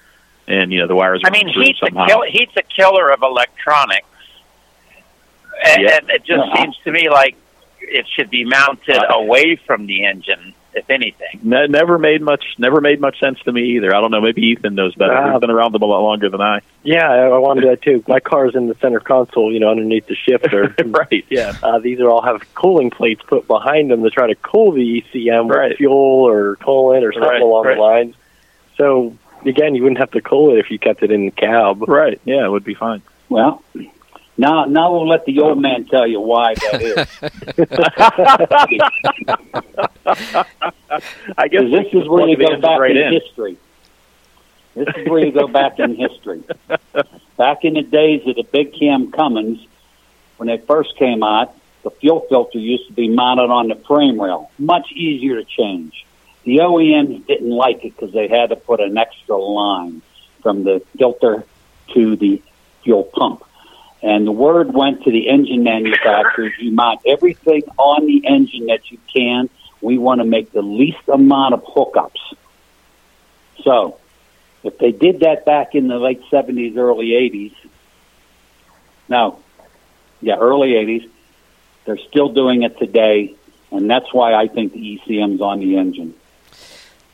[0.47, 1.23] and you know the wires.
[1.25, 4.07] I mean, heat's a kill, heat's a killer of electronics,
[5.65, 5.97] and, Yeah.
[5.97, 7.35] and it just seems to me like
[7.81, 11.41] it should be mounted away from the engine, if anything.
[11.43, 13.95] Ne- never made much never made much sense to me either.
[13.95, 14.21] I don't know.
[14.21, 15.13] Maybe Ethan knows better.
[15.15, 15.33] Wow.
[15.33, 16.61] He's been around them a lot longer than I.
[16.83, 18.03] Yeah, I, I wanted that too.
[18.09, 20.75] My car's in the center console, you know, underneath the shifter.
[20.87, 21.25] right.
[21.29, 21.55] Yeah.
[21.63, 25.03] Uh, these are all have cooling plates put behind them to try to cool the
[25.15, 25.71] ECM Right.
[25.71, 27.75] with fuel or coolant or something Right, along right.
[27.77, 28.15] the lines.
[28.77, 31.89] So again, you wouldn't have to cool it if you kept it in the cab.
[31.89, 32.21] Right.
[32.25, 33.03] Yeah, it would be fine.
[33.29, 33.63] Well,
[34.39, 35.61] now now we'll let the old oh.
[35.61, 36.97] man tell you why that is.
[41.37, 43.21] I guess this is where you go back right in, in.
[43.21, 43.59] history.
[44.75, 46.45] This is where you go back in history.
[47.37, 49.65] Back in the days of the Big Cam Cummins,
[50.39, 54.21] when they first came out, the fuel filter used to be mounted on the frame
[54.21, 54.51] rail.
[54.59, 56.07] Much easier to change.
[56.45, 60.03] The OEMs didn't like it because they had to put an extra line
[60.43, 61.45] from the filter
[61.95, 62.43] to the
[62.83, 63.45] fuel pump.
[64.03, 68.91] And the word went to the engine manufacturers, you mount everything on the engine that
[68.91, 69.51] you can.
[69.81, 72.37] We want to make the least amount of hookups.
[73.65, 73.99] So,
[74.63, 77.55] if they did that back in the late 70s, early 80s,
[79.09, 79.41] no,
[80.21, 81.09] yeah, early 80s,
[81.85, 83.35] they're still doing it today,
[83.71, 86.15] and that's why I think the ECM's on the engine.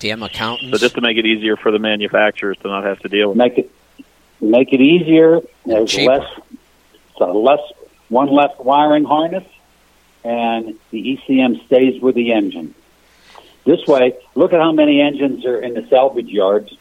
[0.00, 0.70] Damn accountants.
[0.70, 3.38] So just to make it easier for the manufacturers to not have to deal with
[3.38, 3.70] Make it
[4.40, 5.40] make it easier.
[5.64, 6.18] There's cheaper.
[6.18, 6.40] less,
[7.18, 7.60] so less
[8.08, 9.44] one less wiring harness,
[10.22, 12.74] and the ECM stays with the engine.
[13.64, 16.76] This way, look at how many engines are in the salvage yards.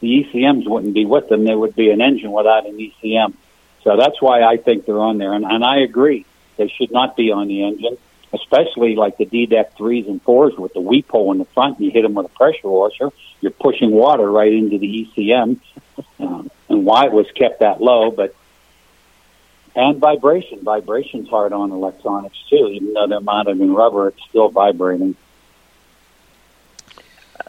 [0.00, 1.44] The ECMs wouldn't be with them.
[1.44, 3.34] There would be an engine without an ECM.
[3.82, 6.26] So that's why I think they're on there, and, and I agree
[6.56, 7.96] they should not be on the engine,
[8.32, 11.80] especially like the DDEC threes and fours with the weep hole in the front.
[11.80, 15.60] You hit them with a pressure washer, you're pushing water right into the ECM,
[16.18, 18.34] um, and why it was kept that low, but
[19.76, 20.60] and vibration.
[20.62, 25.14] Vibration's hard on electronics too, even though they're mounted in rubber, it's still vibrating.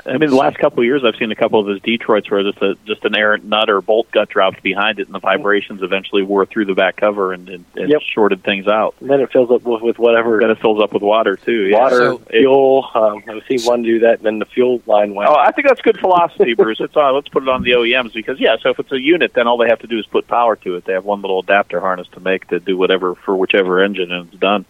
[0.05, 2.43] I mean, the last couple of years, I've seen a couple of those Detroits where
[2.43, 5.81] just a just an errant nut or bolt got dropped behind it, and the vibrations
[5.84, 8.01] eventually wore through the back cover and, and, and Yep.
[8.14, 8.95] shorted things out.
[9.01, 11.68] And then it fills up with, with whatever Then it fills up with water too.
[11.68, 11.77] Yeah.
[11.80, 12.89] water, So fuel.
[12.93, 15.30] Um, I've seen one do that, and then the fuel line went.
[15.30, 16.80] Oh, I think that's good philosophy, Bruce.
[16.80, 18.55] It's uh, let's put it on the OEMs because yeah.
[18.61, 20.76] So if it's a unit, then all they have to do is put power to
[20.76, 20.85] it.
[20.85, 24.27] They have one little adapter harness to make to do whatever for whichever engine, and
[24.30, 24.65] it's done.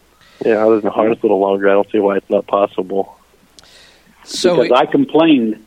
[0.45, 3.16] Yeah, other than harness a little longer, I don't see why it's not possible.
[4.27, 5.65] Because I complained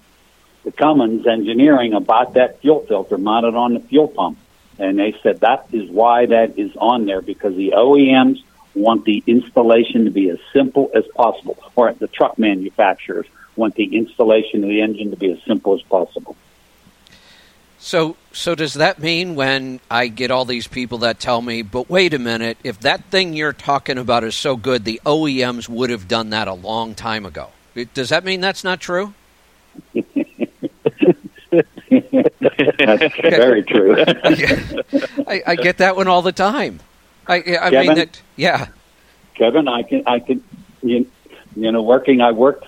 [0.65, 4.39] to Cummins Engineering about that fuel filter mounted on the fuel pump,
[4.78, 8.43] and they said that is why that is on there because the OEMs
[8.74, 13.27] want the installation to be as simple as possible, or the truck manufacturers
[13.57, 16.37] want the installation of the engine to be as simple as possible.
[17.78, 21.89] So, so does that mean when I get all these people that tell me, but
[21.89, 25.89] wait a minute, if that thing you're talking about is so good, the OEMs would
[25.89, 27.51] have done that a long time ago?
[27.94, 29.14] Does that mean that's not true?
[32.78, 33.97] That's very true.
[35.26, 36.80] I, I get that one all the time.
[37.26, 37.94] I, I mean Kevin?
[37.94, 38.22] that.
[38.36, 38.68] Yeah.
[39.34, 40.42] Kevin, I can, I can,
[40.82, 41.06] you,
[41.56, 42.66] you know, working, I worked,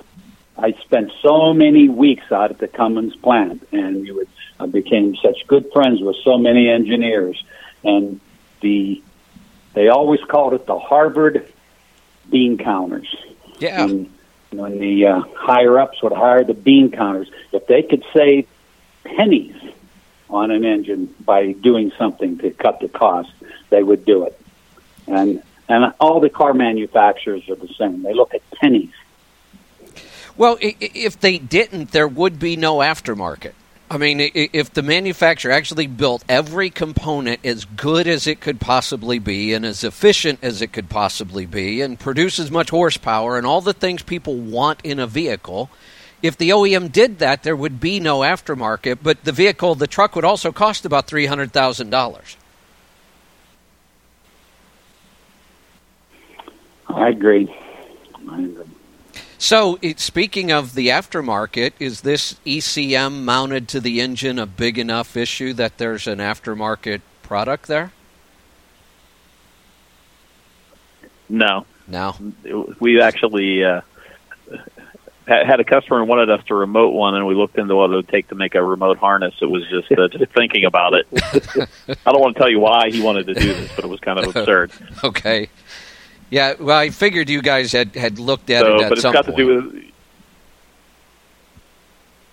[0.57, 4.29] I spent so many weeks out at the Cummins plant, and you would,
[4.61, 7.43] I became such good friends with so many engineers,
[7.85, 8.21] and
[8.61, 9.03] the,
[9.75, 11.51] they always called it the Harvard
[12.31, 13.15] bean counters.
[13.59, 13.85] Yeah.
[13.85, 14.13] And
[14.53, 18.47] when the uh, higher ups would hire the bean counters, if they could save
[19.05, 19.55] pennies
[20.31, 23.31] on an engine by doing something to cut the cost,
[23.71, 24.39] they would do it.
[25.07, 28.03] And and all the car manufacturers are the same.
[28.03, 28.93] They look at pennies.
[30.37, 33.53] Well, if they didn't, there would be no aftermarket.
[33.93, 39.19] I mean, if the manufacturer actually built every component as good as it could possibly
[39.19, 43.47] be and as efficient as it could possibly be and produce as much horsepower and
[43.47, 45.69] all the things people want in a vehicle,
[46.23, 50.17] if the OEM did that, there would be no aftermarket, but the vehicle, the truck
[50.17, 52.37] would also cost about $300,000.
[56.89, 57.55] I agree.
[58.27, 58.72] I agree.
[59.43, 64.79] So, it, speaking of the aftermarket, is this ECM mounted to the engine a big
[64.79, 67.91] enough issue that there's an aftermarket product there?
[71.29, 72.15] No, no.
[72.79, 73.81] We actually uh,
[75.27, 77.97] had a customer who wanted us to remote one, and we looked into what it
[77.97, 79.35] would take to make a remote harness.
[79.43, 81.07] It was just uh, just thinking about it.
[82.07, 83.99] I don't want to tell you why he wanted to do this, but it was
[83.99, 84.71] kind of absurd.
[85.05, 85.49] Okay.
[86.33, 89.03] Yeah, well, I figured you guys had, had looked at so, it at but it's
[89.03, 89.37] some got point.
[89.37, 89.85] to do with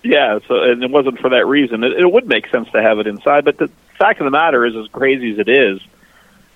[0.03, 0.39] yeah.
[0.47, 1.83] So and it wasn't for that reason.
[1.83, 4.65] It, it would make sense to have it inside, but the fact of the matter
[4.65, 5.81] is, as crazy as it is,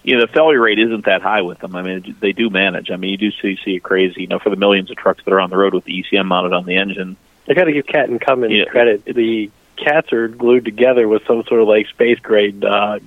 [0.03, 1.75] you know, the failure rate isn't that high with them.
[1.75, 2.89] I mean, they do manage.
[2.89, 4.21] I mean, you do see see it crazy.
[4.21, 6.27] You know, for the millions of trucks that are on the road with the ECM
[6.27, 7.17] mounted on the engine.
[7.49, 8.65] I got to give Cat and Cummins Yeah.
[8.71, 9.03] credit.
[9.03, 12.99] The cats are glued together with some sort of like space grade uh,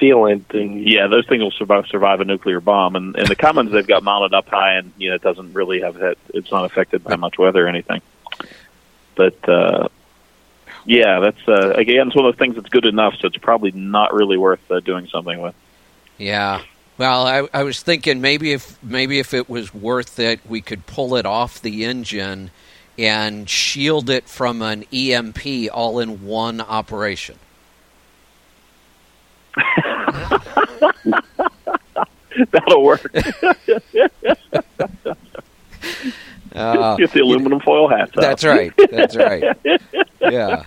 [0.00, 2.96] sealant, and Yeah, those things will survive survive a nuclear bomb.
[2.96, 5.80] And and the Cummins they've got mounted up high, and you know, it doesn't really
[5.80, 6.18] have that.
[6.34, 8.02] It's not affected by much weather or anything.
[9.14, 9.88] But uh,
[10.84, 13.14] yeah, that's uh, again, it's one of those things that's good enough.
[13.20, 15.54] So it's probably not really worth uh, doing something with.
[16.18, 16.62] Yeah.
[16.98, 20.86] Well, I, I was thinking maybe if maybe if it was worth it, we could
[20.86, 22.50] pull it off the engine
[22.98, 27.36] and shield it from an EMP all in one operation.
[32.52, 33.10] That'll work.
[36.54, 38.12] Uh, Get the aluminum foil hats.
[38.16, 38.20] out.
[38.20, 38.72] That's right.
[38.90, 39.56] That's right.
[40.20, 40.64] Yeah.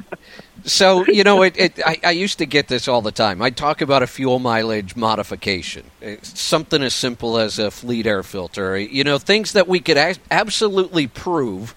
[0.65, 3.41] So you know, it, it I, I used to get this all the time.
[3.41, 8.23] I talk about a fuel mileage modification, It's something as simple as a fleet air
[8.23, 8.75] filter.
[8.75, 11.73] Eh, you know, things that we could a- absolutely prove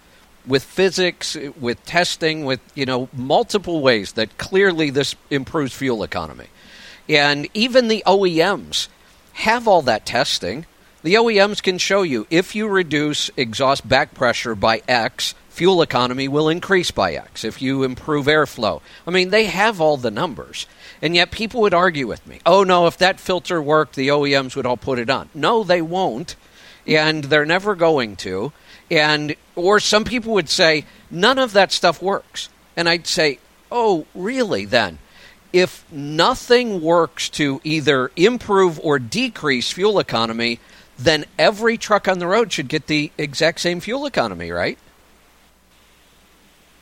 [0.46, 6.02] with physics, eh, with testing, with you know multiple ways that clearly this improves fuel
[6.02, 6.46] economy,
[7.08, 8.88] and even the OEMs
[9.34, 10.66] have all that testing.
[11.02, 16.28] The OEMs can show you if you reduce exhaust back pressure by X, fuel economy
[16.28, 17.44] will increase by X.
[17.44, 20.66] If you improve airflow, I mean, they have all the numbers.
[21.00, 24.54] And yet people would argue with me, oh no, if that filter worked, the OEMs
[24.54, 25.28] would all put it on.
[25.34, 26.36] No, they won't.
[26.86, 28.52] And they're never going to.
[28.90, 32.48] And, or some people would say, none of that stuff works.
[32.76, 33.38] And I'd say,
[33.70, 34.98] oh, really then?
[35.52, 40.60] If nothing works to either improve or decrease fuel economy,
[40.98, 44.78] then every truck on the road should get the exact same fuel economy, right?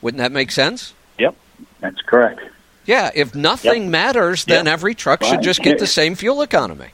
[0.03, 0.95] Wouldn't that make sense?
[1.19, 1.35] Yep,
[1.81, 2.41] that's correct.
[2.87, 3.91] Yeah, if nothing Yep.
[3.91, 4.73] matters, then Yep.
[4.73, 6.89] every truck should just get the same fuel economy.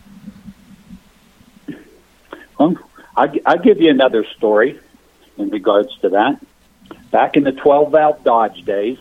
[2.58, 2.74] Well,
[3.16, 4.78] I, I'll give you another story
[5.36, 6.40] in regards to that.
[7.10, 8.98] Back in the 12 valve Dodge days,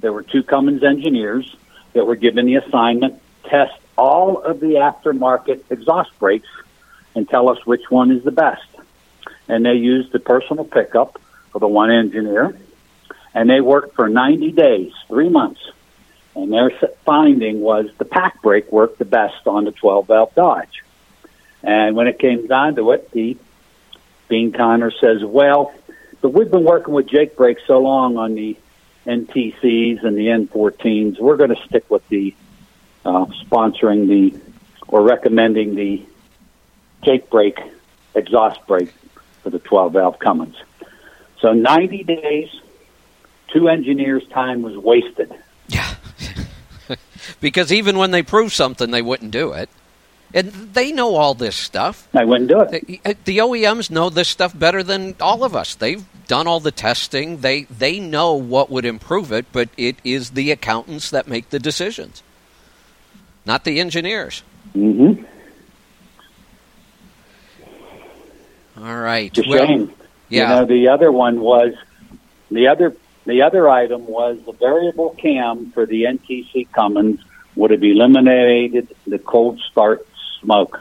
[0.00, 1.56] there were two Cummins engineers
[1.92, 6.48] that were given the assignment test all of the aftermarket exhaust brakes
[7.14, 8.66] and tell us which one is the best.
[9.48, 11.20] And they used the personal pickup
[11.54, 12.56] of the one engineer,
[13.34, 15.60] and they worked for 90 days, three months.
[16.34, 16.70] And their
[17.04, 20.82] finding was the PacBrake worked the best on the 12 valve Dodge.
[21.62, 23.36] And when it came down to it, the
[24.28, 25.74] Bean Connor says, well,
[26.22, 28.56] but we've been working with Jake Brake so long on the
[29.06, 32.34] NTCs and the N14s, we're going to stick with the
[33.04, 34.38] uh, sponsoring the
[34.88, 36.04] or recommending the
[37.02, 37.58] Jake Brake
[38.14, 38.92] exhaust brake
[39.42, 40.56] for the 12 valve Cummins.
[41.40, 42.48] So 90 days,
[43.48, 45.34] two engineers' time was wasted.
[45.68, 45.94] Yeah.
[47.40, 49.68] because even when they prove something, they wouldn't do it.
[50.34, 52.08] And they know all this stuff.
[52.14, 52.70] I wouldn't do it.
[52.86, 55.74] The, the OEMs know this stuff better than all of us.
[55.74, 57.38] They've done all the testing.
[57.42, 61.58] They they know what would improve it, but it is the accountants that make the
[61.58, 62.22] decisions,
[63.44, 64.42] not the engineers.
[64.74, 65.24] Mm-hmm.
[68.82, 69.36] All right.
[69.36, 69.92] It's Well, shame.
[70.28, 70.54] yeah.
[70.54, 71.74] You know, the other one was
[72.50, 72.96] the other
[73.26, 77.20] the other item was the variable cam for the NTC Cummins
[77.54, 80.06] would have eliminated the cold start
[80.42, 80.78] smoke,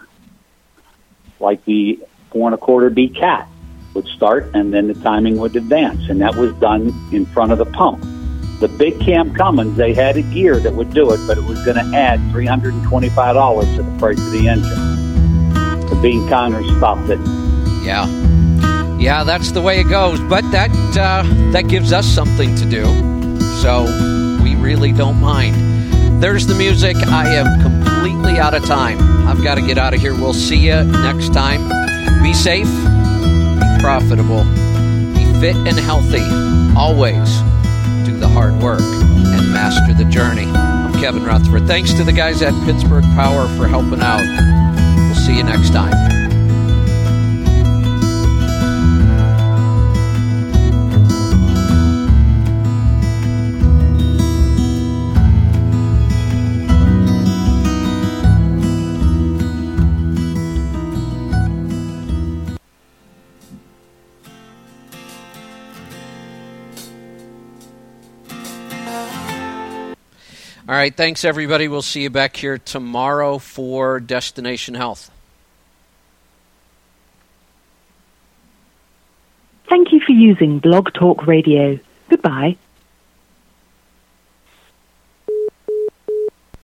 [1.40, 2.00] like the
[2.32, 3.48] four and a quarter B cat
[3.94, 7.58] would start, and then the timing would advance, and that was done in front of
[7.58, 8.02] the pump.
[8.60, 11.64] The big cam Cummins, they had a gear that would do it, but it was
[11.66, 15.90] going to add three hundred and twenty-five dollars to the price of the engine.
[15.90, 17.20] The Bean Connors stopped it.
[17.84, 18.08] Yeah.
[19.00, 20.20] Yeah, that's the way it goes.
[20.22, 22.86] But that uh, that gives us something to do,
[23.62, 23.86] so
[24.44, 25.56] we really don't mind.
[26.22, 26.96] There's the music.
[26.98, 29.00] I am completely out of time.
[29.28, 30.14] I've got to get out of here.
[30.14, 31.68] We'll see you next time.
[32.22, 34.44] Be safe, be profitable,
[35.16, 36.22] be fit and healthy.
[36.78, 37.40] Always
[38.06, 40.46] do the hard work and master the journey.
[40.46, 41.66] I'm Kevin Rutherford.
[41.66, 44.22] Thanks to the guys at Pittsburgh Power for helping out.
[44.96, 46.21] We'll see you next time.
[70.72, 71.68] All right, thanks everybody.
[71.68, 75.12] We'll see you back here tomorrow for Destination Health.
[79.68, 81.78] Thank you for using Blog Talk Radio.
[82.08, 82.56] Goodbye.